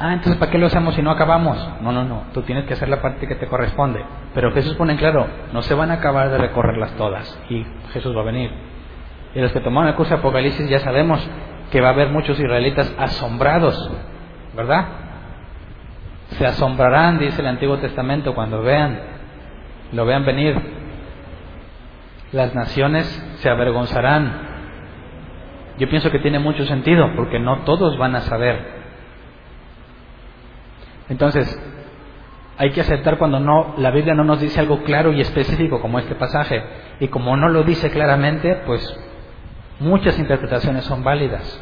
Ah, 0.00 0.12
entonces 0.12 0.36
¿para 0.36 0.52
qué 0.52 0.58
lo 0.58 0.66
hacemos 0.66 0.94
si 0.94 1.02
no 1.02 1.10
acabamos? 1.10 1.56
No, 1.80 1.90
no, 1.90 2.04
no, 2.04 2.22
tú 2.32 2.42
tienes 2.42 2.66
que 2.66 2.74
hacer 2.74 2.88
la 2.88 3.02
parte 3.02 3.26
que 3.26 3.34
te 3.34 3.48
corresponde. 3.48 4.04
Pero 4.32 4.52
Jesús 4.52 4.74
pone 4.74 4.92
en 4.92 4.98
claro, 4.98 5.26
no 5.52 5.60
se 5.62 5.74
van 5.74 5.90
a 5.90 5.94
acabar 5.94 6.30
de 6.30 6.38
recorrerlas 6.38 6.92
todas 6.92 7.36
y 7.50 7.66
Jesús 7.92 8.16
va 8.16 8.20
a 8.20 8.24
venir. 8.24 8.52
Y 9.34 9.40
los 9.40 9.50
que 9.50 9.60
tomaron 9.60 9.88
el 9.88 9.96
curso 9.96 10.14
de 10.14 10.20
Apocalipsis 10.20 10.68
ya 10.68 10.78
sabemos 10.78 11.20
que 11.72 11.80
va 11.80 11.88
a 11.88 11.92
haber 11.92 12.10
muchos 12.10 12.38
israelitas 12.38 12.94
asombrados, 12.96 13.90
¿verdad? 14.56 14.86
Se 16.30 16.46
asombrarán, 16.46 17.18
dice 17.18 17.40
el 17.40 17.48
Antiguo 17.48 17.78
Testamento, 17.78 18.34
cuando 18.34 18.62
vean, 18.62 19.00
lo 19.92 20.06
vean 20.06 20.24
venir. 20.24 20.56
Las 22.30 22.54
naciones 22.54 23.06
se 23.38 23.50
avergonzarán. 23.50 24.46
Yo 25.78 25.88
pienso 25.88 26.10
que 26.10 26.20
tiene 26.20 26.38
mucho 26.38 26.64
sentido, 26.66 27.10
porque 27.16 27.40
no 27.40 27.60
todos 27.60 27.98
van 27.98 28.14
a 28.14 28.20
saber 28.20 28.77
entonces, 31.08 31.58
hay 32.58 32.70
que 32.72 32.80
aceptar 32.80 33.18
cuando 33.18 33.38
no 33.38 33.74
la 33.78 33.90
Biblia 33.90 34.14
no 34.14 34.24
nos 34.24 34.40
dice 34.40 34.60
algo 34.60 34.82
claro 34.82 35.12
y 35.12 35.20
específico 35.20 35.80
como 35.80 35.98
este 35.98 36.16
pasaje 36.16 36.62
y 37.00 37.08
como 37.08 37.36
no 37.36 37.48
lo 37.48 37.62
dice 37.62 37.90
claramente, 37.90 38.62
pues 38.66 38.82
muchas 39.78 40.18
interpretaciones 40.18 40.84
son 40.84 41.04
válidas. 41.04 41.60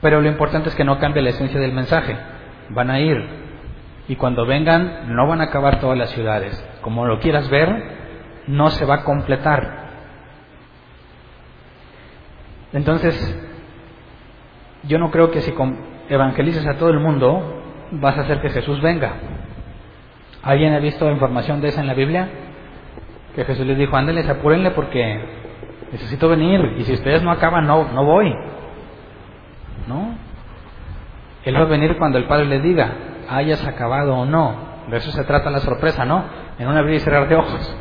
Pero 0.00 0.20
lo 0.20 0.28
importante 0.28 0.68
es 0.68 0.74
que 0.74 0.84
no 0.84 0.98
cambie 0.98 1.22
la 1.22 1.30
esencia 1.30 1.58
del 1.58 1.72
mensaje. 1.72 2.16
Van 2.70 2.90
a 2.90 3.00
ir 3.00 3.16
y 4.08 4.16
cuando 4.16 4.46
vengan 4.46 5.14
no 5.14 5.26
van 5.26 5.40
a 5.40 5.44
acabar 5.44 5.80
todas 5.80 5.98
las 5.98 6.10
ciudades. 6.10 6.62
Como 6.82 7.06
lo 7.06 7.18
quieras 7.18 7.48
ver, 7.48 7.68
no 8.46 8.70
se 8.70 8.84
va 8.84 8.96
a 8.96 9.04
completar. 9.04 9.88
Entonces, 12.72 13.16
yo 14.84 14.98
no 14.98 15.10
creo 15.10 15.30
que 15.30 15.40
si 15.40 15.54
evangelices 16.10 16.66
a 16.66 16.76
todo 16.76 16.90
el 16.90 17.00
mundo, 17.00 17.57
vas 17.92 18.16
a 18.18 18.22
hacer 18.22 18.40
que 18.40 18.50
Jesús 18.50 18.80
venga. 18.80 19.12
¿Alguien 20.42 20.74
ha 20.74 20.78
visto 20.78 21.10
información 21.10 21.60
de 21.60 21.68
esa 21.68 21.80
en 21.80 21.86
la 21.86 21.94
Biblia? 21.94 22.28
Que 23.34 23.44
Jesús 23.44 23.66
les 23.66 23.78
dijo, 23.78 23.96
ándeles, 23.96 24.28
apúrenle 24.28 24.70
porque 24.70 25.20
necesito 25.92 26.28
venir 26.28 26.74
y 26.78 26.84
si 26.84 26.94
ustedes 26.94 27.22
no 27.22 27.30
acaban, 27.30 27.66
no, 27.66 27.92
no 27.92 28.04
voy. 28.04 28.34
¿No? 29.86 30.14
Él 31.44 31.56
va 31.56 31.62
a 31.62 31.64
venir 31.64 31.96
cuando 31.96 32.18
el 32.18 32.24
Padre 32.24 32.46
le 32.46 32.60
diga, 32.60 32.92
hayas 33.28 33.64
acabado 33.66 34.16
o 34.16 34.24
no. 34.24 34.68
De 34.88 34.96
eso 34.96 35.10
se 35.10 35.24
trata 35.24 35.50
la 35.50 35.60
sorpresa, 35.60 36.04
¿no? 36.04 36.24
En 36.58 36.68
un 36.68 36.76
abrir 36.76 36.96
y 36.96 37.00
cerrar 37.00 37.28
de 37.28 37.36
ojos. 37.36 37.76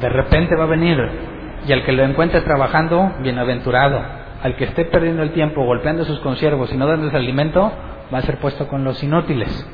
De 0.00 0.08
repente 0.08 0.54
va 0.56 0.64
a 0.64 0.68
venir 0.68 0.98
y 1.66 1.72
al 1.72 1.84
que 1.84 1.92
lo 1.92 2.04
encuentre 2.04 2.40
trabajando, 2.42 3.14
bienaventurado 3.20 4.25
al 4.42 4.56
que 4.56 4.64
esté 4.64 4.84
perdiendo 4.84 5.22
el 5.22 5.32
tiempo 5.32 5.64
golpeando 5.64 6.02
a 6.02 6.06
sus 6.06 6.20
consiervos 6.20 6.72
y 6.72 6.76
no 6.76 6.86
dándoles 6.86 7.14
alimento, 7.14 7.72
va 8.12 8.18
a 8.18 8.22
ser 8.22 8.38
puesto 8.38 8.68
con 8.68 8.84
los 8.84 9.02
inútiles. 9.02 9.68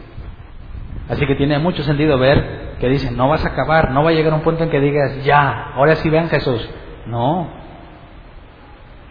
Así 1.09 1.27
que 1.27 1.35
tiene 1.35 1.59
mucho 1.59 1.83
sentido 1.83 2.19
ver 2.19 2.77
que 2.81 2.89
dicen, 2.89 3.17
no 3.17 3.29
vas 3.29 3.45
a 3.45 3.49
acabar, 3.49 3.91
no 3.91 4.03
va 4.03 4.11
a 4.11 4.13
llegar 4.13 4.33
un 4.33 4.43
punto 4.43 4.65
en 4.65 4.71
que 4.71 4.81
digas, 4.81 5.25
ya, 5.25 5.73
ahora 5.75 5.97
sí 5.97 6.09
vean 6.09 6.29
Jesús. 6.29 6.69
No, 7.07 7.49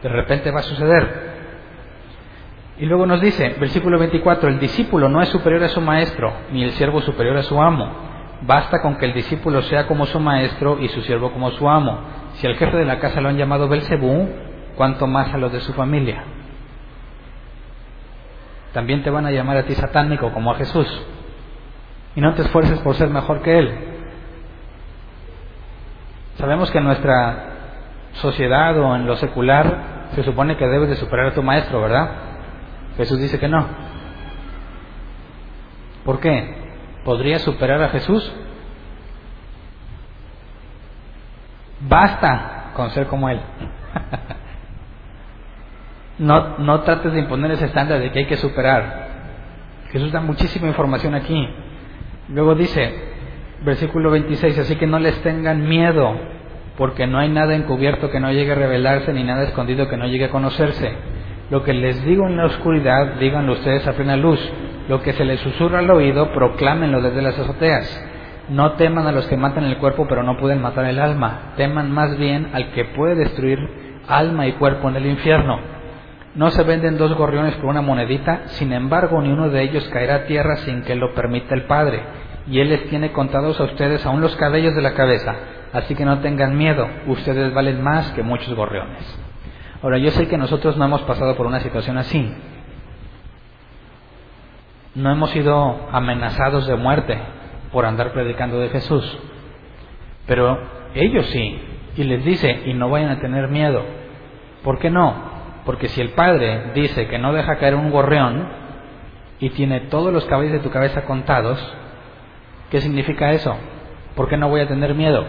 de 0.02 0.10
repente 0.10 0.52
va 0.52 0.60
a 0.60 0.64
suceder. 0.64 1.32
Y 2.80 2.86
luego 2.86 3.06
nos 3.06 3.22
dice, 3.22 3.56
versículo 3.60 4.00
24, 4.00 4.50
el 4.50 4.60
discípulo 4.60 5.08
no 5.08 5.22
es 5.22 5.30
superior 5.30 5.64
a 5.64 5.70
su 5.70 5.82
maestro, 5.82 6.34
ni 6.52 6.64
el 6.64 6.72
siervo 6.72 7.02
superior 7.02 7.38
a 7.38 7.44
su 7.44 7.62
amo. 7.62 7.88
Basta 8.42 8.82
con 8.82 8.98
que 8.98 9.06
el 9.06 9.14
discípulo 9.14 9.62
sea 9.62 9.86
como 9.86 10.08
su 10.08 10.20
maestro 10.20 10.80
y 10.80 10.88
su 10.88 11.02
siervo 11.02 11.32
como 11.32 11.52
su 11.52 11.70
amo. 11.70 12.00
Si 12.34 12.48
al 12.48 12.56
jefe 12.56 12.78
de 12.78 12.86
la 12.86 13.00
casa 13.00 13.22
lo 13.22 13.30
han 13.30 13.38
llamado 13.38 13.68
Belcebú, 13.68 14.28
cuanto 14.82 15.06
más 15.06 15.32
a 15.32 15.38
los 15.38 15.52
de 15.52 15.62
su 15.62 15.74
familia. 15.74 16.24
También 18.74 19.04
te 19.04 19.12
van 19.12 19.28
a 19.28 19.32
llamar 19.32 19.58
a 19.58 19.64
ti 19.68 19.76
satánico 19.76 20.34
como 20.34 20.52
a 20.52 20.56
Jesús. 20.56 20.88
Y 22.16 22.22
no 22.22 22.34
te 22.34 22.42
esfuerces 22.42 22.80
por 22.80 22.96
ser 22.96 23.08
mejor 23.12 23.44
que 23.44 23.60
Él. 23.60 23.72
Sabemos 26.40 26.72
que 26.72 26.80
en 26.80 26.86
nuestra 26.86 27.44
sociedad 28.14 28.76
o 28.80 28.96
en 28.96 29.06
lo 29.06 29.18
secular 29.18 30.08
se 30.16 30.24
supone 30.24 30.58
que 30.58 30.66
debes 30.66 30.90
de 30.90 30.96
superar 30.96 31.28
a 31.28 31.34
tu 31.36 31.44
maestro, 31.44 31.80
¿verdad? 31.80 32.10
Jesús 32.98 33.20
dice 33.20 33.38
que 33.38 33.48
no. 33.48 33.68
¿Por 36.04 36.20
qué? 36.20 36.56
¿Podrías 37.06 37.44
superar 37.44 37.84
a 37.84 37.90
Jesús? 37.90 38.34
Basta 41.82 42.72
con 42.74 42.90
ser 42.90 43.06
como 43.06 43.30
Él. 43.30 43.40
No, 46.22 46.60
no 46.60 46.82
trates 46.82 47.14
de 47.14 47.20
imponer 47.20 47.50
ese 47.50 47.66
estándar 47.66 48.00
de 48.00 48.12
que 48.12 48.20
hay 48.20 48.26
que 48.26 48.38
superar. 48.38 49.08
Jesús 49.92 50.12
da 50.12 50.22
muchísima 50.22 50.68
información 50.68 51.16
aquí. 51.16 51.50
Luego 52.30 52.54
dice, 52.54 52.94
versículo 53.66 54.12
26, 54.12 54.60
así 54.60 54.76
que 54.76 54.86
no 54.86 55.00
les 55.00 55.20
tengan 55.24 55.68
miedo, 55.68 56.14
porque 56.78 57.08
no 57.08 57.18
hay 57.18 57.30
nada 57.30 57.56
encubierto 57.56 58.12
que 58.12 58.20
no 58.20 58.32
llegue 58.32 58.52
a 58.52 58.56
revelarse, 58.56 59.12
ni 59.14 59.24
nada 59.24 59.46
escondido 59.46 59.90
que 59.90 59.98
no 59.98 60.06
llegue 60.06 60.26
a 60.26 60.30
conocerse. 60.30 60.94
Lo 61.50 61.64
que 61.64 61.74
les 61.74 62.06
digo 62.06 62.28
en 62.28 62.38
la 62.38 62.46
oscuridad, 62.46 63.16
díganlo 63.16 63.54
ustedes 63.54 63.88
a 63.88 63.94
plena 63.94 64.16
luz. 64.16 64.40
Lo 64.90 65.02
que 65.02 65.14
se 65.14 65.26
les 65.26 65.40
susurra 65.40 65.80
al 65.80 65.90
oído, 65.90 66.32
proclámenlo 66.34 67.02
desde 67.02 67.24
las 67.24 67.40
azoteas. 67.40 68.06
No 68.50 68.74
teman 68.74 69.08
a 69.08 69.12
los 69.12 69.26
que 69.26 69.38
matan 69.38 69.64
el 69.64 69.78
cuerpo, 69.78 70.06
pero 70.08 70.22
no 70.22 70.38
pueden 70.38 70.62
matar 70.62 70.86
el 70.86 71.00
alma. 71.00 71.54
Teman 71.58 71.92
más 71.92 72.16
bien 72.20 72.52
al 72.54 72.74
que 72.74 72.86
puede 72.86 73.16
destruir 73.16 73.58
alma 74.08 74.46
y 74.46 74.52
cuerpo 74.52 74.88
en 74.88 74.98
el 74.98 75.08
infierno. 75.08 75.71
No 76.36 76.50
se 76.52 76.64
venden 76.64 76.98
dos 76.98 77.14
gorriones 77.16 77.56
por 77.56 77.66
una 77.66 77.82
monedita, 77.82 78.44
sin 78.48 78.72
embargo 78.72 79.22
ni 79.22 79.32
uno 79.32 79.50
de 79.50 79.64
ellos 79.64 79.88
caerá 79.90 80.16
a 80.16 80.26
tierra 80.26 80.56
sin 80.58 80.84
que 80.84 80.96
lo 80.96 81.14
permita 81.14 81.54
el 81.54 81.64
Padre. 81.64 82.02
Y 82.48 82.60
Él 82.60 82.70
les 82.70 82.88
tiene 82.90 83.12
contados 83.12 83.60
a 83.60 83.66
ustedes 83.66 84.06
aún 84.06 84.22
los 84.22 84.36
cabellos 84.38 84.74
de 84.76 84.82
la 84.82 84.94
cabeza. 84.94 85.36
Así 85.74 85.96
que 85.96 86.06
no 86.06 86.20
tengan 86.20 86.58
miedo, 86.58 86.88
ustedes 87.08 87.54
valen 87.54 87.84
más 87.84 88.12
que 88.12 88.24
muchos 88.24 88.54
gorriones. 88.56 89.20
Ahora, 89.82 89.98
yo 89.98 90.12
sé 90.12 90.28
que 90.28 90.38
nosotros 90.38 90.78
no 90.78 90.86
hemos 90.86 91.02
pasado 91.02 91.36
por 91.36 91.48
una 91.48 91.60
situación 91.60 91.98
así. 91.98 92.34
No 94.96 95.12
hemos 95.12 95.32
sido 95.32 95.88
amenazados 95.92 96.68
de 96.68 96.76
muerte 96.76 97.18
por 97.72 97.86
andar 97.86 98.12
predicando 98.12 98.60
de 98.60 98.70
Jesús. 98.70 99.18
Pero 100.28 100.60
ellos 100.94 101.26
sí. 101.28 101.62
Y 101.98 102.04
les 102.04 102.24
dice, 102.24 102.64
y 102.66 102.74
no 102.74 102.90
vayan 102.90 103.10
a 103.10 103.20
tener 103.20 103.48
miedo. 103.48 103.84
¿Por 104.64 104.80
qué 104.80 104.90
no? 104.90 105.31
Porque 105.66 105.90
si 105.90 106.02
el 106.02 106.10
Padre 106.10 106.72
dice 106.74 107.08
que 107.08 107.20
no 107.20 107.34
deja 107.34 107.58
caer 107.58 107.76
un 107.76 107.92
gorrión 107.92 108.48
y 109.40 109.50
tiene 109.52 109.82
todos 109.82 110.12
los 110.12 110.26
cabellos 110.26 110.54
de 110.54 110.60
tu 110.60 110.72
cabeza 110.72 111.04
contados, 111.04 111.60
¿qué 112.70 112.82
significa 112.82 113.32
eso? 113.32 113.56
¿Por 114.16 114.28
qué 114.28 114.38
no 114.38 114.50
voy 114.50 114.62
a 114.62 114.68
tener 114.68 114.96
miedo? 114.96 115.26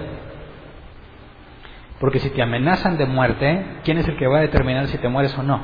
Porque 2.01 2.19
si 2.19 2.31
te 2.31 2.43
amenazan 2.43 2.99
de 2.99 3.07
muerte, 3.07 3.65
¿quién 3.85 3.99
es 3.99 4.09
el 4.09 4.17
que 4.17 4.27
va 4.27 4.39
a 4.39 4.43
determinar 4.43 4.89
si 4.89 4.99
te 4.99 5.09
mueres 5.09 5.37
o 5.39 5.43
no? 5.43 5.61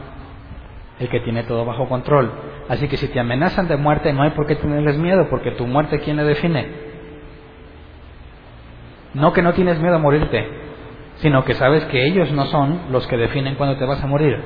El 1.01 1.09
que 1.09 1.21
tiene 1.21 1.45
todo 1.45 1.65
bajo 1.65 1.89
control. 1.89 2.31
Así 2.69 2.89
que 2.89 2.97
si 2.97 3.09
te 3.09 3.19
amenazan 3.19 3.69
de 3.69 3.77
muerte, 3.77 4.13
no 4.13 4.23
hay 4.23 4.31
por 4.31 4.47
qué 4.47 4.55
tenerles 4.55 4.99
miedo, 4.99 5.29
porque 5.31 5.53
tu 5.53 5.67
muerte, 5.67 6.01
¿quién 6.01 6.17
la 6.17 6.25
define? 6.25 6.69
No 9.15 9.33
que 9.33 9.43
no 9.43 9.55
tienes 9.55 9.81
miedo 9.81 9.97
a 9.97 9.99
morirte, 9.99 10.68
sino 11.19 11.45
que 11.45 11.55
sabes 11.55 11.85
que 11.87 12.07
ellos 12.07 12.31
no 12.33 12.47
son 12.47 12.81
los 12.91 13.07
que 13.07 13.17
definen 13.17 13.57
cuándo 13.57 13.77
te 13.77 13.85
vas 13.85 14.03
a 14.03 14.07
morir. 14.07 14.41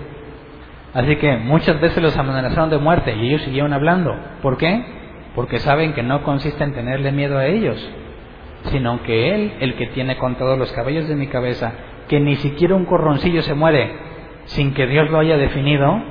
Así 0.95 1.17
que 1.17 1.37
muchas 1.39 1.81
veces 1.81 2.03
los 2.03 2.17
amenazaron 2.17 2.71
de 2.71 2.79
muerte 2.79 3.15
y 3.15 3.29
ellos 3.29 3.43
siguieron 3.43 3.73
hablando. 3.73 4.15
¿Por 4.43 4.59
qué? 4.59 4.85
Porque 5.35 5.59
saben 5.59 5.95
que 5.95 6.03
no 6.03 6.23
consiste 6.23 6.63
en 6.63 6.75
tenerle 6.75 7.13
miedo 7.13 7.39
a 7.39 7.47
ellos, 7.47 7.79
sino 8.71 9.03
que 9.03 9.35
Él, 9.35 9.55
el 9.61 9.75
que 9.77 9.87
tiene 9.89 10.19
contados 10.19 10.59
los 10.59 10.73
cabellos 10.73 11.09
de 11.09 11.17
mi 11.17 11.29
cabeza, 11.29 11.73
que 12.09 12.21
ni 12.21 12.37
siquiera 12.37 12.75
un 12.75 12.85
corroncillo 12.85 13.43
se 13.43 13.55
muere 13.55 13.91
sin 14.45 14.75
que 14.75 14.87
Dios 14.87 15.11
lo 15.11 15.19
haya 15.19 15.37
definido, 15.37 16.03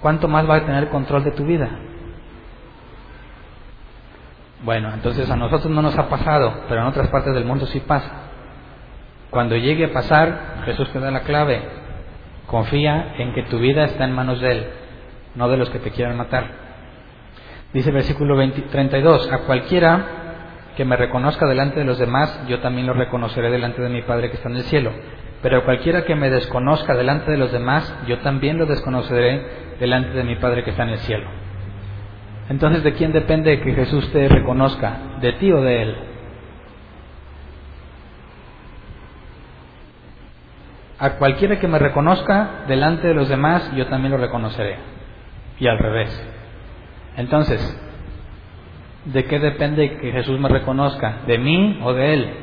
¿cuánto 0.00 0.28
más 0.28 0.48
va 0.48 0.56
a 0.56 0.66
tener 0.66 0.88
control 0.88 1.22
de 1.24 1.30
tu 1.32 1.44
vida? 1.44 1.68
Bueno, 4.64 4.92
entonces 4.94 5.30
a 5.30 5.36
nosotros 5.36 5.70
no 5.70 5.82
nos 5.82 5.96
ha 5.98 6.08
pasado, 6.08 6.64
pero 6.68 6.80
en 6.80 6.86
otras 6.86 7.08
partes 7.08 7.34
del 7.34 7.44
mundo 7.44 7.66
sí 7.66 7.80
pasa. 7.80 8.23
Cuando 9.34 9.56
llegue 9.56 9.86
a 9.86 9.92
pasar, 9.92 10.62
Jesús 10.64 10.92
te 10.92 11.00
da 11.00 11.10
la 11.10 11.22
clave. 11.22 11.60
Confía 12.46 13.16
en 13.18 13.34
que 13.34 13.42
tu 13.42 13.58
vida 13.58 13.82
está 13.82 14.04
en 14.04 14.12
manos 14.12 14.40
de 14.40 14.52
Él, 14.52 14.66
no 15.34 15.48
de 15.48 15.56
los 15.56 15.70
que 15.70 15.80
te 15.80 15.90
quieran 15.90 16.16
matar. 16.16 16.44
Dice 17.72 17.88
el 17.88 17.96
versículo 17.96 18.36
32, 18.70 19.32
a 19.32 19.38
cualquiera 19.38 20.06
que 20.76 20.84
me 20.84 20.96
reconozca 20.96 21.46
delante 21.46 21.80
de 21.80 21.84
los 21.84 21.98
demás, 21.98 22.44
yo 22.46 22.60
también 22.60 22.86
lo 22.86 22.92
reconoceré 22.92 23.50
delante 23.50 23.82
de 23.82 23.88
mi 23.88 24.02
Padre 24.02 24.30
que 24.30 24.36
está 24.36 24.48
en 24.48 24.54
el 24.54 24.62
cielo. 24.62 24.92
Pero 25.42 25.58
a 25.58 25.64
cualquiera 25.64 26.04
que 26.04 26.14
me 26.14 26.30
desconozca 26.30 26.94
delante 26.94 27.32
de 27.32 27.36
los 27.36 27.50
demás, 27.50 27.92
yo 28.06 28.20
también 28.20 28.56
lo 28.56 28.66
desconoceré 28.66 29.74
delante 29.80 30.16
de 30.16 30.22
mi 30.22 30.36
Padre 30.36 30.62
que 30.62 30.70
está 30.70 30.84
en 30.84 30.90
el 30.90 30.98
cielo. 30.98 31.26
Entonces, 32.50 32.84
¿de 32.84 32.92
quién 32.92 33.10
depende 33.10 33.60
que 33.60 33.74
Jesús 33.74 34.12
te 34.12 34.28
reconozca? 34.28 34.96
¿De 35.20 35.32
ti 35.32 35.50
o 35.50 35.60
de 35.60 35.82
Él? 35.82 36.13
A 40.98 41.10
cualquiera 41.16 41.58
que 41.58 41.68
me 41.68 41.78
reconozca 41.78 42.64
delante 42.68 43.08
de 43.08 43.14
los 43.14 43.28
demás, 43.28 43.70
yo 43.74 43.86
también 43.86 44.12
lo 44.12 44.18
reconoceré. 44.18 44.78
Y 45.58 45.66
al 45.66 45.78
revés. 45.78 46.28
Entonces, 47.16 47.60
¿de 49.06 49.24
qué 49.24 49.38
depende 49.38 49.98
que 49.98 50.12
Jesús 50.12 50.38
me 50.38 50.48
reconozca? 50.48 51.22
¿De 51.26 51.38
mí 51.38 51.80
o 51.82 51.92
de 51.92 52.14
Él? 52.14 52.34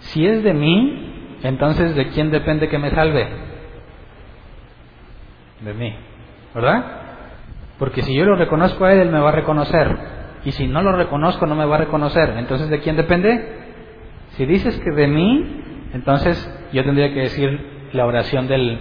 Si 0.00 0.26
es 0.26 0.42
de 0.42 0.54
mí, 0.54 1.38
entonces 1.42 1.94
¿de 1.94 2.08
quién 2.08 2.30
depende 2.30 2.68
que 2.68 2.78
me 2.78 2.90
salve? 2.90 3.28
De 5.60 5.74
mí. 5.74 5.94
¿Verdad? 6.54 6.84
Porque 7.78 8.02
si 8.02 8.14
yo 8.14 8.24
lo 8.24 8.36
reconozco 8.36 8.84
a 8.84 8.92
Él, 8.92 9.00
Él 9.00 9.10
me 9.10 9.20
va 9.20 9.28
a 9.28 9.32
reconocer. 9.32 9.96
Y 10.44 10.52
si 10.52 10.66
no 10.66 10.82
lo 10.82 10.92
reconozco, 10.92 11.46
no 11.46 11.56
me 11.56 11.66
va 11.66 11.76
a 11.76 11.80
reconocer. 11.80 12.34
Entonces, 12.36 12.68
¿de 12.68 12.80
quién 12.80 12.96
depende? 12.96 13.65
Si 14.36 14.44
dices 14.46 14.78
que 14.80 14.90
de 14.90 15.06
mí, 15.06 15.62
entonces 15.92 16.36
yo 16.72 16.84
tendría 16.84 17.12
que 17.12 17.20
decir 17.20 17.88
la 17.92 18.06
oración 18.06 18.46
del 18.46 18.78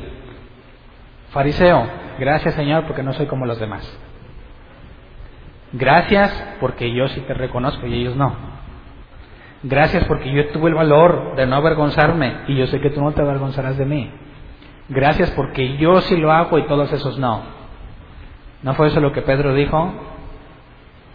fariseo. 1.30 1.88
Gracias 2.20 2.56
Señor 2.56 2.86
porque 2.86 3.04
no 3.04 3.14
soy 3.14 3.26
como 3.28 3.46
los 3.46 3.60
demás. 3.60 4.00
Gracias 5.72 6.56
porque 6.60 6.94
yo 6.94 7.08
sí 7.08 7.22
te 7.22 7.34
reconozco 7.34 7.88
y 7.88 7.94
ellos 7.94 8.16
no. 8.16 8.36
Gracias 9.64 10.04
porque 10.06 10.32
yo 10.32 10.48
tuve 10.50 10.70
el 10.70 10.76
valor 10.76 11.36
de 11.36 11.48
no 11.48 11.56
avergonzarme 11.56 12.42
y 12.48 12.56
yo 12.56 12.68
sé 12.68 12.80
que 12.80 12.90
tú 12.92 13.02
no 13.02 13.14
te 13.14 13.22
avergonzarás 13.22 13.78
de 13.78 13.86
mí. 13.86 14.12
Gracias 14.90 15.32
porque 15.32 15.78
yo 15.78 16.02
sí 16.02 16.18
lo 16.18 16.32
hago 16.32 16.60
y 16.60 16.68
todos 16.68 16.92
esos 16.94 17.18
no. 17.18 17.42
¿No 18.62 18.74
fue 18.76 18.88
eso 18.88 19.00
lo 19.00 19.12
que 19.12 19.22
Pedro 19.22 19.54
dijo? 19.54 19.94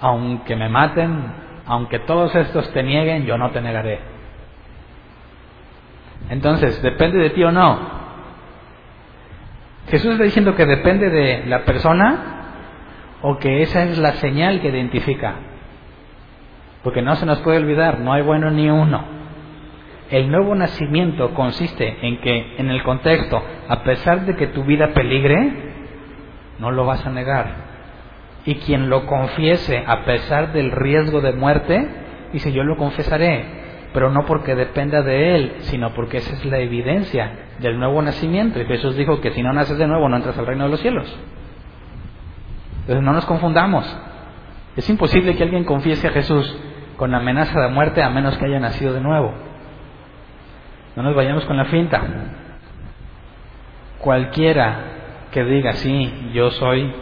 Aunque 0.01 0.57
me 0.57 0.68
maten, 0.68 1.32
aunque 1.66 2.01
todos 2.01 2.34
estos 2.34 2.72
te 2.72 2.82
nieguen, 2.82 3.24
yo 3.26 3.38
no 3.38 3.51
te 3.51 3.61
negaré. 3.61 4.09
Entonces, 6.31 6.81
¿depende 6.81 7.18
de 7.18 7.31
ti 7.31 7.43
o 7.43 7.51
no? 7.51 7.78
Jesús 9.89 10.12
está 10.12 10.24
diciendo 10.24 10.55
que 10.55 10.64
depende 10.64 11.11
de 11.11 11.45
la 11.47 11.64
persona 11.64 12.18
o 13.22 13.39
que 13.39 13.62
esa 13.62 13.83
es 13.85 13.99
la 13.99 14.12
señal 14.14 14.61
que 14.61 14.68
identifica. 14.68 15.35
Porque 16.85 17.03
no 17.03 17.16
se 17.16 17.26
nos 17.26 17.41
puede 17.41 17.59
olvidar, 17.59 17.99
no 17.99 18.12
hay 18.12 18.22
bueno 18.22 18.51
ni 18.51 18.70
uno. 18.70 19.05
El 20.11 20.31
nuevo 20.31 20.55
nacimiento 20.55 21.35
consiste 21.35 21.99
en 22.07 22.20
que, 22.20 22.55
en 22.59 22.70
el 22.70 22.83
contexto, 22.85 23.43
a 23.68 23.83
pesar 23.83 24.24
de 24.24 24.37
que 24.37 24.47
tu 24.47 24.62
vida 24.64 24.93
peligre, 24.95 25.53
no 26.61 26.70
lo 26.70 26.87
vas 26.87 27.05
a 27.05 27.11
negar. 27.11 27.70
Y 28.47 28.55
quien 28.57 28.89
lo 28.89 29.07
confiese 29.07 29.83
a 29.85 30.05
pesar 30.05 30.53
del 30.53 30.70
riesgo 30.70 31.20
de 31.20 31.33
muerte, 31.33 31.89
dice, 32.33 32.53
yo 32.53 32.62
lo 32.62 32.76
confesaré 32.76 33.59
pero 33.93 34.11
no 34.11 34.24
porque 34.24 34.55
dependa 34.55 35.03
de 35.03 35.34
Él, 35.34 35.55
sino 35.61 35.93
porque 35.95 36.18
esa 36.18 36.34
es 36.34 36.45
la 36.45 36.59
evidencia 36.59 37.32
del 37.59 37.78
nuevo 37.78 38.01
nacimiento. 38.03 38.61
Y 38.61 38.66
Jesús 38.66 38.97
dijo 38.97 39.20
que 39.20 39.32
si 39.32 39.43
no 39.43 39.53
naces 39.53 39.78
de 39.78 39.86
nuevo 39.86 40.09
no 40.09 40.16
entras 40.16 40.38
al 40.38 40.47
reino 40.47 40.64
de 40.64 40.70
los 40.70 40.80
cielos. 40.80 41.07
Entonces 42.80 43.05
no 43.05 43.12
nos 43.12 43.26
confundamos. 43.26 43.84
Es 44.76 44.88
imposible 44.88 45.36
que 45.36 45.43
alguien 45.43 45.64
confiese 45.64 46.09
a 46.09 46.12
Jesús 46.12 46.57
con 46.97 47.14
amenaza 47.14 47.61
de 47.61 47.68
muerte 47.68 48.03
a 48.03 48.11
menos 48.11 48.36
que 48.38 48.47
haya 48.47 48.61
nacido 48.61 48.93
de 48.93 49.01
nuevo. 49.01 49.32
No 50.97 51.03
nos 51.03 51.14
vayamos 51.14 51.45
con 51.45 51.57
la 51.57 51.64
finta. 51.66 52.03
Cualquiera 53.99 54.80
que 55.30 55.45
diga, 55.45 55.72
sí, 55.74 56.30
yo 56.32 56.51
soy 56.51 56.93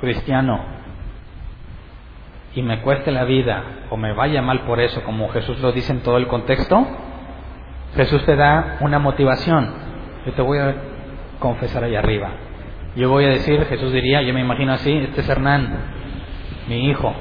cristiano, 0.00 0.77
y 2.54 2.62
me 2.62 2.80
cueste 2.80 3.10
la 3.10 3.24
vida 3.24 3.62
o 3.90 3.96
me 3.96 4.12
vaya 4.12 4.42
mal 4.42 4.60
por 4.60 4.80
eso, 4.80 5.02
como 5.02 5.28
Jesús 5.28 5.60
lo 5.60 5.72
dice 5.72 5.92
en 5.92 6.00
todo 6.00 6.16
el 6.16 6.26
contexto, 6.26 6.86
Jesús 7.94 8.24
te 8.24 8.36
da 8.36 8.78
una 8.80 8.98
motivación. 8.98 9.70
Yo 10.26 10.32
te 10.32 10.42
voy 10.42 10.58
a 10.58 10.74
confesar 11.38 11.84
ahí 11.84 11.94
arriba. 11.94 12.30
Yo 12.96 13.10
voy 13.10 13.24
a 13.24 13.28
decir, 13.28 13.64
Jesús 13.66 13.92
diría, 13.92 14.22
yo 14.22 14.34
me 14.34 14.40
imagino 14.40 14.72
así, 14.72 14.92
este 14.92 15.20
es 15.20 15.28
Hernán, 15.28 15.76
mi 16.68 16.88
hijo. 16.90 17.14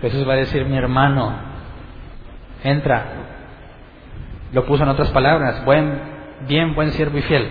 Jesús 0.00 0.28
va 0.28 0.32
a 0.32 0.36
decir, 0.36 0.64
mi 0.64 0.76
hermano, 0.76 1.32
entra. 2.64 3.04
Lo 4.52 4.64
puso 4.64 4.82
en 4.82 4.88
otras 4.88 5.10
palabras, 5.10 5.64
buen, 5.64 6.00
bien, 6.48 6.74
buen 6.74 6.90
siervo 6.92 7.18
y 7.18 7.22
fiel. 7.22 7.48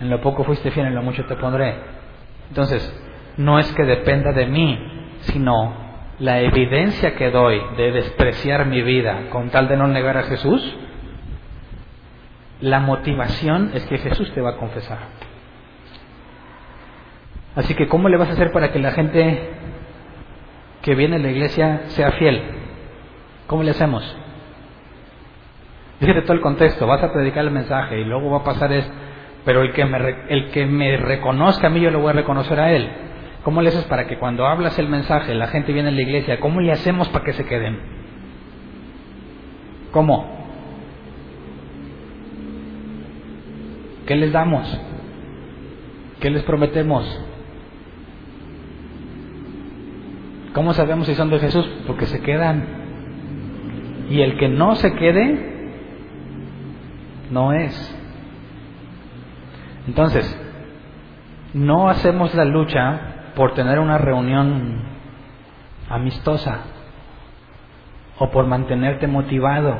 En 0.00 0.10
lo 0.10 0.20
poco 0.20 0.44
fuiste 0.44 0.70
fiel, 0.70 0.86
en 0.86 0.94
lo 0.94 1.02
mucho 1.02 1.24
te 1.24 1.34
pondré. 1.36 1.74
Entonces, 2.48 3.04
no 3.36 3.58
es 3.58 3.72
que 3.72 3.84
dependa 3.84 4.32
de 4.32 4.46
mí, 4.46 4.97
sino 5.20 5.88
la 6.18 6.40
evidencia 6.40 7.14
que 7.14 7.30
doy 7.30 7.60
de 7.76 7.92
despreciar 7.92 8.66
mi 8.66 8.82
vida 8.82 9.30
con 9.30 9.50
tal 9.50 9.68
de 9.68 9.76
no 9.76 9.86
negar 9.86 10.16
a 10.16 10.24
Jesús, 10.24 10.76
la 12.60 12.80
motivación 12.80 13.70
es 13.74 13.86
que 13.86 13.98
Jesús 13.98 14.32
te 14.32 14.40
va 14.40 14.50
a 14.50 14.56
confesar. 14.56 14.98
Así 17.54 17.74
que, 17.74 17.86
¿cómo 17.88 18.08
le 18.08 18.16
vas 18.16 18.28
a 18.28 18.32
hacer 18.32 18.52
para 18.52 18.72
que 18.72 18.78
la 18.78 18.92
gente 18.92 19.50
que 20.82 20.94
viene 20.94 21.16
a 21.16 21.18
la 21.20 21.30
iglesia 21.30 21.82
sea 21.88 22.12
fiel? 22.12 22.42
¿Cómo 23.46 23.62
le 23.62 23.70
hacemos? 23.70 24.16
Fíjate 26.00 26.22
todo 26.22 26.34
el 26.34 26.40
contexto, 26.40 26.86
vas 26.86 27.02
a 27.02 27.12
predicar 27.12 27.44
el 27.44 27.50
mensaje 27.50 28.00
y 28.00 28.04
luego 28.04 28.30
va 28.30 28.38
a 28.38 28.44
pasar 28.44 28.72
es, 28.72 28.88
pero 29.44 29.62
el 29.62 29.72
que 29.72 29.84
me, 29.84 29.98
el 30.28 30.50
que 30.50 30.66
me 30.66 30.96
reconozca 30.96 31.66
a 31.66 31.70
mí, 31.70 31.80
yo 31.80 31.90
lo 31.90 32.00
voy 32.00 32.10
a 32.10 32.14
reconocer 32.14 32.60
a 32.60 32.72
él. 32.72 33.07
¿Cómo 33.48 33.62
le 33.62 33.70
haces 33.70 33.84
para 33.84 34.06
que 34.06 34.18
cuando 34.18 34.46
hablas 34.46 34.78
el 34.78 34.90
mensaje 34.90 35.34
la 35.34 35.46
gente 35.46 35.72
viene 35.72 35.88
a 35.88 35.92
la 35.92 36.02
iglesia? 36.02 36.38
¿Cómo 36.38 36.60
le 36.60 36.70
hacemos 36.70 37.08
para 37.08 37.24
que 37.24 37.32
se 37.32 37.46
queden? 37.46 37.78
¿Cómo? 39.90 40.30
¿Qué 44.04 44.16
les 44.16 44.32
damos? 44.32 44.78
¿Qué 46.20 46.28
les 46.28 46.42
prometemos? 46.42 47.24
¿Cómo 50.52 50.74
sabemos 50.74 51.06
si 51.06 51.14
son 51.14 51.30
de 51.30 51.38
Jesús? 51.38 51.66
Porque 51.86 52.04
se 52.04 52.20
quedan. 52.20 52.66
Y 54.10 54.20
el 54.20 54.36
que 54.36 54.50
no 54.50 54.74
se 54.74 54.92
quede, 54.92 55.70
no 57.30 57.54
es. 57.54 57.96
Entonces, 59.86 60.38
no 61.54 61.88
hacemos 61.88 62.34
la 62.34 62.44
lucha 62.44 63.07
por 63.38 63.54
tener 63.54 63.78
una 63.78 63.98
reunión 63.98 64.82
amistosa 65.88 66.58
o 68.18 68.32
por 68.32 68.48
mantenerte 68.48 69.06
motivado. 69.06 69.78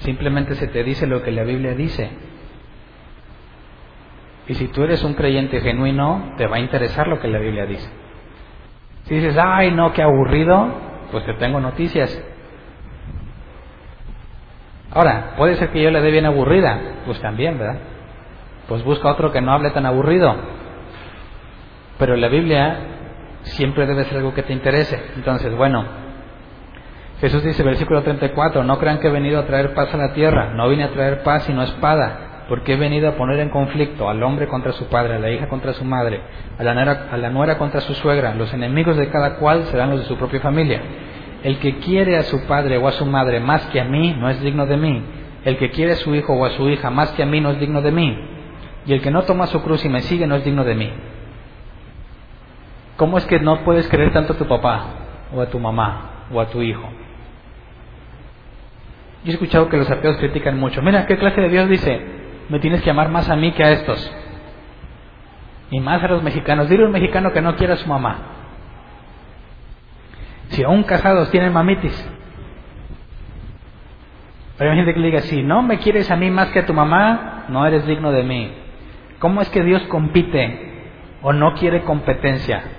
Simplemente 0.00 0.54
se 0.56 0.68
te 0.68 0.84
dice 0.84 1.06
lo 1.06 1.22
que 1.22 1.32
la 1.32 1.44
Biblia 1.44 1.74
dice. 1.74 2.10
Y 4.48 4.54
si 4.54 4.68
tú 4.68 4.82
eres 4.82 5.02
un 5.02 5.14
creyente 5.14 5.62
genuino, 5.62 6.34
te 6.36 6.46
va 6.46 6.56
a 6.56 6.60
interesar 6.60 7.08
lo 7.08 7.18
que 7.20 7.28
la 7.28 7.38
Biblia 7.38 7.64
dice. 7.64 7.88
Si 9.04 9.14
dices, 9.14 9.38
ay, 9.42 9.70
no, 9.70 9.94
qué 9.94 10.02
aburrido, 10.02 10.74
pues 11.10 11.24
te 11.24 11.32
tengo 11.32 11.58
noticias. 11.58 12.22
Ahora, 14.90 15.36
puede 15.38 15.56
ser 15.56 15.70
que 15.70 15.82
yo 15.82 15.90
le 15.90 16.02
dé 16.02 16.10
bien 16.10 16.26
aburrida, 16.26 16.80
pues 17.06 17.18
también, 17.22 17.58
¿verdad? 17.58 17.80
Pues 18.68 18.84
busca 18.84 19.08
otro 19.08 19.32
que 19.32 19.40
no 19.40 19.52
hable 19.52 19.70
tan 19.70 19.86
aburrido. 19.86 20.59
Pero 22.00 22.16
la 22.16 22.28
Biblia 22.28 22.78
siempre 23.42 23.86
debe 23.86 24.04
ser 24.04 24.16
algo 24.16 24.34
que 24.34 24.42
te 24.42 24.54
interese. 24.54 24.98
Entonces, 25.16 25.54
bueno, 25.54 25.84
Jesús 27.20 27.44
dice, 27.44 27.62
versículo 27.62 28.02
34, 28.02 28.64
no 28.64 28.78
crean 28.78 28.98
que 28.98 29.08
he 29.08 29.12
venido 29.12 29.38
a 29.38 29.44
traer 29.44 29.74
paz 29.74 29.92
a 29.92 29.98
la 29.98 30.14
tierra, 30.14 30.54
no 30.54 30.68
vine 30.70 30.84
a 30.84 30.92
traer 30.92 31.22
paz 31.22 31.42
sino 31.42 31.62
espada, 31.62 32.44
porque 32.48 32.72
he 32.72 32.76
venido 32.76 33.10
a 33.10 33.16
poner 33.16 33.38
en 33.40 33.50
conflicto 33.50 34.08
al 34.08 34.22
hombre 34.22 34.48
contra 34.48 34.72
su 34.72 34.86
padre, 34.86 35.16
a 35.16 35.18
la 35.18 35.30
hija 35.30 35.46
contra 35.48 35.74
su 35.74 35.84
madre, 35.84 36.22
a 36.58 36.64
la, 36.64 36.72
nuera, 36.72 37.08
a 37.12 37.18
la 37.18 37.28
nuera 37.28 37.58
contra 37.58 37.82
su 37.82 37.92
suegra, 37.92 38.34
los 38.34 38.52
enemigos 38.54 38.96
de 38.96 39.10
cada 39.10 39.36
cual 39.36 39.64
serán 39.66 39.90
los 39.90 40.00
de 40.00 40.06
su 40.06 40.16
propia 40.16 40.40
familia. 40.40 40.80
El 41.42 41.58
que 41.58 41.80
quiere 41.80 42.16
a 42.16 42.22
su 42.22 42.46
padre 42.46 42.78
o 42.78 42.88
a 42.88 42.92
su 42.92 43.04
madre 43.04 43.40
más 43.40 43.66
que 43.66 43.80
a 43.80 43.84
mí 43.84 44.16
no 44.18 44.30
es 44.30 44.40
digno 44.40 44.64
de 44.64 44.78
mí. 44.78 45.04
El 45.44 45.58
que 45.58 45.70
quiere 45.70 45.92
a 45.92 45.96
su 45.96 46.14
hijo 46.14 46.32
o 46.32 46.46
a 46.46 46.50
su 46.50 46.68
hija 46.70 46.88
más 46.88 47.12
que 47.12 47.22
a 47.22 47.26
mí 47.26 47.42
no 47.42 47.50
es 47.50 47.60
digno 47.60 47.82
de 47.82 47.92
mí. 47.92 48.18
Y 48.86 48.94
el 48.94 49.02
que 49.02 49.10
no 49.10 49.22
toma 49.22 49.46
su 49.46 49.62
cruz 49.62 49.84
y 49.84 49.90
me 49.90 50.00
sigue 50.00 50.26
no 50.26 50.36
es 50.36 50.44
digno 50.44 50.64
de 50.64 50.74
mí. 50.74 50.90
¿Cómo 53.00 53.16
es 53.16 53.24
que 53.24 53.40
no 53.40 53.64
puedes 53.64 53.88
querer 53.88 54.12
tanto 54.12 54.34
a 54.34 54.36
tu 54.36 54.46
papá 54.46 54.84
o 55.34 55.40
a 55.40 55.46
tu 55.46 55.58
mamá 55.58 56.26
o 56.30 56.38
a 56.38 56.50
tu 56.50 56.60
hijo? 56.60 56.86
Yo 59.24 59.30
he 59.30 59.32
escuchado 59.32 59.70
que 59.70 59.78
los 59.78 59.90
ateos 59.90 60.18
critican 60.18 60.60
mucho. 60.60 60.82
Mira, 60.82 61.06
¿qué 61.06 61.16
clase 61.16 61.40
de 61.40 61.48
Dios 61.48 61.66
dice? 61.70 61.98
Me 62.50 62.58
tienes 62.58 62.82
que 62.82 62.90
amar 62.90 63.08
más 63.08 63.30
a 63.30 63.36
mí 63.36 63.52
que 63.52 63.64
a 63.64 63.70
estos. 63.70 64.14
Y 65.70 65.80
más 65.80 66.04
a 66.04 66.08
los 66.08 66.22
mexicanos. 66.22 66.68
Dile 66.68 66.82
a 66.82 66.86
un 66.88 66.92
mexicano 66.92 67.32
que 67.32 67.40
no 67.40 67.56
quiera 67.56 67.72
a 67.72 67.76
su 67.78 67.88
mamá. 67.88 68.18
Si 70.48 70.62
aún 70.62 70.82
casados 70.82 71.30
tienen 71.30 71.54
mamitis. 71.54 72.06
Pero 74.58 74.72
hay 74.72 74.76
gente 74.76 74.92
que 74.92 75.00
le 75.00 75.06
diga, 75.06 75.22
si 75.22 75.42
no 75.42 75.62
me 75.62 75.78
quieres 75.78 76.10
a 76.10 76.16
mí 76.16 76.30
más 76.30 76.48
que 76.48 76.58
a 76.58 76.66
tu 76.66 76.74
mamá, 76.74 77.46
no 77.48 77.66
eres 77.66 77.86
digno 77.86 78.12
de 78.12 78.24
mí. 78.24 78.52
¿Cómo 79.20 79.40
es 79.40 79.48
que 79.48 79.62
Dios 79.64 79.80
compite 79.84 80.90
o 81.22 81.32
no 81.32 81.54
quiere 81.54 81.80
competencia? 81.80 82.76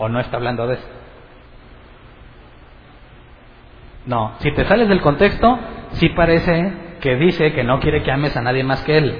¿O 0.00 0.08
no 0.08 0.18
está 0.18 0.38
hablando 0.38 0.66
de 0.66 0.74
eso? 0.74 0.88
No, 4.06 4.32
si 4.38 4.50
te 4.52 4.64
sales 4.64 4.88
del 4.88 5.02
contexto, 5.02 5.58
sí 5.92 6.08
parece 6.08 6.72
que 7.02 7.16
dice 7.16 7.52
que 7.52 7.62
no 7.64 7.80
quiere 7.80 8.02
que 8.02 8.10
ames 8.10 8.34
a 8.34 8.40
nadie 8.40 8.64
más 8.64 8.82
que 8.82 8.96
Él. 8.96 9.14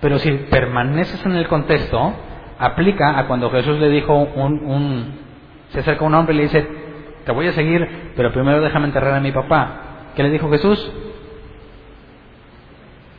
Pero 0.00 0.18
si 0.18 0.32
permaneces 0.32 1.24
en 1.26 1.32
el 1.32 1.46
contexto, 1.46 2.14
aplica 2.58 3.18
a 3.18 3.26
cuando 3.26 3.50
Jesús 3.50 3.78
le 3.78 3.90
dijo 3.90 4.14
un, 4.16 4.64
un 4.64 5.18
se 5.68 5.80
acerca 5.80 6.06
un 6.06 6.14
hombre 6.14 6.34
y 6.34 6.38
le 6.38 6.42
dice, 6.44 6.66
te 7.26 7.32
voy 7.32 7.46
a 7.46 7.52
seguir, 7.52 8.12
pero 8.16 8.32
primero 8.32 8.62
déjame 8.62 8.86
enterrar 8.86 9.12
a 9.12 9.20
mi 9.20 9.30
papá. 9.30 10.12
¿Qué 10.16 10.22
le 10.22 10.30
dijo 10.30 10.50
Jesús? 10.50 10.90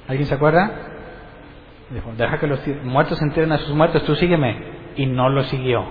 ¿Alguien 0.07 0.25
se 0.25 0.33
acuerda? 0.33 0.71
Dijo, 1.91 2.11
deja 2.17 2.39
que 2.39 2.47
los 2.47 2.59
muertos 2.83 3.21
entierren 3.21 3.51
a 3.51 3.59
sus 3.59 3.75
muertos, 3.75 4.03
tú 4.05 4.15
sígueme. 4.15 4.73
Y 4.95 5.05
no 5.05 5.29
lo 5.29 5.43
siguió. 5.43 5.85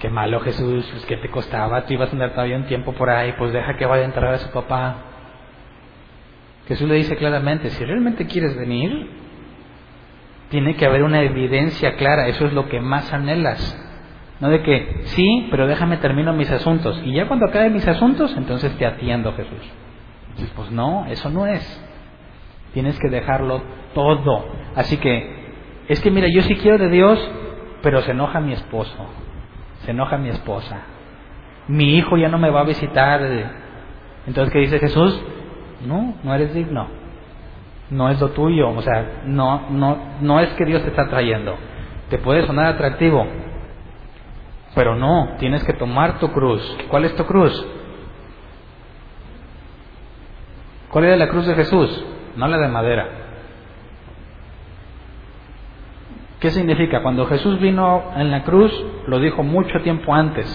Qué 0.00 0.08
malo 0.08 0.40
Jesús, 0.40 0.88
pues 0.90 1.04
que 1.04 1.18
te 1.18 1.28
costaba, 1.28 1.84
tú 1.84 1.92
ibas 1.92 2.08
a 2.08 2.12
andar 2.12 2.30
todavía 2.30 2.56
un 2.56 2.64
tiempo 2.64 2.94
por 2.94 3.10
ahí, 3.10 3.34
pues 3.36 3.52
deja 3.52 3.76
que 3.76 3.84
vaya 3.84 4.04
a 4.04 4.06
enterrar 4.06 4.32
a 4.32 4.38
su 4.38 4.50
papá. 4.50 4.96
Jesús 6.66 6.88
le 6.88 6.94
dice 6.94 7.16
claramente, 7.16 7.68
si 7.68 7.84
realmente 7.84 8.26
quieres 8.26 8.56
venir, 8.56 9.10
tiene 10.48 10.74
que 10.76 10.86
haber 10.86 11.02
una 11.02 11.20
evidencia 11.20 11.96
clara, 11.96 12.28
eso 12.28 12.46
es 12.46 12.54
lo 12.54 12.66
que 12.70 12.80
más 12.80 13.12
anhelas. 13.12 13.76
No 14.40 14.48
de 14.48 14.62
que, 14.62 15.02
sí, 15.02 15.48
pero 15.50 15.66
déjame 15.66 15.98
termino 15.98 16.32
mis 16.32 16.50
asuntos. 16.50 16.98
Y 17.04 17.12
ya 17.12 17.28
cuando 17.28 17.44
acabe 17.44 17.68
mis 17.68 17.86
asuntos, 17.86 18.34
entonces 18.38 18.72
te 18.78 18.86
atiendo, 18.86 19.34
Jesús. 19.34 19.70
Dices, 20.34 20.50
pues 20.56 20.70
no, 20.70 21.04
eso 21.10 21.28
no 21.28 21.46
es. 21.46 21.84
Tienes 22.72 22.98
que 22.98 23.10
dejarlo 23.10 23.62
todo. 23.92 24.46
Así 24.76 24.96
que, 24.96 25.52
es 25.88 26.00
que 26.00 26.10
mira, 26.10 26.28
yo 26.32 26.40
sí 26.40 26.56
quiero 26.56 26.78
de 26.78 26.88
Dios, 26.88 27.30
pero 27.82 28.00
se 28.00 28.12
enoja 28.12 28.40
mi 28.40 28.54
esposo 28.54 29.28
se 29.84 29.90
enoja 29.90 30.18
mi 30.18 30.28
esposa, 30.28 30.78
mi 31.68 31.96
hijo 31.96 32.16
ya 32.16 32.28
no 32.28 32.38
me 32.38 32.50
va 32.50 32.60
a 32.60 32.64
visitar. 32.64 33.20
Entonces, 34.26 34.52
¿qué 34.52 34.60
dice 34.60 34.78
Jesús? 34.78 35.20
No, 35.86 36.14
no 36.22 36.34
eres 36.34 36.52
digno, 36.52 36.88
no 37.90 38.10
es 38.10 38.20
lo 38.20 38.30
tuyo, 38.30 38.68
o 38.70 38.82
sea, 38.82 39.22
no, 39.24 39.70
no, 39.70 39.98
no 40.20 40.40
es 40.40 40.50
que 40.50 40.64
Dios 40.64 40.82
te 40.82 40.88
está 40.88 41.08
trayendo, 41.08 41.56
te 42.10 42.18
puede 42.18 42.46
sonar 42.46 42.66
atractivo, 42.66 43.26
pero 44.74 44.94
no, 44.94 45.36
tienes 45.38 45.64
que 45.64 45.72
tomar 45.72 46.18
tu 46.18 46.30
cruz. 46.32 46.76
¿Cuál 46.88 47.04
es 47.04 47.16
tu 47.16 47.24
cruz? 47.24 47.66
¿Cuál 50.90 51.04
era 51.04 51.16
la 51.16 51.28
cruz 51.28 51.46
de 51.46 51.54
Jesús? 51.54 52.04
No 52.36 52.48
la 52.48 52.58
de 52.58 52.68
madera. 52.68 53.08
¿Qué 56.40 56.50
significa? 56.50 57.02
Cuando 57.02 57.26
Jesús 57.26 57.60
vino 57.60 58.12
en 58.16 58.30
la 58.30 58.44
cruz, 58.44 58.72
lo 59.06 59.18
dijo 59.20 59.42
mucho 59.42 59.80
tiempo 59.82 60.14
antes, 60.14 60.48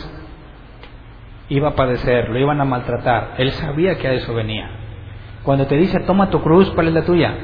iba 1.50 1.70
a 1.70 1.76
padecer, 1.76 2.30
lo 2.30 2.40
iban 2.40 2.60
a 2.60 2.66
maltratar, 2.66 3.36
él 3.38 3.52
sabía 3.52 3.96
que 4.00 4.08
a 4.08 4.14
eso 4.14 4.34
venía. 4.34 4.68
Cuando 5.44 5.68
te 5.68 5.78
dice, 5.78 6.00
toma 6.02 6.32
tu 6.32 6.42
cruz, 6.42 6.72
¿cuál 6.72 6.88
es 6.88 6.94
la 6.96 7.06
tuya? 7.06 7.38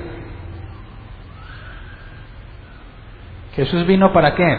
Jesús 3.54 3.86
vino 3.86 4.12
para 4.12 4.34
qué? 4.34 4.58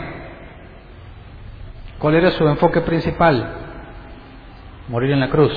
¿Cuál 1.98 2.14
era 2.14 2.30
su 2.30 2.46
enfoque 2.46 2.82
principal? 2.82 3.52
Morir 4.88 5.10
en 5.10 5.20
la 5.20 5.28
cruz. 5.28 5.52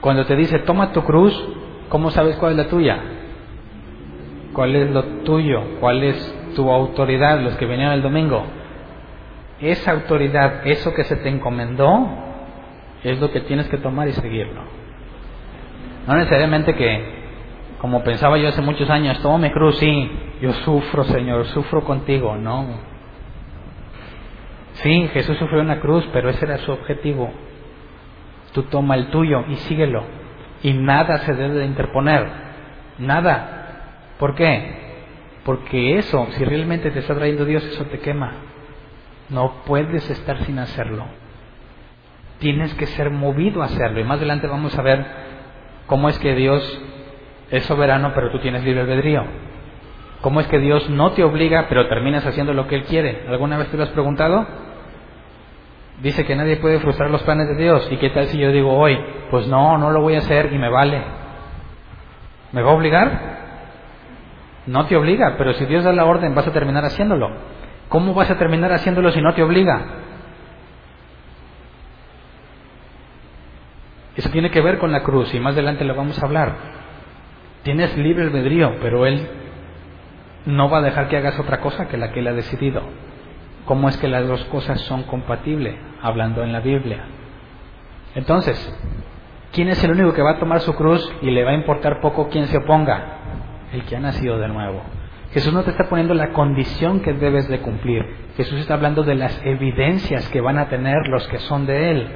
Cuando 0.00 0.24
te 0.24 0.34
dice, 0.34 0.60
toma 0.60 0.92
tu 0.92 1.02
cruz, 1.02 1.34
¿cómo 1.90 2.10
sabes 2.10 2.36
cuál 2.36 2.52
es 2.52 2.58
la 2.58 2.68
tuya? 2.68 3.17
¿Cuál 4.58 4.74
es 4.74 4.90
lo 4.90 5.04
tuyo? 5.22 5.78
¿Cuál 5.78 6.02
es 6.02 6.52
tu 6.56 6.68
autoridad? 6.68 7.38
Los 7.42 7.54
que 7.58 7.64
vinieron 7.64 7.94
el 7.94 8.02
domingo. 8.02 8.44
Esa 9.60 9.92
autoridad, 9.92 10.66
eso 10.66 10.92
que 10.94 11.04
se 11.04 11.14
te 11.14 11.28
encomendó, 11.28 12.08
es 13.04 13.20
lo 13.20 13.30
que 13.30 13.42
tienes 13.42 13.68
que 13.68 13.76
tomar 13.76 14.08
y 14.08 14.14
seguirlo. 14.14 14.60
No 16.08 16.16
necesariamente 16.16 16.74
que, 16.74 17.04
como 17.80 18.02
pensaba 18.02 18.36
yo 18.36 18.48
hace 18.48 18.60
muchos 18.60 18.90
años, 18.90 19.22
tomo 19.22 19.38
mi 19.38 19.52
cruz, 19.52 19.78
sí, 19.78 20.10
yo 20.42 20.52
sufro, 20.52 21.04
Señor, 21.04 21.46
sufro 21.46 21.84
contigo, 21.84 22.34
no. 22.34 22.66
Sí, 24.72 25.08
Jesús 25.12 25.36
sufrió 25.36 25.60
una 25.60 25.78
cruz, 25.78 26.04
pero 26.12 26.30
ese 26.30 26.44
era 26.44 26.58
su 26.58 26.72
objetivo. 26.72 27.30
Tú 28.54 28.64
toma 28.64 28.96
el 28.96 29.06
tuyo 29.10 29.44
y 29.50 29.54
síguelo. 29.54 30.02
Y 30.64 30.72
nada 30.72 31.18
se 31.18 31.32
debe 31.32 31.60
de 31.60 31.64
interponer. 31.64 32.26
Nada. 32.98 33.57
¿Por 34.18 34.34
qué? 34.34 34.88
Porque 35.44 35.98
eso, 35.98 36.26
si 36.32 36.44
realmente 36.44 36.90
te 36.90 36.98
está 36.98 37.14
trayendo 37.14 37.44
Dios, 37.44 37.64
eso 37.64 37.84
te 37.84 38.00
quema. 38.00 38.32
No 39.30 39.62
puedes 39.64 40.08
estar 40.10 40.44
sin 40.44 40.58
hacerlo. 40.58 41.04
Tienes 42.38 42.74
que 42.74 42.86
ser 42.86 43.10
movido 43.10 43.62
a 43.62 43.66
hacerlo. 43.66 44.00
Y 44.00 44.04
más 44.04 44.18
adelante 44.18 44.46
vamos 44.46 44.76
a 44.78 44.82
ver 44.82 45.06
cómo 45.86 46.08
es 46.08 46.18
que 46.18 46.34
Dios 46.34 46.82
es 47.50 47.64
soberano, 47.64 48.12
pero 48.14 48.30
tú 48.30 48.38
tienes 48.40 48.64
libre 48.64 48.82
albedrío. 48.82 49.24
¿Cómo 50.20 50.40
es 50.40 50.48
que 50.48 50.58
Dios 50.58 50.90
no 50.90 51.12
te 51.12 51.22
obliga, 51.22 51.66
pero 51.68 51.88
terminas 51.88 52.26
haciendo 52.26 52.52
lo 52.52 52.66
que 52.66 52.74
Él 52.74 52.84
quiere? 52.84 53.24
¿Alguna 53.28 53.56
vez 53.56 53.68
te 53.68 53.76
lo 53.76 53.84
has 53.84 53.90
preguntado? 53.90 54.46
Dice 56.02 56.24
que 56.24 56.36
nadie 56.36 56.56
puede 56.56 56.80
frustrar 56.80 57.10
los 57.10 57.22
planes 57.22 57.48
de 57.48 57.62
Dios. 57.62 57.88
¿Y 57.90 57.96
qué 57.96 58.10
tal 58.10 58.26
si 58.28 58.38
yo 58.38 58.50
digo 58.50 58.76
hoy, 58.76 58.98
pues 59.30 59.46
no, 59.46 59.78
no 59.78 59.90
lo 59.90 60.00
voy 60.00 60.14
a 60.16 60.18
hacer 60.18 60.52
y 60.52 60.58
me 60.58 60.68
vale? 60.68 61.00
¿Me 62.52 62.62
va 62.62 62.70
a 62.70 62.74
obligar? 62.74 63.38
No 64.68 64.84
te 64.84 64.96
obliga, 64.96 65.36
pero 65.38 65.54
si 65.54 65.64
Dios 65.64 65.82
da 65.82 65.94
la 65.94 66.04
orden 66.04 66.34
vas 66.34 66.46
a 66.46 66.52
terminar 66.52 66.84
haciéndolo. 66.84 67.30
¿Cómo 67.88 68.12
vas 68.12 68.30
a 68.30 68.36
terminar 68.36 68.70
haciéndolo 68.70 69.10
si 69.10 69.22
no 69.22 69.32
te 69.32 69.42
obliga? 69.42 69.80
Eso 74.14 74.28
tiene 74.28 74.50
que 74.50 74.60
ver 74.60 74.78
con 74.78 74.92
la 74.92 75.02
cruz 75.02 75.32
y 75.32 75.40
más 75.40 75.54
adelante 75.54 75.84
lo 75.84 75.94
vamos 75.94 76.22
a 76.22 76.26
hablar. 76.26 76.52
Tienes 77.62 77.96
libre 77.96 78.24
albedrío, 78.24 78.76
pero 78.82 79.06
Él 79.06 79.26
no 80.44 80.68
va 80.68 80.78
a 80.78 80.82
dejar 80.82 81.08
que 81.08 81.16
hagas 81.16 81.40
otra 81.40 81.60
cosa 81.60 81.88
que 81.88 81.96
la 81.96 82.12
que 82.12 82.20
Él 82.20 82.28
ha 82.28 82.34
decidido. 82.34 82.82
¿Cómo 83.64 83.88
es 83.88 83.96
que 83.96 84.08
las 84.08 84.28
dos 84.28 84.44
cosas 84.46 84.82
son 84.82 85.04
compatibles? 85.04 85.76
Hablando 86.02 86.42
en 86.42 86.52
la 86.52 86.60
Biblia. 86.60 87.06
Entonces, 88.14 88.58
¿quién 89.50 89.68
es 89.68 89.82
el 89.82 89.92
único 89.92 90.12
que 90.12 90.22
va 90.22 90.32
a 90.32 90.38
tomar 90.38 90.60
su 90.60 90.74
cruz 90.74 91.10
y 91.22 91.30
le 91.30 91.44
va 91.44 91.52
a 91.52 91.54
importar 91.54 92.02
poco 92.02 92.28
quién 92.28 92.48
se 92.48 92.58
oponga? 92.58 93.17
El 93.72 93.84
que 93.84 93.96
ha 93.96 94.00
nacido 94.00 94.38
de 94.38 94.48
nuevo. 94.48 94.82
Jesús 95.32 95.52
no 95.52 95.62
te 95.62 95.70
está 95.70 95.88
poniendo 95.88 96.14
la 96.14 96.32
condición 96.32 97.00
que 97.00 97.12
debes 97.12 97.48
de 97.48 97.60
cumplir. 97.60 98.02
Jesús 98.36 98.60
está 98.60 98.74
hablando 98.74 99.02
de 99.02 99.14
las 99.14 99.40
evidencias 99.44 100.28
que 100.30 100.40
van 100.40 100.58
a 100.58 100.68
tener 100.68 101.06
los 101.08 101.26
que 101.28 101.38
son 101.38 101.66
de 101.66 101.90
Él. 101.90 102.08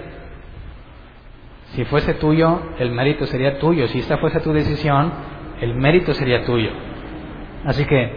Si 1.75 1.85
fuese 1.85 2.15
tuyo, 2.15 2.61
el 2.79 2.91
mérito 2.93 3.27
sería 3.27 3.59
tuyo. 3.59 3.87
Si 3.89 3.99
esta 3.99 4.19
fuese 4.19 4.41
tu 4.41 4.53
decisión, 4.53 5.13
el 5.61 5.75
mérito 5.75 6.15
sería 6.15 6.45
tuyo. 6.45 6.71
Así 7.65 7.85
que, 7.85 8.13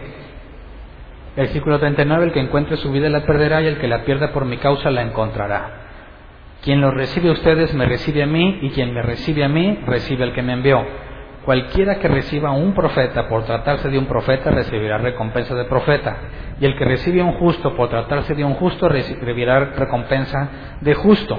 versículo 1.36 1.78
39, 1.78 2.26
el 2.26 2.32
que 2.32 2.40
encuentre 2.40 2.76
su 2.76 2.90
vida 2.90 3.08
la 3.08 3.24
perderá 3.24 3.62
y 3.62 3.66
el 3.66 3.78
que 3.78 3.88
la 3.88 4.04
pierda 4.04 4.32
por 4.32 4.44
mi 4.46 4.56
causa 4.56 4.90
la 4.90 5.02
encontrará. 5.02 5.82
Quien 6.62 6.80
lo 6.80 6.90
recibe 6.90 7.28
a 7.28 7.32
ustedes 7.32 7.72
me 7.74 7.86
recibe 7.86 8.22
a 8.22 8.26
mí 8.26 8.58
y 8.62 8.70
quien 8.70 8.92
me 8.92 9.02
recibe 9.02 9.44
a 9.44 9.48
mí 9.48 9.78
recibe 9.86 10.24
al 10.24 10.32
que 10.32 10.42
me 10.42 10.54
envió. 10.54 10.84
Cualquiera 11.46 12.00
que 12.00 12.08
reciba 12.08 12.48
a 12.48 12.52
un 12.52 12.74
profeta 12.74 13.28
por 13.28 13.44
tratarse 13.44 13.88
de 13.88 13.96
un 13.96 14.06
profeta 14.06 14.50
recibirá 14.50 14.98
recompensa 14.98 15.54
de 15.54 15.64
profeta, 15.66 16.16
y 16.58 16.66
el 16.66 16.76
que 16.76 16.84
recibe 16.84 17.20
a 17.20 17.24
un 17.24 17.34
justo 17.34 17.76
por 17.76 17.88
tratarse 17.88 18.34
de 18.34 18.44
un 18.44 18.54
justo 18.54 18.88
recibirá 18.88 19.60
recompensa 19.60 20.48
de 20.80 20.94
justo. 20.94 21.38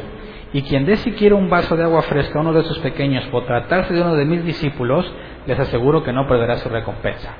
Y 0.54 0.62
quien 0.62 0.86
dé 0.86 0.96
siquiera 0.96 1.36
un 1.36 1.50
vaso 1.50 1.76
de 1.76 1.84
agua 1.84 2.04
fresca 2.04 2.40
a 2.40 2.42
uno 2.42 2.54
de 2.54 2.64
sus 2.64 2.80
pequeños 2.80 3.26
por 3.26 3.46
tratarse 3.46 3.94
de 3.94 4.02
uno 4.02 4.16
de 4.16 4.24
mis 4.24 4.46
discípulos, 4.46 5.14
les 5.46 5.60
aseguro 5.60 6.02
que 6.06 6.14
no 6.14 6.26
perderá 6.26 6.56
su 6.56 6.70
recompensa. 6.70 7.34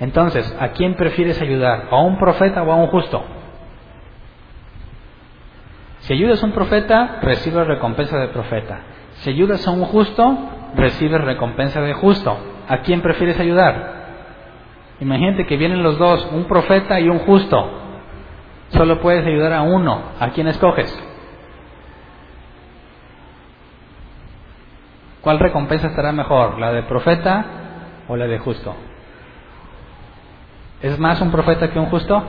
Entonces, 0.00 0.56
¿a 0.58 0.68
quién 0.68 0.94
prefieres 0.94 1.42
ayudar? 1.42 1.88
¿A 1.90 2.00
un 2.00 2.16
profeta 2.18 2.62
o 2.62 2.72
a 2.72 2.76
un 2.76 2.86
justo? 2.86 3.22
Si 5.98 6.14
ayudas 6.14 6.42
a 6.42 6.46
un 6.46 6.52
profeta, 6.52 7.18
recibes 7.20 7.66
recompensa 7.66 8.18
de 8.18 8.28
profeta. 8.28 8.80
Si 9.16 9.28
ayudas 9.28 9.68
a 9.68 9.70
un 9.70 9.84
justo, 9.84 10.38
recibes 10.76 11.20
recompensa 11.20 11.80
de 11.80 11.92
justo. 11.94 12.36
¿A 12.68 12.78
quién 12.78 13.02
prefieres 13.02 13.38
ayudar? 13.38 13.94
Imagínate 15.00 15.46
que 15.46 15.56
vienen 15.56 15.82
los 15.82 15.98
dos, 15.98 16.26
un 16.32 16.44
profeta 16.44 17.00
y 17.00 17.08
un 17.08 17.18
justo. 17.20 17.70
Solo 18.68 19.00
puedes 19.00 19.26
ayudar 19.26 19.52
a 19.52 19.62
uno. 19.62 20.02
¿A 20.20 20.30
quién 20.30 20.48
escoges? 20.48 20.96
¿Cuál 25.20 25.38
recompensa 25.38 25.88
estará 25.88 26.12
mejor? 26.12 26.58
¿La 26.58 26.72
de 26.72 26.82
profeta 26.82 27.44
o 28.08 28.16
la 28.16 28.26
de 28.26 28.38
justo? 28.38 28.74
¿Es 30.82 30.98
más 30.98 31.20
un 31.20 31.30
profeta 31.30 31.70
que 31.70 31.78
un 31.78 31.86
justo? 31.86 32.22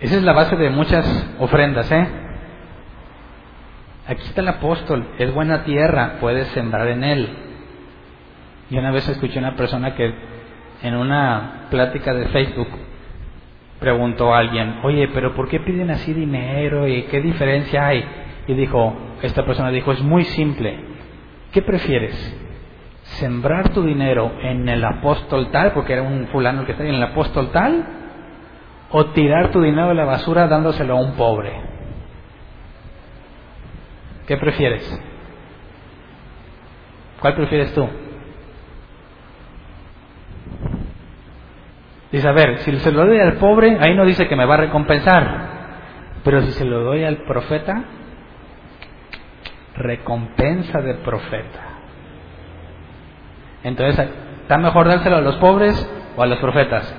Esa 0.00 0.16
es 0.16 0.22
la 0.22 0.32
base 0.32 0.56
de 0.56 0.68
muchas 0.68 1.06
ofrendas, 1.38 1.90
¿eh? 1.92 2.25
Aquí 4.08 4.22
está 4.22 4.40
el 4.40 4.48
apóstol, 4.48 5.04
es 5.18 5.34
buena 5.34 5.64
tierra, 5.64 6.18
puedes 6.20 6.46
sembrar 6.48 6.86
en 6.88 7.02
él. 7.02 7.28
Y 8.70 8.78
una 8.78 8.92
vez 8.92 9.08
escuché 9.08 9.40
una 9.40 9.56
persona 9.56 9.96
que 9.96 10.14
en 10.82 10.94
una 10.94 11.66
plática 11.70 12.14
de 12.14 12.26
Facebook 12.28 12.68
preguntó 13.80 14.32
a 14.32 14.38
alguien, 14.38 14.80
oye, 14.84 15.08
pero 15.08 15.34
¿por 15.34 15.48
qué 15.48 15.58
piden 15.58 15.90
así 15.90 16.12
dinero 16.12 16.86
y 16.86 17.02
qué 17.04 17.20
diferencia 17.20 17.86
hay? 17.86 18.04
Y 18.46 18.54
dijo, 18.54 18.94
esta 19.22 19.44
persona 19.44 19.70
dijo, 19.70 19.90
es 19.90 20.00
muy 20.02 20.24
simple, 20.24 20.78
¿qué 21.50 21.62
prefieres? 21.62 22.14
¿Sembrar 23.18 23.70
tu 23.70 23.82
dinero 23.82 24.32
en 24.40 24.68
el 24.68 24.84
apóstol 24.84 25.50
tal, 25.50 25.72
porque 25.72 25.94
era 25.94 26.02
un 26.02 26.28
fulano 26.28 26.64
que 26.64 26.72
está 26.72 26.84
en 26.84 26.94
el 26.94 27.02
apóstol 27.02 27.50
tal? 27.50 27.84
¿O 28.90 29.06
tirar 29.06 29.50
tu 29.50 29.60
dinero 29.60 29.90
a 29.90 29.94
la 29.94 30.04
basura 30.04 30.46
dándoselo 30.46 30.96
a 30.96 31.00
un 31.00 31.12
pobre? 31.14 31.75
¿Qué 34.26 34.36
prefieres? 34.36 35.00
¿Cuál 37.20 37.34
prefieres 37.34 37.72
tú? 37.74 37.88
Dice, 42.12 42.28
a 42.28 42.32
ver, 42.32 42.58
si 42.58 42.76
se 42.78 42.92
lo 42.92 43.06
doy 43.06 43.18
al 43.18 43.34
pobre, 43.34 43.78
ahí 43.80 43.94
no 43.94 44.04
dice 44.04 44.28
que 44.28 44.36
me 44.36 44.44
va 44.44 44.54
a 44.54 44.58
recompensar. 44.58 45.56
Pero 46.24 46.42
si 46.42 46.52
se 46.52 46.64
lo 46.64 46.80
doy 46.80 47.04
al 47.04 47.18
profeta, 47.18 47.84
recompensa 49.76 50.80
del 50.80 50.98
profeta. 50.98 51.60
Entonces, 53.62 54.08
¿está 54.42 54.58
mejor 54.58 54.88
dárselo 54.88 55.16
a 55.16 55.20
los 55.20 55.36
pobres 55.36 55.88
o 56.16 56.22
a 56.22 56.26
los 56.26 56.38
profetas? 56.38 56.94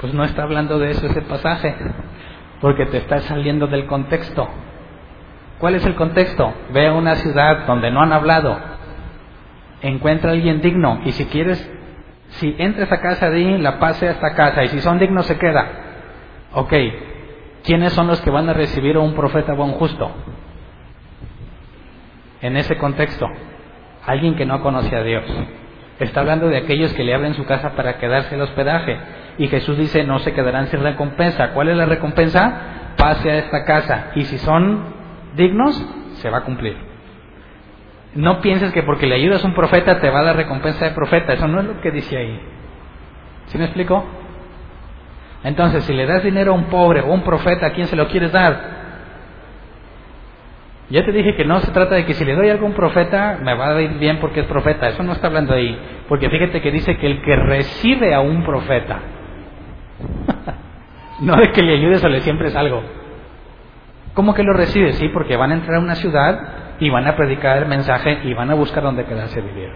Pues 0.00 0.12
no 0.12 0.24
está 0.24 0.42
hablando 0.42 0.78
de 0.78 0.90
eso 0.90 1.06
ese 1.06 1.22
pasaje 1.22 1.74
porque 2.60 2.86
te 2.86 2.98
estás 2.98 3.24
saliendo 3.24 3.66
del 3.66 3.86
contexto. 3.86 4.48
¿Cuál 5.58 5.76
es 5.76 5.86
el 5.86 5.94
contexto? 5.94 6.52
Ve 6.72 6.86
a 6.86 6.92
una 6.92 7.14
ciudad 7.16 7.66
donde 7.66 7.90
no 7.90 8.02
han 8.02 8.12
hablado, 8.12 8.58
encuentra 9.80 10.30
a 10.30 10.34
alguien 10.34 10.60
digno 10.60 11.00
y 11.04 11.12
si 11.12 11.24
quieres, 11.26 11.70
si 12.28 12.54
entres 12.58 12.90
a 12.92 13.00
casa 13.00 13.30
de 13.30 13.58
la 13.58 13.78
pase 13.78 14.08
a 14.08 14.12
esta 14.12 14.34
casa 14.34 14.64
y 14.64 14.68
si 14.68 14.80
son 14.80 14.98
dignos 14.98 15.26
se 15.26 15.38
queda. 15.38 15.66
Ok, 16.52 16.72
¿quiénes 17.64 17.92
son 17.92 18.06
los 18.06 18.20
que 18.20 18.30
van 18.30 18.48
a 18.48 18.54
recibir 18.54 18.96
a 18.96 19.00
un 19.00 19.14
profeta 19.14 19.52
o 19.52 19.64
un 19.64 19.72
justo? 19.72 20.10
En 22.42 22.56
ese 22.56 22.76
contexto, 22.76 23.26
alguien 24.04 24.36
que 24.36 24.44
no 24.44 24.60
conoce 24.62 24.94
a 24.94 25.02
Dios. 25.02 25.24
Está 25.98 26.20
hablando 26.20 26.48
de 26.48 26.58
aquellos 26.58 26.92
que 26.92 27.04
le 27.04 27.14
abren 27.14 27.34
su 27.34 27.46
casa 27.46 27.70
para 27.70 27.96
quedarse 27.96 28.34
el 28.34 28.42
hospedaje. 28.42 28.98
Y 29.38 29.48
Jesús 29.48 29.76
dice, 29.76 30.04
no 30.04 30.18
se 30.20 30.32
quedarán 30.32 30.68
sin 30.68 30.82
recompensa. 30.82 31.50
¿Cuál 31.52 31.68
es 31.68 31.76
la 31.76 31.86
recompensa? 31.86 32.94
Pase 32.96 33.30
a 33.30 33.38
esta 33.38 33.64
casa. 33.64 34.12
Y 34.14 34.24
si 34.24 34.38
son 34.38 34.82
dignos, 35.34 35.76
se 36.14 36.30
va 36.30 36.38
a 36.38 36.44
cumplir. 36.44 36.76
No 38.14 38.40
pienses 38.40 38.72
que 38.72 38.82
porque 38.82 39.06
le 39.06 39.16
ayudas 39.16 39.44
a 39.44 39.46
un 39.46 39.54
profeta 39.54 40.00
te 40.00 40.08
va 40.08 40.20
a 40.20 40.24
dar 40.24 40.36
recompensa 40.36 40.86
de 40.86 40.92
profeta. 40.92 41.34
Eso 41.34 41.46
no 41.46 41.60
es 41.60 41.66
lo 41.66 41.80
que 41.80 41.90
dice 41.90 42.16
ahí. 42.16 42.40
¿Sí 43.46 43.58
me 43.58 43.64
explico? 43.64 44.04
Entonces, 45.44 45.84
si 45.84 45.92
le 45.92 46.06
das 46.06 46.24
dinero 46.24 46.52
a 46.52 46.54
un 46.54 46.64
pobre 46.64 47.02
o 47.02 47.10
a 47.10 47.14
un 47.14 47.22
profeta, 47.22 47.66
¿a 47.66 47.72
quién 47.72 47.86
se 47.86 47.96
lo 47.96 48.08
quieres 48.08 48.32
dar? 48.32 48.76
Ya 50.88 51.04
te 51.04 51.12
dije 51.12 51.34
que 51.34 51.44
no 51.44 51.60
se 51.60 51.72
trata 51.72 51.96
de 51.96 52.06
que 52.06 52.14
si 52.14 52.24
le 52.24 52.34
doy 52.34 52.48
algo 52.48 52.64
a 52.64 52.68
un 52.68 52.74
profeta, 52.74 53.38
me 53.42 53.54
va 53.54 53.76
a 53.76 53.82
ir 53.82 53.98
bien 53.98 54.18
porque 54.18 54.40
es 54.40 54.46
profeta. 54.46 54.88
Eso 54.88 55.02
no 55.02 55.12
está 55.12 55.26
hablando 55.26 55.52
ahí. 55.52 55.78
Porque 56.08 56.30
fíjate 56.30 56.62
que 56.62 56.70
dice 56.70 56.96
que 56.96 57.06
el 57.06 57.22
que 57.22 57.36
recibe 57.36 58.14
a 58.14 58.20
un 58.20 58.44
profeta, 58.44 58.98
no 61.20 61.36
de 61.36 61.52
que 61.52 61.62
le 61.62 61.74
ayudes 61.74 62.02
o 62.04 62.08
le 62.08 62.20
siempre 62.20 62.48
es 62.48 62.56
algo. 62.56 62.82
¿Cómo 64.14 64.34
que 64.34 64.42
lo 64.42 64.54
recibe? 64.54 64.94
Sí, 64.94 65.08
porque 65.08 65.36
van 65.36 65.50
a 65.50 65.54
entrar 65.54 65.76
a 65.76 65.80
una 65.80 65.94
ciudad 65.94 66.40
y 66.78 66.90
van 66.90 67.06
a 67.06 67.16
predicar 67.16 67.58
el 67.58 67.66
mensaje 67.66 68.20
y 68.24 68.34
van 68.34 68.50
a 68.50 68.54
buscar 68.54 68.82
dónde 68.82 69.04
quedarse 69.04 69.40
a 69.40 69.42
vivir. 69.42 69.70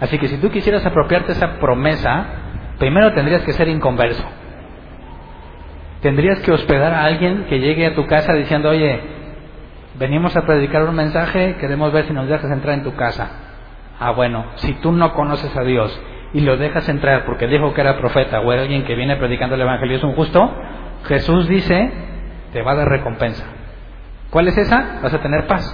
Así 0.00 0.18
que 0.18 0.28
si 0.28 0.38
tú 0.38 0.50
quisieras 0.50 0.84
apropiarte 0.84 1.32
esa 1.32 1.58
promesa, 1.58 2.26
primero 2.78 3.12
tendrías 3.12 3.42
que 3.42 3.52
ser 3.52 3.68
inconverso. 3.68 4.24
Tendrías 6.02 6.40
que 6.40 6.52
hospedar 6.52 6.92
a 6.92 7.04
alguien 7.04 7.46
que 7.48 7.60
llegue 7.60 7.86
a 7.86 7.94
tu 7.94 8.06
casa 8.06 8.32
diciendo, 8.34 8.70
oye, 8.70 9.00
venimos 9.98 10.36
a 10.36 10.42
predicar 10.42 10.82
un 10.82 10.94
mensaje, 10.94 11.56
queremos 11.60 11.92
ver 11.92 12.06
si 12.06 12.12
nos 12.12 12.28
dejas 12.28 12.50
entrar 12.50 12.74
en 12.74 12.82
tu 12.82 12.94
casa. 12.94 13.30
Ah, 13.98 14.10
bueno, 14.10 14.44
si 14.56 14.74
tú 14.74 14.92
no 14.92 15.14
conoces 15.14 15.56
a 15.56 15.62
Dios 15.62 15.98
y 16.34 16.40
lo 16.40 16.56
dejas 16.56 16.88
entrar 16.88 17.24
porque 17.24 17.46
dijo 17.46 17.72
que 17.72 17.80
era 17.80 17.96
profeta 17.96 18.40
o 18.40 18.52
era 18.52 18.62
alguien 18.62 18.84
que 18.84 18.96
viene 18.96 19.16
predicando 19.16 19.54
el 19.54 19.62
Evangelio, 19.62 19.96
es 19.96 20.04
un 20.04 20.14
justo, 20.14 20.52
Jesús 21.06 21.48
dice, 21.48 21.92
te 22.52 22.60
va 22.60 22.72
a 22.72 22.74
dar 22.74 22.88
recompensa. 22.88 23.46
¿Cuál 24.30 24.48
es 24.48 24.58
esa? 24.58 24.98
Vas 25.00 25.14
a 25.14 25.22
tener 25.22 25.46
paz. 25.46 25.64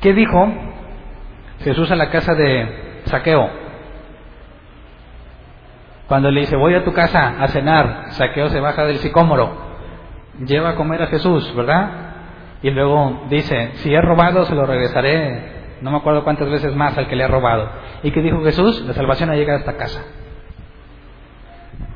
¿Qué 0.00 0.14
dijo 0.14 0.52
Jesús 1.64 1.90
a 1.90 1.96
la 1.96 2.10
casa 2.10 2.34
de 2.34 3.02
Saqueo? 3.06 3.50
Cuando 6.06 6.30
le 6.30 6.40
dice, 6.40 6.54
voy 6.54 6.74
a 6.74 6.84
tu 6.84 6.92
casa 6.92 7.34
a 7.40 7.48
cenar, 7.48 8.04
Saqueo 8.10 8.50
se 8.50 8.60
baja 8.60 8.84
del 8.84 8.98
sicómoro, 8.98 9.50
lleva 10.46 10.70
a 10.70 10.74
comer 10.76 11.02
a 11.02 11.08
Jesús, 11.08 11.52
¿verdad? 11.56 11.90
Y 12.62 12.70
luego 12.70 13.24
dice, 13.28 13.72
si 13.74 13.92
he 13.92 14.00
robado, 14.00 14.44
se 14.44 14.54
lo 14.54 14.64
regresaré 14.64 15.57
no 15.82 15.90
me 15.90 15.96
acuerdo 15.98 16.24
cuántas 16.24 16.48
veces 16.50 16.74
más 16.74 16.96
al 16.96 17.08
que 17.08 17.16
le 17.16 17.24
ha 17.24 17.28
robado. 17.28 17.68
¿Y 18.02 18.10
qué 18.10 18.20
dijo 18.20 18.42
Jesús? 18.42 18.80
La 18.82 18.94
salvación 18.94 19.30
ha 19.30 19.34
llegado 19.34 19.58
a 19.58 19.60
esta 19.60 19.76
casa. 19.76 20.04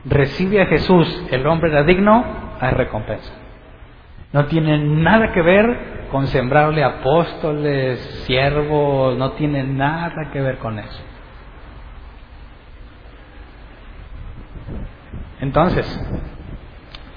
Recibe 0.05 0.61
a 0.62 0.66
Jesús, 0.66 1.26
el 1.30 1.47
hombre 1.47 1.70
era 1.70 1.85
digno, 1.85 2.24
hay 2.61 2.72
recompensa. 2.72 3.33
No 4.33 4.47
tiene 4.47 4.78
nada 4.78 5.33
que 5.33 5.43
ver 5.43 6.09
con 6.11 6.26
sembrarle 6.26 6.83
apóstoles, 6.83 7.99
siervos, 8.26 9.16
no 9.16 9.33
tiene 9.33 9.62
nada 9.62 10.30
que 10.33 10.41
ver 10.41 10.59
con 10.59 10.78
eso. 10.78 11.03
Entonces, 15.41 16.01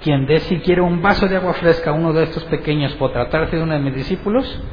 quien 0.02 0.26
dé 0.26 0.40
siquiera 0.40 0.82
un 0.82 1.02
vaso 1.02 1.28
de 1.28 1.38
agua 1.38 1.54
fresca 1.54 1.92
a 1.92 1.94
uno 1.94 2.14
de 2.14 2.24
estos 2.24 2.44
pequeños 2.46 2.94
por 2.96 3.12
tratarse 3.12 3.56
de 3.56 3.64
uno 3.64 3.74
de 3.74 3.80
mis 3.80 3.96
discípulos, 3.96 4.64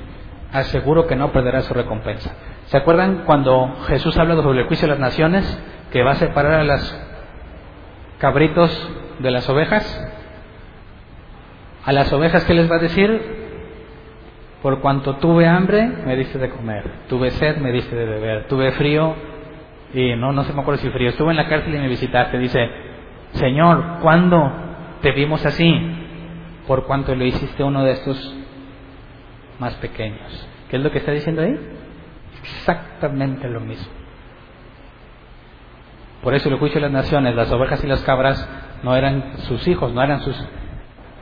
aseguro 0.53 1.07
que 1.07 1.17
no 1.17 1.33
perderá 1.33 1.63
su 1.63 1.75
recompensa. 1.75 2.35
¿Se 2.67 2.77
acuerdan 2.77 3.23
cuando 3.25 3.77
Jesús 3.87 4.17
habla 4.19 4.37
sobre 4.37 4.61
el 4.61 4.67
juicio 4.67 4.87
de 4.87 4.95
las 4.95 5.01
naciones, 5.01 5.63
que 5.91 6.03
va 6.03 6.13
a 6.13 6.17
separar 6.17 6.61
a 6.61 6.65
los 6.65 7.01
cabritos 8.19 8.91
de 9.19 9.31
las 9.31 9.49
ovejas? 9.49 10.09
A 11.85 11.93
las 11.93 12.13
ovejas, 12.13 12.45
¿qué 12.45 12.55
les 12.55 12.71
va 12.71 12.77
a 12.77 12.81
decir? 12.81 13.43
Por 14.63 14.81
cuanto 14.81 15.17
tuve 15.17 15.47
hambre, 15.47 15.89
me 16.07 16.17
diste 16.17 16.39
de 16.39 16.51
comer. 16.51 16.89
Tuve 17.09 17.31
sed, 17.33 17.57
me 17.57 17.73
diste 17.73 17.97
de 17.97 18.05
beber. 18.05 18.47
Tuve 18.47 18.71
frío, 18.73 19.15
y 19.95 20.15
no, 20.17 20.33
no 20.33 20.45
se 20.45 20.53
me 20.53 20.61
acuerdo 20.61 20.81
si 20.81 20.91
frío. 20.91 21.11
Estuve 21.11 21.31
en 21.31 21.37
la 21.37 21.49
cárcel 21.49 21.75
y 21.75 21.79
me 21.79 21.89
visitaste. 21.89 22.39
Dice, 22.39 22.71
Señor, 23.33 23.99
¿cuándo 24.01 24.53
te 25.01 25.13
vimos 25.13 25.45
así? 25.45 25.75
Por 26.67 26.85
cuanto 26.85 27.15
lo 27.15 27.25
hiciste 27.25 27.65
uno 27.65 27.83
de 27.83 27.93
estos 27.93 28.42
más 29.59 29.75
pequeños. 29.75 30.49
¿Qué 30.69 30.77
es 30.77 30.83
lo 30.83 30.91
que 30.91 30.99
está 30.99 31.13
diciendo 31.13 31.43
ahí? 31.43 31.59
Exactamente 32.43 33.49
lo 33.49 33.61
mismo. 33.61 33.93
Por 36.23 36.35
eso 36.35 36.49
el 36.49 36.59
juicio 36.59 36.81
de 36.81 36.87
las 36.87 36.93
naciones, 36.93 37.35
las 37.35 37.51
ovejas 37.51 37.83
y 37.83 37.87
las 37.87 38.03
cabras 38.03 38.49
no 38.83 38.97
eran 38.97 39.39
sus 39.49 39.67
hijos, 39.67 39.93
no 39.93 40.03
eran 40.03 40.21
sus, 40.21 40.37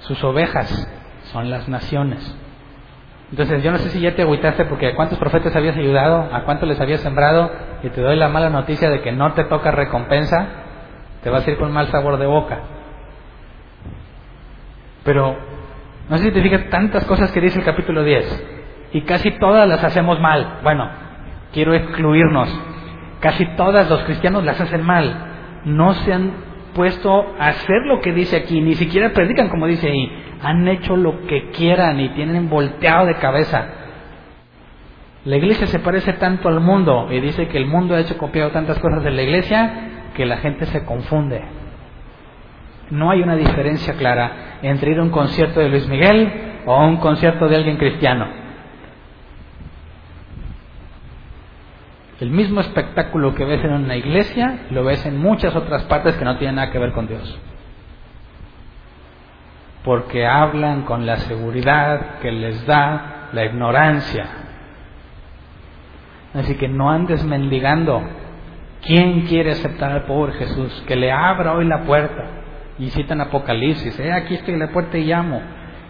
sus 0.00 0.22
ovejas, 0.22 0.88
son 1.32 1.50
las 1.50 1.68
naciones. 1.68 2.36
Entonces 3.30 3.62
yo 3.62 3.70
no 3.70 3.78
sé 3.78 3.90
si 3.90 4.00
ya 4.00 4.14
te 4.14 4.22
agüitaste 4.22 4.64
porque 4.64 4.88
a 4.88 4.96
cuántos 4.96 5.18
profetas 5.18 5.54
habías 5.54 5.76
ayudado, 5.76 6.28
a 6.32 6.42
cuántos 6.42 6.68
les 6.68 6.80
habías 6.80 7.00
sembrado 7.00 7.50
y 7.82 7.88
te 7.88 8.00
doy 8.00 8.16
la 8.16 8.28
mala 8.28 8.50
noticia 8.50 8.90
de 8.90 9.00
que 9.00 9.12
no 9.12 9.32
te 9.32 9.44
toca 9.44 9.70
recompensa, 9.70 10.48
te 11.22 11.30
vas 11.30 11.46
a 11.46 11.50
ir 11.50 11.56
con 11.56 11.72
mal 11.72 11.86
sabor 11.88 12.18
de 12.18 12.26
boca. 12.26 12.58
Pero 15.04 15.36
no 16.10 16.18
sé 16.18 16.24
si 16.24 16.30
te 16.32 16.42
fijas 16.42 16.68
tantas 16.70 17.04
cosas 17.04 17.30
que 17.30 17.40
dice 17.40 17.60
el 17.60 17.64
capítulo 17.64 18.02
10 18.02 18.44
y 18.92 19.02
casi 19.02 19.30
todas 19.38 19.68
las 19.68 19.84
hacemos 19.84 20.18
mal. 20.18 20.58
Bueno, 20.64 20.90
quiero 21.52 21.72
excluirnos. 21.72 22.48
Casi 23.20 23.46
todas 23.54 23.88
los 23.88 24.02
cristianos 24.02 24.42
las 24.42 24.60
hacen 24.60 24.82
mal. 24.82 25.62
No 25.66 25.94
se 25.94 26.12
han 26.12 26.32
puesto 26.74 27.34
a 27.38 27.48
hacer 27.48 27.82
lo 27.86 28.00
que 28.00 28.12
dice 28.12 28.38
aquí, 28.38 28.60
ni 28.60 28.74
siquiera 28.74 29.12
predican 29.12 29.50
como 29.50 29.68
dice 29.68 29.88
ahí. 29.88 30.10
Han 30.42 30.66
hecho 30.66 30.96
lo 30.96 31.28
que 31.28 31.50
quieran 31.50 32.00
y 32.00 32.08
tienen 32.08 32.50
volteado 32.50 33.06
de 33.06 33.14
cabeza. 33.14 33.68
La 35.24 35.36
iglesia 35.36 35.68
se 35.68 35.78
parece 35.78 36.14
tanto 36.14 36.48
al 36.48 36.58
mundo 36.58 37.06
y 37.12 37.20
dice 37.20 37.46
que 37.46 37.56
el 37.56 37.66
mundo 37.66 37.94
ha 37.94 38.00
hecho 38.00 38.18
copiado 38.18 38.50
tantas 38.50 38.80
cosas 38.80 39.04
de 39.04 39.12
la 39.12 39.22
iglesia 39.22 39.72
que 40.16 40.26
la 40.26 40.38
gente 40.38 40.66
se 40.66 40.84
confunde. 40.84 41.40
No 42.90 43.12
hay 43.12 43.22
una 43.22 43.36
diferencia 43.36 43.94
clara 43.94 44.49
entre 44.62 44.92
ir 44.92 44.98
a 44.98 45.02
un 45.02 45.10
concierto 45.10 45.60
de 45.60 45.68
Luis 45.68 45.88
Miguel 45.88 46.62
o 46.66 46.74
a 46.74 46.86
un 46.86 46.98
concierto 46.98 47.48
de 47.48 47.56
alguien 47.56 47.76
cristiano. 47.76 48.40
El 52.20 52.30
mismo 52.30 52.60
espectáculo 52.60 53.34
que 53.34 53.46
ves 53.46 53.64
en 53.64 53.72
una 53.72 53.96
iglesia 53.96 54.66
lo 54.70 54.84
ves 54.84 55.04
en 55.06 55.18
muchas 55.18 55.56
otras 55.56 55.84
partes 55.84 56.16
que 56.16 56.24
no 56.24 56.36
tienen 56.36 56.56
nada 56.56 56.70
que 56.70 56.78
ver 56.78 56.92
con 56.92 57.06
Dios. 57.06 57.38
Porque 59.84 60.26
hablan 60.26 60.82
con 60.82 61.06
la 61.06 61.16
seguridad 61.16 62.18
que 62.20 62.30
les 62.30 62.66
da 62.66 63.30
la 63.32 63.46
ignorancia. 63.46 64.26
Así 66.34 66.56
que 66.56 66.68
no 66.68 66.90
andes 66.90 67.24
mendigando. 67.24 68.02
¿Quién 68.82 69.22
quiere 69.22 69.52
aceptar 69.52 69.92
al 69.92 70.04
pobre 70.04 70.34
Jesús? 70.34 70.84
Que 70.86 70.96
le 70.96 71.10
abra 71.10 71.54
hoy 71.54 71.64
la 71.64 71.84
puerta. 71.84 72.39
Y 72.80 72.88
citan 72.90 73.20
Apocalipsis. 73.20 74.00
Eh, 74.00 74.10
aquí 74.10 74.34
estoy 74.34 74.54
en 74.54 74.60
la 74.60 74.68
puerta 74.68 74.96
y 74.96 75.04
llamo. 75.04 75.42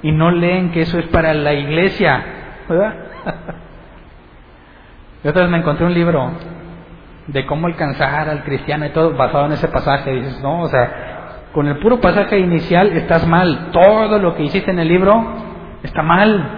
Y 0.02 0.10
no 0.10 0.32
leen 0.32 0.72
que 0.72 0.80
eso 0.80 0.98
es 0.98 1.06
para 1.06 1.32
la 1.32 1.52
iglesia. 1.54 2.24
¿Verdad? 2.68 2.94
Yo 5.22 5.30
otra 5.30 5.42
vez 5.42 5.50
me 5.52 5.58
encontré 5.58 5.86
un 5.86 5.94
libro 5.94 6.32
de 7.28 7.46
cómo 7.46 7.68
alcanzar 7.68 8.28
al 8.28 8.42
cristiano 8.42 8.86
y 8.86 8.88
todo 8.90 9.14
basado 9.14 9.46
en 9.46 9.52
ese 9.52 9.68
pasaje. 9.68 10.12
Y 10.12 10.20
dices, 10.20 10.42
no, 10.42 10.62
o 10.62 10.66
sea, 10.66 11.44
con 11.52 11.68
el 11.68 11.78
puro 11.78 12.00
pasaje 12.00 12.40
inicial 12.40 12.88
estás 12.96 13.24
mal. 13.24 13.68
Todo 13.70 14.18
lo 14.18 14.34
que 14.34 14.42
hiciste 14.42 14.72
en 14.72 14.80
el 14.80 14.88
libro 14.88 15.22
está 15.84 16.02
mal. 16.02 16.56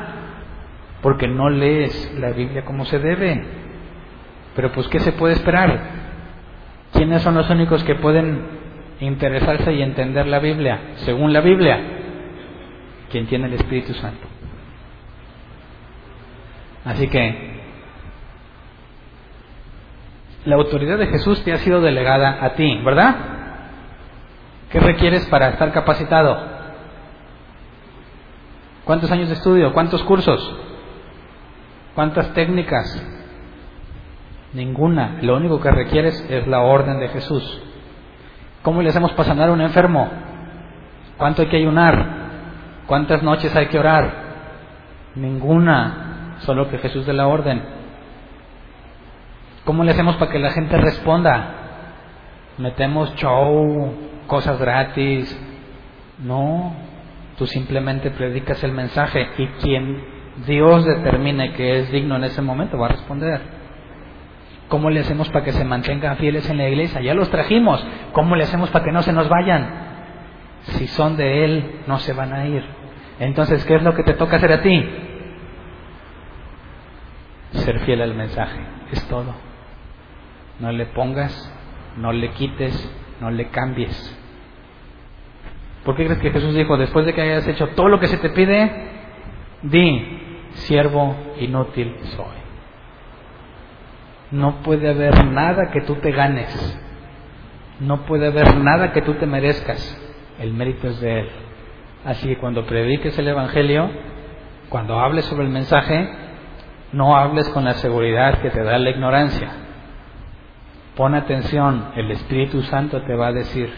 Porque 1.03 1.29
no 1.29 1.51
lees 1.51 2.15
la 2.19 2.31
Biblia 2.31 2.65
como 2.65 2.87
se 2.87 2.99
debe. 2.99 3.45
Pero 4.57 4.73
pues, 4.73 4.89
¿qué 4.89 4.99
se 5.01 5.13
puede 5.13 5.35
esperar? 5.35 5.79
¿Quiénes 6.95 7.21
son 7.21 7.35
los 7.35 7.51
únicos 7.51 7.85
que 7.85 7.97
pueden 7.97 8.62
interesarse 9.03 9.73
y 9.73 9.83
entender 9.83 10.27
la 10.27 10.39
Biblia? 10.39 10.81
Según 10.97 11.33
la 11.33 11.41
Biblia, 11.41 11.81
quien 13.11 13.27
tiene 13.27 13.47
el 13.47 13.55
Espíritu 13.55 13.93
Santo. 13.95 14.27
Así 16.85 17.09
que 17.09 17.53
la 20.45 20.57
autoridad 20.57 20.99
de 20.99 21.07
Jesús 21.07 21.43
te 21.45 21.53
ha 21.53 21.59
sido 21.59 21.81
delegada 21.81 22.39
a 22.45 22.55
ti, 22.55 22.81
¿verdad? 22.85 23.17
¿Qué 24.71 24.81
requieres 24.81 25.27
para 25.27 25.51
estar 25.51 25.73
capacitado? 25.73 26.53
¿Cuántos 28.85 29.13
años 29.13 29.29
de 29.29 29.35
estudio? 29.35 29.73
¿Cuántos 29.73 30.03
cursos? 30.03 30.57
¿Cuántas 31.95 32.33
técnicas? 32.35 33.01
Ninguna. 34.55 35.19
Lo 35.23 35.37
único 35.37 35.61
que 35.61 35.71
requieres 35.71 36.27
es 36.29 36.47
la 36.49 36.63
orden 36.63 36.99
de 36.99 37.09
Jesús. 37.09 37.63
¿Cómo 38.63 38.81
le 38.81 38.91
hacemos 38.91 39.13
para 39.13 39.29
sanar 39.29 39.49
a 39.49 39.53
un 39.53 39.61
enfermo? 39.61 40.09
¿Cuánto 41.17 41.43
hay 41.43 41.49
que 41.49 41.57
ayunar? 41.57 42.07
¿Cuántas 42.87 43.23
noches 43.23 43.55
hay 43.57 43.67
que 43.67 43.79
orar? 43.79 44.11
Ninguna. 45.17 46.37
Solo 46.41 46.69
que 46.69 46.79
Jesús 46.79 47.07
dé 47.07 47.13
la 47.13 47.27
orden. 47.27 47.63
¿Cómo 49.65 49.85
le 49.85 49.93
hacemos 49.93 50.17
para 50.17 50.31
que 50.31 50.39
la 50.39 50.51
gente 50.51 50.77
responda? 50.77 51.55
Metemos 52.59 53.15
show, 53.17 53.95
cosas 54.27 54.59
gratis. 54.59 55.41
No, 56.19 56.75
tú 57.39 57.47
simplemente 57.47 58.11
predicas 58.11 58.63
el 58.65 58.73
mensaje 58.73 59.29
y 59.39 59.47
quien 59.61 60.05
Dios 60.47 60.85
determine 60.85 61.53
que 61.53 61.81
es 61.81 61.93
digno 61.93 62.17
en 62.17 62.25
ese 62.25 62.43
momento 62.43 62.79
va 62.79 62.87
a 62.87 62.91
responder. 62.91 63.62
¿Cómo 64.73 64.89
le 64.89 65.01
hacemos 65.01 65.29
para 65.29 65.45
que 65.45 65.53
se 65.53 65.67
mantengan 65.67 66.17
fieles 66.17 66.49
en 66.49 66.57
la 66.57 66.67
iglesia? 66.67 67.03
Ya 67.03 67.13
los 67.13 67.31
trajimos. 67.31 67.87
¿Cómo 68.13 68.37
le 68.37 68.45
hacemos 68.45 68.71
para 68.71 68.87
que 68.87 68.91
no 68.91 69.03
se 69.03 69.13
nos 69.13 69.29
vayan? 69.29 69.69
Si 70.63 70.87
son 70.87 71.19
de 71.19 71.45
Él, 71.45 71.81
no 71.87 71.99
se 71.99 72.15
van 72.15 72.33
a 72.33 72.47
ir. 72.47 72.65
Entonces, 73.21 73.63
¿qué 73.67 73.75
es 73.75 73.83
lo 73.83 73.95
que 73.95 74.03
te 74.03 74.15
toca 74.15 74.37
hacer 74.37 74.51
a 74.51 74.63
ti? 74.63 74.83
Ser 77.51 77.81
fiel 77.81 78.01
al 78.01 78.15
mensaje. 78.15 78.61
Es 78.91 79.07
todo. 79.09 79.35
No 80.59 80.73
le 80.73 80.87
pongas, 80.87 81.53
no 81.99 82.11
le 82.15 82.31
quites, 82.31 82.91
no 83.21 83.31
le 83.31 83.51
cambies. 83.51 84.19
¿Por 85.85 85.97
qué 85.97 86.07
crees 86.07 86.21
que 86.21 86.31
Jesús 86.31 86.55
dijo, 86.55 86.79
después 86.79 87.05
de 87.05 87.13
que 87.13 87.21
hayas 87.21 87.47
hecho 87.47 87.69
todo 87.77 87.91
lo 87.91 88.01
que 88.01 88.07
se 88.07 88.17
te 88.17 88.31
pide, 88.31 88.73
di, 89.65 90.49
siervo 90.53 91.15
inútil 91.41 91.95
soy? 92.17 92.42
No 94.33 94.63
puede 94.63 94.89
haber 94.89 95.27
nada 95.27 95.71
que 95.71 95.83
tú 95.83 95.97
te 95.97 96.11
ganes. 96.11 96.81
No 97.81 98.07
puede 98.07 98.29
haber 98.29 98.57
nada 98.57 98.93
que 98.93 99.03
tú 99.03 99.15
te 99.15 99.27
merezcas. 99.27 99.99
El 100.39 100.55
mérito 100.55 100.89
es 100.89 101.01
de 101.01 101.21
Él. 101.21 101.29
Así 102.05 102.29
que 102.29 102.39
cuando 102.39 102.65
prediques 102.65 103.17
el 103.19 103.29
Evangelio, 103.29 103.91
cuando 104.71 104.99
hables 104.99 105.27
sobre 105.27 105.45
el 105.45 105.51
mensaje, 105.51 106.09
no 106.93 107.17
hables 107.17 107.49
con 107.51 107.65
la 107.65 107.75
seguridad 107.75 108.41
que 108.41 108.51
te 108.51 108.63
da 108.63 108.79
la 108.79 108.91
ignorancia. 108.91 109.51
Pon 110.97 111.15
atención, 111.15 111.93
el 111.97 112.11
Espíritu 112.11 112.63
Santo 112.63 113.03
te 113.03 113.15
va 113.15 113.29
a 113.29 113.33
decir. 113.33 113.73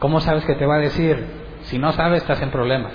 ¿Cómo 0.00 0.20
sabes 0.20 0.44
que 0.44 0.54
te 0.54 0.66
va 0.66 0.76
a 0.76 0.80
decir? 0.80 1.24
Si 1.62 1.78
no 1.78 1.92
sabes, 1.92 2.22
estás 2.22 2.42
en 2.42 2.50
problemas. 2.50 2.92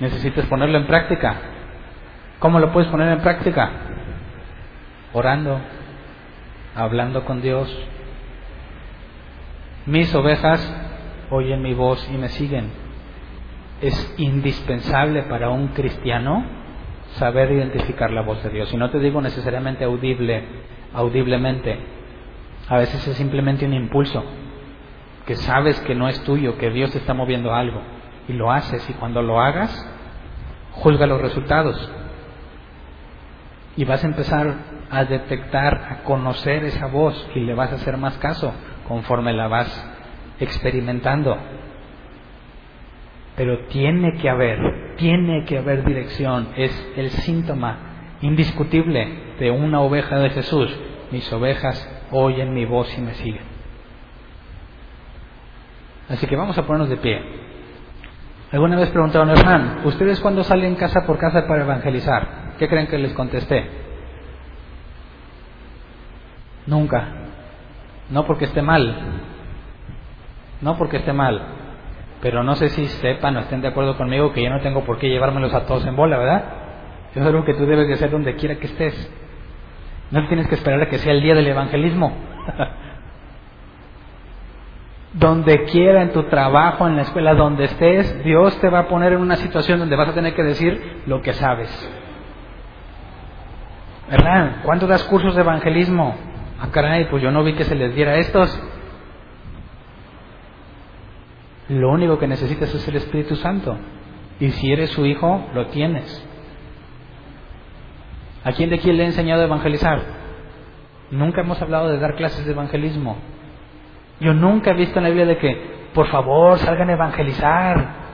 Necesitas 0.00 0.46
ponerlo 0.46 0.78
en 0.78 0.86
práctica. 0.86 1.53
¿Cómo 2.38 2.58
lo 2.58 2.72
puedes 2.72 2.90
poner 2.90 3.08
en 3.12 3.20
práctica? 3.20 3.70
Orando, 5.12 5.60
hablando 6.74 7.24
con 7.24 7.40
Dios. 7.40 7.74
Mis 9.86 10.14
ovejas 10.14 10.60
oyen 11.30 11.62
mi 11.62 11.74
voz 11.74 12.08
y 12.12 12.16
me 12.16 12.28
siguen. 12.28 12.70
Es 13.80 14.14
indispensable 14.18 15.22
para 15.24 15.50
un 15.50 15.68
cristiano 15.68 16.44
saber 17.16 17.52
identificar 17.52 18.10
la 18.10 18.22
voz 18.22 18.42
de 18.42 18.50
Dios. 18.50 18.72
Y 18.72 18.76
no 18.76 18.90
te 18.90 18.98
digo 18.98 19.20
necesariamente 19.20 19.84
audible, 19.84 20.44
audiblemente. 20.94 21.78
A 22.68 22.78
veces 22.78 23.06
es 23.06 23.16
simplemente 23.16 23.66
un 23.66 23.74
impulso, 23.74 24.24
que 25.26 25.34
sabes 25.36 25.78
que 25.80 25.94
no 25.94 26.08
es 26.08 26.22
tuyo, 26.24 26.56
que 26.56 26.70
Dios 26.70 26.94
está 26.96 27.14
moviendo 27.14 27.54
algo. 27.54 27.80
Y 28.28 28.32
lo 28.32 28.50
haces. 28.50 28.88
Y 28.88 28.94
cuando 28.94 29.22
lo 29.22 29.40
hagas, 29.40 29.70
juzga 30.72 31.06
los 31.06 31.20
resultados. 31.20 31.90
Y 33.76 33.84
vas 33.84 34.02
a 34.04 34.06
empezar 34.06 34.54
a 34.90 35.04
detectar, 35.04 35.74
a 35.74 36.02
conocer 36.04 36.64
esa 36.64 36.86
voz 36.86 37.28
y 37.34 37.40
le 37.40 37.54
vas 37.54 37.72
a 37.72 37.76
hacer 37.76 37.96
más 37.96 38.16
caso. 38.18 38.52
conforme 38.86 39.32
la 39.32 39.48
vas 39.48 39.94
experimentando. 40.38 41.36
Pero 43.36 43.66
tiene 43.66 44.18
que 44.18 44.28
haber, 44.28 44.94
tiene 44.96 45.44
que 45.44 45.58
haber 45.58 45.84
dirección, 45.84 46.48
es 46.56 46.92
el 46.96 47.10
síntoma 47.10 47.78
indiscutible 48.20 49.36
de 49.38 49.50
una 49.50 49.80
oveja 49.80 50.18
de 50.18 50.30
Jesús. 50.30 50.70
Mis 51.10 51.30
ovejas 51.32 52.06
oyen 52.10 52.54
mi 52.54 52.64
voz 52.64 52.96
y 52.96 53.00
me 53.00 53.14
siguen. 53.14 53.42
Así 56.08 56.26
que 56.26 56.36
vamos 56.36 56.56
a 56.58 56.66
ponernos 56.66 56.90
de 56.90 56.98
pie. 56.98 57.20
Alguna 58.52 58.76
vez 58.76 58.90
preguntaron, 58.90 59.30
hermano, 59.30 59.80
¿ustedes 59.84 60.20
cuándo 60.20 60.44
salen 60.44 60.76
casa 60.76 61.04
por 61.06 61.18
casa 61.18 61.46
para 61.48 61.64
evangelizar? 61.64 62.43
¿Qué 62.58 62.68
creen 62.68 62.86
que 62.86 62.98
les 62.98 63.12
contesté? 63.12 63.68
Nunca. 66.66 67.08
No 68.10 68.26
porque 68.26 68.46
esté 68.46 68.62
mal. 68.62 68.96
No 70.60 70.76
porque 70.76 70.98
esté 70.98 71.12
mal. 71.12 71.40
Pero 72.20 72.42
no 72.42 72.54
sé 72.54 72.68
si 72.70 72.86
sepan 72.86 73.36
o 73.36 73.40
estén 73.40 73.60
de 73.60 73.68
acuerdo 73.68 73.96
conmigo 73.96 74.32
que 74.32 74.42
yo 74.42 74.50
no 74.50 74.60
tengo 74.60 74.84
por 74.84 74.98
qué 74.98 75.08
llevármelos 75.08 75.52
a 75.52 75.66
todos 75.66 75.84
en 75.86 75.96
bola, 75.96 76.18
¿verdad? 76.18 76.44
Eso 77.10 77.20
es 77.20 77.26
algo 77.26 77.44
que 77.44 77.54
tú 77.54 77.66
debes 77.66 77.86
de 77.86 77.94
hacer 77.94 78.10
donde 78.10 78.36
quiera 78.36 78.56
que 78.56 78.66
estés. 78.66 79.10
No 80.10 80.26
tienes 80.26 80.48
que 80.48 80.54
esperar 80.54 80.80
a 80.82 80.88
que 80.88 80.98
sea 80.98 81.12
el 81.12 81.22
día 81.22 81.34
del 81.34 81.46
evangelismo. 81.46 82.12
donde 85.14 85.64
quiera, 85.64 86.02
en 86.02 86.12
tu 86.12 86.24
trabajo, 86.24 86.88
en 86.88 86.96
la 86.96 87.02
escuela, 87.02 87.34
donde 87.34 87.64
estés, 87.64 88.24
Dios 88.24 88.58
te 88.60 88.68
va 88.68 88.80
a 88.80 88.88
poner 88.88 89.12
en 89.12 89.20
una 89.20 89.36
situación 89.36 89.78
donde 89.78 89.94
vas 89.94 90.08
a 90.08 90.14
tener 90.14 90.34
que 90.34 90.42
decir 90.42 91.02
lo 91.06 91.22
que 91.22 91.32
sabes. 91.32 91.70
¿Verdad? 94.10 94.62
¿Cuándo 94.64 94.86
das 94.86 95.02
cursos 95.04 95.34
de 95.34 95.40
evangelismo? 95.40 96.14
Ah, 96.60 96.68
caray, 96.70 97.06
pues 97.06 97.22
yo 97.22 97.30
no 97.30 97.42
vi 97.42 97.54
que 97.54 97.64
se 97.64 97.74
les 97.74 97.94
diera 97.94 98.12
a 98.12 98.16
estos. 98.16 98.62
Lo 101.68 101.90
único 101.90 102.18
que 102.18 102.28
necesitas 102.28 102.74
es 102.74 102.86
el 102.88 102.96
Espíritu 102.96 103.36
Santo. 103.36 103.76
Y 104.40 104.50
si 104.50 104.72
eres 104.72 104.90
su 104.90 105.06
hijo, 105.06 105.46
lo 105.54 105.66
tienes. 105.68 106.26
¿A 108.44 108.52
quién 108.52 108.68
de 108.68 108.78
quién 108.78 108.96
le 108.98 109.04
he 109.04 109.06
enseñado 109.06 109.42
a 109.42 109.46
evangelizar? 109.46 110.02
Nunca 111.10 111.40
hemos 111.40 111.60
hablado 111.62 111.88
de 111.88 111.98
dar 111.98 112.14
clases 112.16 112.44
de 112.44 112.52
evangelismo. 112.52 113.16
Yo 114.20 114.34
nunca 114.34 114.72
he 114.72 114.74
visto 114.74 114.98
en 114.98 115.04
la 115.04 115.08
Biblia 115.08 115.26
de 115.26 115.38
que, 115.38 115.88
por 115.94 116.08
favor, 116.08 116.58
salgan 116.58 116.90
a 116.90 116.94
evangelizar. 116.94 118.04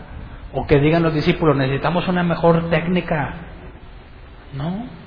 O 0.52 0.66
que 0.66 0.78
digan 0.78 1.02
los 1.02 1.14
discípulos, 1.14 1.56
necesitamos 1.56 2.06
una 2.08 2.22
mejor 2.22 2.70
técnica. 2.70 3.34
No. 4.54 4.99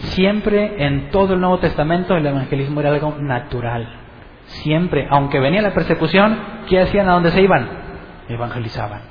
Siempre 0.00 0.84
en 0.84 1.10
todo 1.10 1.34
el 1.34 1.40
Nuevo 1.40 1.58
Testamento 1.58 2.16
el 2.16 2.26
evangelismo 2.26 2.80
era 2.80 2.90
algo 2.90 3.16
natural. 3.18 3.86
Siempre, 4.46 5.06
aunque 5.10 5.38
venía 5.38 5.62
la 5.62 5.74
persecución, 5.74 6.38
¿qué 6.68 6.80
hacían 6.80 7.08
a 7.08 7.12
dónde 7.12 7.30
se 7.30 7.42
iban? 7.42 7.68
Evangelizaban. 8.28 9.02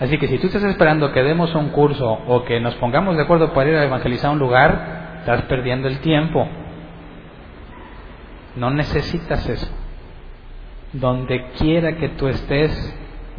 Así 0.00 0.18
que 0.18 0.26
si 0.26 0.38
tú 0.38 0.46
estás 0.46 0.64
esperando 0.64 1.12
que 1.12 1.22
demos 1.22 1.54
un 1.54 1.68
curso 1.68 2.10
o 2.26 2.44
que 2.44 2.60
nos 2.60 2.74
pongamos 2.76 3.16
de 3.16 3.22
acuerdo 3.22 3.52
para 3.52 3.70
ir 3.70 3.76
a 3.76 3.84
evangelizar 3.84 4.32
un 4.32 4.38
lugar, 4.38 5.18
estás 5.20 5.42
perdiendo 5.42 5.86
el 5.86 6.00
tiempo. 6.00 6.48
No 8.56 8.70
necesitas 8.70 9.48
eso. 9.48 9.68
Donde 10.94 11.50
quiera 11.58 11.96
que 11.96 12.08
tú 12.08 12.26
estés, 12.26 12.72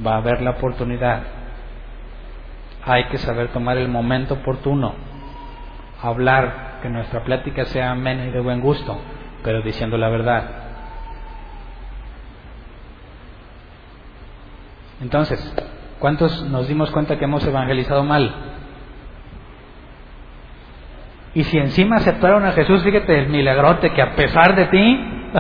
va 0.06 0.14
a 0.14 0.18
haber 0.18 0.42
la 0.42 0.52
oportunidad. 0.52 1.24
Hay 2.86 3.06
que 3.06 3.18
saber 3.18 3.50
tomar 3.50 3.78
el 3.78 3.90
momento 3.90 4.36
oportuno 4.36 5.13
hablar, 6.04 6.80
que 6.82 6.90
nuestra 6.90 7.24
plática 7.24 7.66
sea 7.66 7.92
amena 7.92 8.26
y 8.26 8.32
de 8.32 8.40
buen 8.40 8.62
gusto, 8.62 9.00
pero 9.44 9.62
diciendo 9.62 9.98
la 9.98 10.10
verdad. 10.10 10.44
Entonces, 15.02 15.56
¿cuántos 16.00 16.44
nos 16.50 16.68
dimos 16.68 16.92
cuenta 16.92 17.18
que 17.18 17.26
hemos 17.26 17.46
evangelizado 17.46 18.04
mal? 18.04 18.34
Y 21.36 21.44
si 21.46 21.58
encima 21.58 21.96
aceptaron 21.96 22.46
a 22.46 22.52
Jesús, 22.52 22.84
fíjate 22.84 23.18
el 23.18 23.30
milagrote 23.30 23.92
que 23.94 24.02
a 24.02 24.16
pesar 24.16 24.56
de 24.56 24.66
ti, 24.68 25.32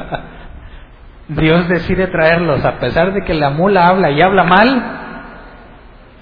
Dios 1.27 1.67
decide 1.67 2.07
traerlos, 2.07 2.65
a 2.65 2.79
pesar 2.79 3.13
de 3.13 3.23
que 3.23 3.33
la 3.33 3.51
mula 3.51 3.87
habla 3.87 4.11
y 4.11 4.21
habla 4.21 4.43
mal, 4.43 4.99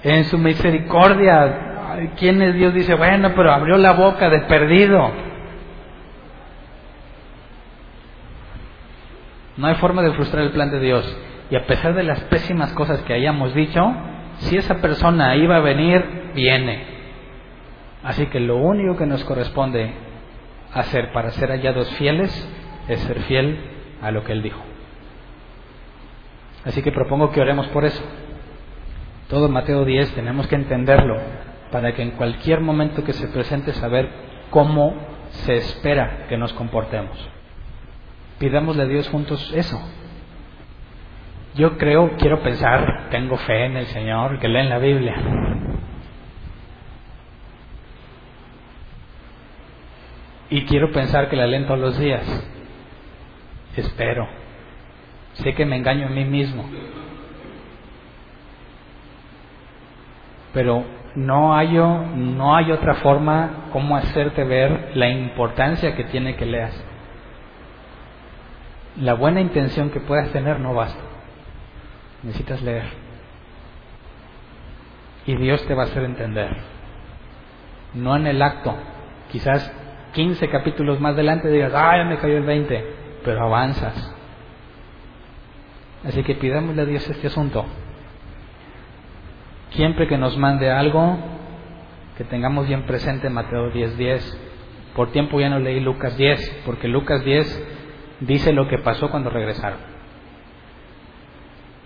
en 0.02 0.24
su 0.24 0.36
misericordia 0.36 1.71
¿quién 2.16 2.40
es 2.42 2.54
Dios? 2.54 2.74
Dice, 2.74 2.94
bueno, 2.94 3.32
pero 3.34 3.52
abrió 3.52 3.76
la 3.76 3.92
boca 3.92 4.30
de 4.30 4.40
perdido. 4.40 5.10
No 9.56 9.66
hay 9.66 9.74
forma 9.76 10.02
de 10.02 10.12
frustrar 10.12 10.44
el 10.44 10.50
plan 10.50 10.70
de 10.70 10.80
Dios. 10.80 11.16
Y 11.50 11.56
a 11.56 11.66
pesar 11.66 11.94
de 11.94 12.02
las 12.02 12.20
pésimas 12.24 12.72
cosas 12.72 13.02
que 13.02 13.12
hayamos 13.12 13.54
dicho, 13.54 13.80
si 14.38 14.56
esa 14.56 14.76
persona 14.76 15.36
iba 15.36 15.56
a 15.56 15.60
venir, 15.60 16.32
viene. 16.34 16.84
Así 18.02 18.26
que 18.26 18.40
lo 18.40 18.56
único 18.56 18.96
que 18.96 19.06
nos 19.06 19.22
corresponde 19.24 19.92
hacer 20.72 21.12
para 21.12 21.30
ser 21.30 21.50
hallados 21.50 21.90
fieles 21.92 22.30
es 22.88 23.00
ser 23.00 23.20
fiel 23.20 23.60
a 24.00 24.10
lo 24.10 24.24
que 24.24 24.32
Él 24.32 24.42
dijo. 24.42 24.62
Así 26.64 26.82
que 26.82 26.92
propongo 26.92 27.30
que 27.30 27.40
oremos 27.40 27.66
por 27.68 27.84
eso. 27.84 28.02
Todo 29.28 29.48
Mateo 29.48 29.84
10 29.84 30.14
tenemos 30.14 30.46
que 30.46 30.56
entenderlo 30.56 31.16
para 31.72 31.94
que 31.94 32.02
en 32.02 32.12
cualquier 32.12 32.60
momento 32.60 33.02
que 33.02 33.14
se 33.14 33.26
presente 33.28 33.72
saber 33.72 34.08
cómo 34.50 34.94
se 35.30 35.56
espera 35.56 36.26
que 36.28 36.36
nos 36.36 36.52
comportemos. 36.52 37.18
Pidámosle 38.38 38.82
a 38.82 38.86
Dios 38.86 39.08
juntos 39.08 39.52
eso. 39.56 39.80
Yo 41.54 41.78
creo, 41.78 42.16
quiero 42.18 42.42
pensar, 42.42 43.08
tengo 43.10 43.36
fe 43.38 43.66
en 43.66 43.76
el 43.76 43.86
Señor, 43.86 44.38
que 44.38 44.48
leen 44.48 44.68
la 44.68 44.78
Biblia. 44.78 45.16
Y 50.50 50.64
quiero 50.66 50.92
pensar 50.92 51.30
que 51.30 51.36
la 51.36 51.46
leen 51.46 51.66
todos 51.66 51.80
los 51.80 51.98
días. 51.98 52.22
Espero. 53.76 54.28
Sé 55.34 55.54
que 55.54 55.64
me 55.64 55.76
engaño 55.76 56.06
a 56.06 56.10
mí 56.10 56.26
mismo. 56.26 56.68
Pero 60.52 60.84
no 61.14 61.54
hay, 61.54 61.74
no 61.74 62.56
hay 62.56 62.72
otra 62.72 62.94
forma 62.94 63.68
como 63.72 63.96
hacerte 63.96 64.44
ver 64.44 64.92
la 64.94 65.08
importancia 65.08 65.94
que 65.94 66.04
tiene 66.04 66.36
que 66.36 66.46
leas. 66.46 66.84
La 69.00 69.14
buena 69.14 69.40
intención 69.40 69.90
que 69.90 70.00
puedas 70.00 70.30
tener 70.30 70.60
no 70.60 70.74
basta. 70.74 71.00
Necesitas 72.22 72.62
leer. 72.62 72.84
Y 75.26 75.36
Dios 75.36 75.64
te 75.66 75.74
va 75.74 75.82
a 75.82 75.86
hacer 75.86 76.04
entender. 76.04 76.56
No 77.94 78.16
en 78.16 78.26
el 78.26 78.42
acto. 78.42 78.74
Quizás 79.30 79.72
15 80.12 80.48
capítulos 80.48 81.00
más 81.00 81.14
adelante 81.14 81.48
digas, 81.48 81.72
ah, 81.74 81.96
ya 81.96 82.04
me 82.04 82.18
cayó 82.18 82.36
el 82.36 82.44
20, 82.44 82.84
pero 83.24 83.44
avanzas. 83.44 84.14
Así 86.04 86.22
que 86.22 86.34
pidámosle 86.34 86.82
a 86.82 86.86
Dios 86.86 87.08
este 87.08 87.28
asunto. 87.28 87.64
Siempre 89.74 90.06
que 90.06 90.18
nos 90.18 90.36
mande 90.36 90.70
algo, 90.70 91.16
que 92.18 92.24
tengamos 92.24 92.66
bien 92.68 92.82
presente 92.82 93.30
Mateo 93.30 93.72
10:10. 93.72 93.96
10. 93.96 94.38
Por 94.94 95.10
tiempo 95.10 95.40
ya 95.40 95.48
no 95.48 95.58
leí 95.58 95.80
Lucas 95.80 96.16
10, 96.18 96.62
porque 96.66 96.88
Lucas 96.88 97.24
10 97.24 97.68
dice 98.20 98.52
lo 98.52 98.68
que 98.68 98.78
pasó 98.78 99.10
cuando 99.10 99.30
regresaron. 99.30 99.78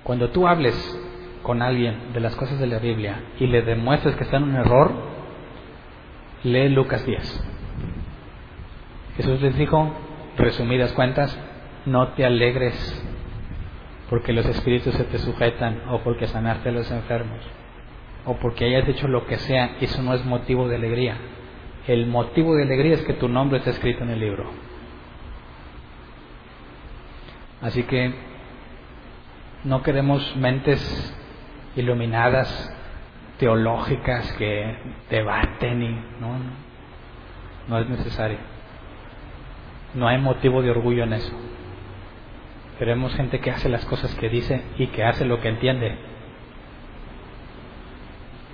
Cuando 0.03 0.31
tú 0.31 0.49
hables 0.49 0.75
con 1.45 1.63
alguien 1.63 2.13
de 2.13 2.19
las 2.19 2.35
cosas 2.35 2.59
de 2.59 2.67
la 2.67 2.81
Biblia 2.81 3.23
y 3.39 3.47
le 3.47 3.63
demuestres 3.63 4.17
que 4.17 4.25
está 4.25 4.39
en 4.39 4.45
un 4.45 4.57
error, 4.57 4.93
lee 6.43 6.69
Lucas 6.69 7.07
10. 7.07 7.45
Jesús 9.17 9.41
les 9.41 9.57
dijo, 9.57 9.93
resumidas 10.37 10.93
cuentas, 10.93 11.39
no 11.87 12.09
te 12.09 12.27
alegres 12.27 13.05
porque 14.11 14.33
los 14.33 14.47
espíritus 14.47 14.95
se 14.95 15.05
te 15.05 15.19
sujetan 15.19 15.83
o 15.89 16.01
porque 16.01 16.27
sanaste 16.27 16.71
a 16.71 16.73
los 16.73 16.91
enfermos 16.91 17.41
o 18.27 18.35
porque 18.37 18.65
hayas 18.65 18.89
hecho 18.89 19.07
lo 19.07 19.25
que 19.27 19.37
sea, 19.37 19.77
eso 19.81 20.03
no 20.03 20.13
es 20.13 20.25
motivo 20.25 20.69
de 20.69 20.77
alegría. 20.77 21.17
El 21.87 22.07
motivo 22.07 22.57
de 22.57 22.65
alegría 22.65 22.95
es 22.95 23.03
que 23.03 23.15
tu 23.15 23.29
nombre 23.29 23.59
está 23.59 23.71
escrito 23.71 24.03
en 24.03 24.11
el 24.11 24.19
libro. 24.19 24.51
Así 27.63 27.85
que 27.85 28.13
no 29.65 29.83
queremos 29.83 30.37
mentes 30.37 31.17
iluminadas, 31.77 32.73
teológicas 33.39 34.33
que 34.33 34.77
debaten 35.09 35.83
y 35.83 35.91
no, 36.21 36.39
no 37.69 37.79
es 37.79 37.89
necesario. 37.89 38.39
No 39.95 40.09
hay 40.09 40.19
motivo 40.19 40.63
de 40.63 40.71
orgullo 40.71 41.05
en 41.05 41.13
eso. 41.13 41.33
Queremos 42.79 43.15
gente 43.15 43.41
que 43.41 43.53
hace 43.53 43.69
las 43.69 43.85
cosas 43.87 44.15
que 44.17 44.29
dice 44.29 44.63
y 44.79 44.89
que 44.89 45.05
hace 45.05 45.25
lo 45.25 45.41
que 45.41 45.49
entiende 45.49 46.16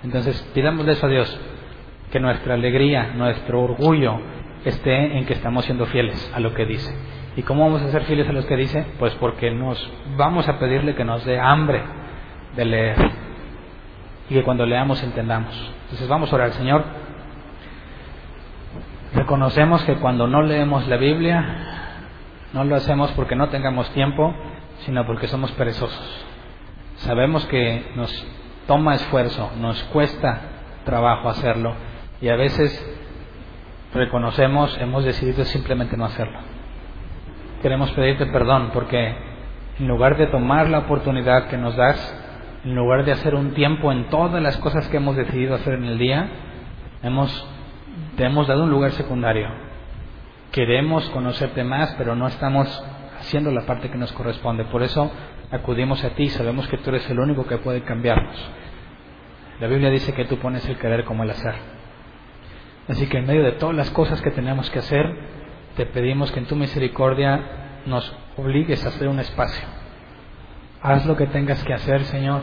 entonces, 0.05 0.41
pidámosle 0.55 0.93
eso 0.93 1.07
a 1.07 1.11
Dios, 1.11 1.41
que 2.11 2.21
nuestra 2.21 2.55
alegría, 2.55 3.13
nuestro 3.15 3.63
orgullo 3.63 4.21
esté 4.65 5.19
en 5.19 5.27
que 5.27 5.35
estamos 5.35 5.65
siendo 5.65 5.87
fieles 5.87 6.31
a 6.35 6.41
lo 6.41 6.55
que 6.55 6.67
dice 6.67 6.95
¿Y 7.35 7.43
cómo 7.43 7.65
vamos 7.65 7.83
a 7.83 7.91
ser 7.91 8.03
fieles 8.05 8.29
a 8.29 8.33
los 8.33 8.45
que 8.45 8.57
dice? 8.57 8.85
Pues 8.99 9.15
porque 9.15 9.51
nos 9.51 9.91
vamos 10.17 10.47
a 10.49 10.59
pedirle 10.59 10.95
que 10.95 11.05
nos 11.05 11.25
dé 11.25 11.41
hambre 11.41 11.83
de 12.55 12.65
leer 12.65 12.97
y 14.29 14.35
que 14.35 14.43
cuando 14.43 14.67
leamos 14.67 15.03
entendamos. 15.03 15.55
Entonces 15.85 16.09
vamos 16.09 16.31
a 16.31 16.37
orar, 16.37 16.53
Señor. 16.53 16.85
Reconocemos 19.15 19.83
que 19.85 19.95
cuando 19.97 20.27
no 20.27 20.43
leemos 20.43 20.87
la 20.89 20.97
Biblia, 20.99 21.45
no 22.53 22.65
lo 22.65 22.77
hacemos 22.77 23.11
porque 23.13 23.35
no 23.35 23.49
tengamos 23.49 23.89
tiempo, 23.93 24.35
sino 24.81 25.07
porque 25.07 25.27
somos 25.27 25.51
perezosos. 25.53 26.27
Sabemos 26.97 27.47
que 27.47 27.93
nos 27.97 28.27
toma 28.67 28.95
esfuerzo, 28.95 29.51
nos 29.59 29.83
cuesta 29.85 30.41
trabajo 30.85 31.29
hacerlo 31.29 31.75
y 32.21 32.29
a 32.29 32.37
veces 32.37 32.71
reconocemos, 33.95 34.77
hemos 34.81 35.05
decidido 35.05 35.45
simplemente 35.45 35.97
no 35.97 36.05
hacerlo. 36.05 36.39
Queremos 37.61 37.91
pedirte 37.93 38.27
perdón 38.27 38.71
porque 38.73 39.15
en 39.79 39.89
lugar 39.89 40.17
de 40.17 40.27
tomar 40.27 40.69
la 40.69 40.81
oportunidad 40.81 41.49
que 41.49 41.57
nos 41.57 41.77
das, 41.77 41.97
en 42.65 42.75
lugar 42.75 43.05
de 43.05 43.13
hacer 43.13 43.35
un 43.35 43.53
tiempo 43.55 43.91
en 43.91 44.09
todas 44.09 44.43
las 44.43 44.57
cosas 44.59 44.89
que 44.89 44.99
hemos 44.99 45.17
decidido 45.17 45.55
hacer 45.55 45.75
en 45.75 45.85
el 45.85 45.99
día, 45.99 46.29
hemos, 47.03 47.47
te 48.17 48.25
hemos 48.25 48.47
dado 48.47 48.65
un 48.65 48.71
lugar 48.71 48.93
secundario. 48.93 49.49
Queremos 50.53 51.09
conocerte 51.11 51.65
más, 51.65 51.95
pero 51.97 52.15
no 52.15 52.27
estamos 52.27 52.85
haciendo 53.19 53.51
la 53.51 53.63
parte 53.63 53.91
que 53.91 53.99
nos 53.99 54.13
corresponde. 54.13 54.65
Por 54.65 54.83
eso 54.83 55.11
acudimos 55.53 56.03
a 56.03 56.11
ti, 56.11 56.31
sabemos 56.31 56.67
que 56.67 56.79
tú 56.79 56.91
eres 56.91 57.09
el 57.11 57.21
único 57.21 57.47
que 57.47 57.59
puede 57.59 57.83
cambiarnos. 57.83 58.51
La 59.61 59.69
Biblia 59.69 59.91
dice 59.91 60.13
que 60.15 60.25
tú 60.25 60.39
pones 60.39 60.67
el 60.67 60.79
querer 60.79 61.05
como 61.05 61.23
el 61.23 61.31
hacer. 61.31 61.55
Así 62.89 63.07
que 63.07 63.19
en 63.19 63.27
medio 63.27 63.45
de 63.45 63.53
todas 63.53 63.77
las 63.77 63.91
cosas 63.91 64.21
que 64.23 64.31
tenemos 64.31 64.69
que 64.71 64.79
hacer, 64.81 65.07
te 65.77 65.87
pedimos 65.87 66.33
que 66.33 66.41
en 66.41 66.47
tu 66.47 66.57
misericordia 66.57 67.41
nos 67.87 68.17
obligues 68.37 68.85
a 68.85 68.89
hacer 68.89 69.09
un 69.09 69.21
espacio. 69.21 69.65
Haz 70.81 71.07
lo 71.07 71.17
que 71.17 71.27
tengas 71.27 71.63
que 71.63 71.75
hacer, 71.75 72.03
Señor, 72.05 72.43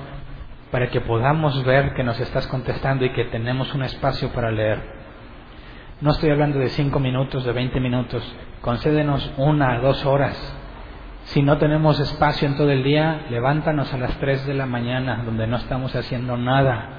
para 0.71 0.89
que 0.89 1.01
podamos 1.01 1.63
ver 1.65 1.93
que 1.95 2.03
nos 2.03 2.19
estás 2.19 2.47
contestando 2.47 3.03
y 3.05 3.11
que 3.11 3.25
tenemos 3.25 3.73
un 3.73 3.83
espacio 3.83 4.29
para 4.29 4.51
leer. 4.51 4.81
No 5.99 6.11
estoy 6.11 6.29
hablando 6.29 6.59
de 6.59 6.69
cinco 6.69 6.99
minutos, 6.99 7.43
de 7.43 7.51
veinte 7.51 7.79
minutos. 7.79 8.23
Concédenos 8.61 9.33
una, 9.37 9.79
dos 9.79 10.05
horas 10.05 10.58
si 11.29 11.43
no 11.43 11.59
tenemos 11.59 11.99
espacio 11.99 12.47
en 12.47 12.57
todo 12.57 12.71
el 12.71 12.83
día, 12.83 13.27
levántanos 13.29 13.93
a 13.93 13.97
las 13.97 14.17
3 14.17 14.47
de 14.47 14.55
la 14.55 14.65
mañana, 14.65 15.21
donde 15.23 15.45
no 15.45 15.57
estamos 15.57 15.95
haciendo 15.95 16.37
nada. 16.37 16.89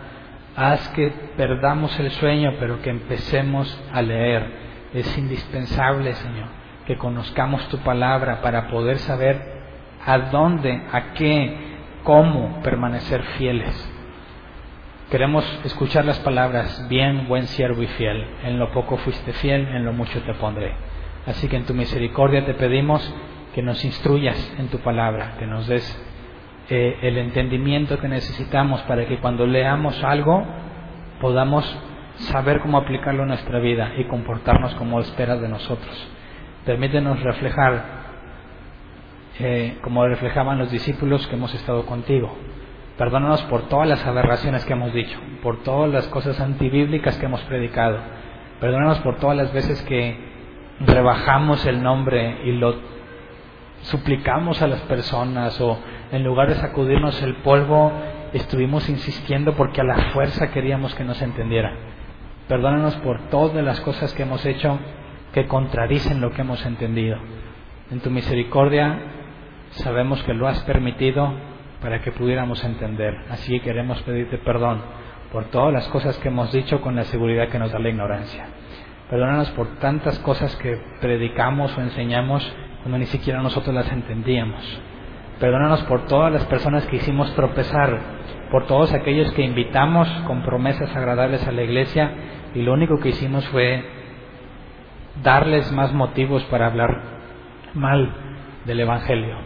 Haz 0.55 0.89
que 0.91 1.09
perdamos 1.37 1.99
el 1.99 2.13
sueño, 2.13 2.55
pero 2.61 2.81
que 2.81 2.91
empecemos 2.91 3.83
a 3.93 4.03
leer. 4.03 4.47
Es 4.95 5.19
indispensable, 5.19 6.15
Señor, 6.15 6.47
que 6.87 6.97
conozcamos 6.97 7.67
tu 7.71 7.79
palabra 7.79 8.41
para 8.41 8.69
poder 8.69 8.99
saber 8.99 9.43
a 10.07 10.19
dónde, 10.19 10.81
a 10.93 11.13
qué, 11.15 11.57
cómo 12.05 12.63
permanecer 12.63 13.25
fieles. 13.37 13.93
Queremos 15.11 15.45
escuchar 15.65 16.05
las 16.05 16.21
palabras, 16.21 16.87
bien, 16.89 17.27
buen 17.27 17.49
siervo 17.49 17.83
y 17.83 17.89
fiel. 17.89 18.25
En 18.45 18.61
lo 18.61 18.71
poco 18.71 18.97
fuiste 18.99 19.33
fiel, 19.33 19.67
en 19.75 19.85
lo 19.85 19.93
mucho 19.93 20.23
te 20.23 20.35
pondré. 20.35 20.73
Así 21.27 21.49
que 21.49 21.57
en 21.57 21.67
tu 21.67 21.75
misericordia 21.75 22.47
te 22.47 22.55
pedimos 22.55 23.13
que 23.55 23.63
nos 23.63 23.85
instruyas 23.85 24.55
en 24.59 24.69
tu 24.69 24.79
palabra, 24.79 25.35
que 25.39 25.47
nos 25.47 25.67
des 25.67 26.07
eh, 26.69 26.99
el 27.03 27.19
entendimiento 27.19 27.99
que 27.99 28.09
necesitamos 28.09 28.81
para 28.83 29.07
que 29.07 29.19
cuando 29.19 29.47
leamos 29.47 30.03
algo 30.05 30.45
podamos 31.21 31.65
saber 32.31 32.61
cómo 32.61 32.79
aplicarlo 32.79 33.23
en 33.23 33.29
nuestra 33.29 33.59
vida 33.59 33.93
y 33.97 34.05
comportarnos 34.05 34.75
como 34.75 35.01
esperas 35.01 35.41
de 35.41 35.49
nosotros. 35.49 36.09
Permítenos 36.65 37.21
reflejar 37.23 38.01
eh, 39.39 39.79
como 39.83 40.07
reflejaban 40.07 40.59
los 40.59 40.71
discípulos 40.71 41.27
que 41.27 41.35
hemos 41.35 41.55
estado 41.55 41.87
contigo. 41.87 42.37
Perdónanos 42.99 43.43
por 43.45 43.69
todas 43.69 43.89
las 43.89 44.07
aberraciones 44.07 44.65
que 44.67 44.75
hemos 44.75 44.93
dicho, 44.93 45.19
por 45.43 45.63
todas 45.63 45.91
las 45.91 46.07
cosas 46.09 46.39
antibíblicas 46.41 47.17
que 47.17 47.27
hemos 47.27 47.41
predicado. 47.43 47.99
Perdónanos 48.61 48.99
por 48.99 49.17
todas 49.17 49.37
las 49.37 49.53
veces 49.55 49.81
que 49.83 50.19
rebajamos 50.81 51.65
el 51.65 51.83
nombre 51.83 52.43
y 52.45 52.53
lo 52.53 53.00
suplicamos 53.83 54.63
a 54.63 54.67
las 54.67 54.81
personas 54.83 55.61
o 55.61 55.79
en 56.13 56.25
lugar 56.25 56.49
de 56.49 56.57
sacudirnos 56.57 57.23
el 57.23 57.37
polvo, 57.37 57.93
estuvimos 58.33 58.89
insistiendo 58.89 59.55
porque 59.55 59.81
a 59.81 59.85
la 59.85 60.11
fuerza 60.13 60.51
queríamos 60.51 60.95
que 60.95 61.05
nos 61.05 61.21
entendiera. 61.23 61.73
Perdónanos 62.49 62.97
por 62.97 63.29
todas 63.29 63.65
las 63.65 63.81
cosas 63.81 64.13
que 64.15 64.23
hemos 64.23 64.45
hecho 64.45 64.79
que 65.33 65.47
contradicen 65.47 66.21
lo 66.21 66.33
que 66.33 66.43
hemos 66.43 66.65
entendido. 66.67 67.17
En 67.91 68.01
tu 68.01 68.11
misericordia 68.11 68.99
sabemos 69.71 70.23
que 70.25 70.35
lo 70.35 70.49
has 70.49 70.61
permitido 70.65 71.33
para 71.81 72.01
que 72.03 72.13
pudiéramos 72.13 72.63
entender. 72.65 73.17
Así 73.31 73.61
queremos 73.61 74.01
pedirte 74.03 74.39
perdón 74.39 74.83
por 75.33 75.45
todas 75.47 75.73
las 75.73 75.89
cosas 75.89 76.17
que 76.19 76.29
hemos 76.29 76.53
dicho 76.53 76.81
con 76.81 76.97
la 76.97 77.05
seguridad 77.05 77.49
que 77.49 77.59
nos 77.59 77.73
da 77.73 77.79
la 77.79 77.89
ignorancia. 77.89 78.47
Perdónanos 79.09 79.51
por 79.51 79.79
tantas 79.79 80.19
cosas 80.21 80.55
que 80.57 80.77
predicamos 81.01 81.77
o 81.77 81.81
enseñamos 81.81 82.53
cuando 82.83 82.99
ni 82.99 83.07
siquiera 83.07 83.43
nosotros 83.43 83.75
las 83.75 83.91
entendíamos. 83.93 84.63
Perdónanos 85.39 85.83
por 85.85 86.07
todas 86.07 86.33
las 86.33 86.45
personas 86.47 86.87
que 86.87 86.97
hicimos 86.97 87.35
tropezar, 87.35 87.99
por 88.51 88.67
todos 88.67 88.93
aquellos 88.93 89.33
que 89.33 89.43
invitamos 89.43 90.09
con 90.27 90.43
promesas 90.43 90.95
agradables 90.95 91.47
a 91.47 91.53
la 91.53 91.63
iglesia 91.63 92.13
y 92.55 92.63
lo 92.63 92.73
único 92.73 92.99
que 92.99 93.11
hicimos 93.11 93.47
fue 93.49 93.83
darles 95.23 95.71
más 95.73 95.93
motivos 95.93 96.43
para 96.45 96.67
hablar 96.67 97.03
mal 97.75 98.13
del 98.67 98.81
Evangelio. 98.81 99.37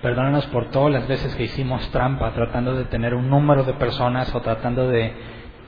Perdónanos 0.00 0.46
por 0.46 0.70
todas 0.70 0.92
las 0.92 1.06
veces 1.06 1.34
que 1.36 1.44
hicimos 1.44 1.88
trampa 1.90 2.32
tratando 2.32 2.74
de 2.74 2.84
tener 2.86 3.14
un 3.14 3.30
número 3.30 3.62
de 3.62 3.74
personas 3.74 4.34
o 4.34 4.40
tratando 4.40 4.88
de 4.88 5.12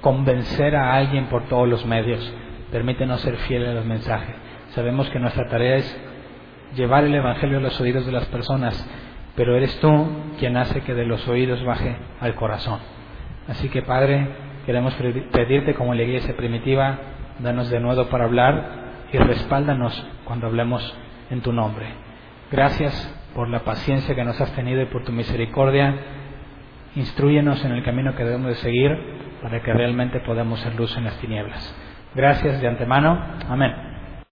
convencer 0.00 0.74
a 0.76 0.94
alguien 0.96 1.26
por 1.26 1.42
todos 1.44 1.68
los 1.68 1.84
medios. 1.86 2.34
Permítenos 2.72 3.20
ser 3.20 3.36
fieles 3.36 3.76
al 3.76 3.84
mensaje. 3.84 4.34
Sabemos 4.70 5.08
que 5.10 5.20
nuestra 5.20 5.48
tarea 5.48 5.76
es 5.76 6.13
llevar 6.74 7.04
el 7.04 7.14
Evangelio 7.14 7.58
a 7.58 7.60
los 7.60 7.80
oídos 7.80 8.06
de 8.06 8.12
las 8.12 8.26
personas, 8.26 8.88
pero 9.36 9.56
eres 9.56 9.78
tú 9.80 10.08
quien 10.38 10.56
hace 10.56 10.80
que 10.82 10.94
de 10.94 11.06
los 11.06 11.26
oídos 11.28 11.64
baje 11.64 11.96
al 12.20 12.34
corazón. 12.34 12.78
Así 13.48 13.68
que 13.68 13.82
Padre, 13.82 14.28
queremos 14.66 14.94
pedirte 15.32 15.74
como 15.74 15.94
la 15.94 16.02
iglesia 16.02 16.36
primitiva, 16.36 16.98
danos 17.40 17.70
de 17.70 17.80
nuevo 17.80 18.06
para 18.06 18.24
hablar 18.24 18.84
y 19.12 19.18
respáldanos 19.18 20.06
cuando 20.24 20.46
hablemos 20.46 20.94
en 21.30 21.40
tu 21.40 21.52
nombre. 21.52 21.86
Gracias 22.50 22.92
por 23.34 23.48
la 23.48 23.60
paciencia 23.60 24.14
que 24.14 24.24
nos 24.24 24.40
has 24.40 24.52
tenido 24.54 24.82
y 24.82 24.86
por 24.86 25.04
tu 25.04 25.12
misericordia. 25.12 25.94
Instruyenos 26.94 27.64
en 27.64 27.72
el 27.72 27.84
camino 27.84 28.14
que 28.14 28.24
debemos 28.24 28.48
de 28.48 28.54
seguir 28.56 28.90
para 29.42 29.60
que 29.60 29.72
realmente 29.72 30.20
podamos 30.20 30.60
ser 30.60 30.74
luz 30.76 30.96
en 30.96 31.04
las 31.04 31.18
tinieblas. 31.18 31.74
Gracias 32.14 32.60
de 32.60 32.68
antemano. 32.68 33.18
Amén. 33.48 33.93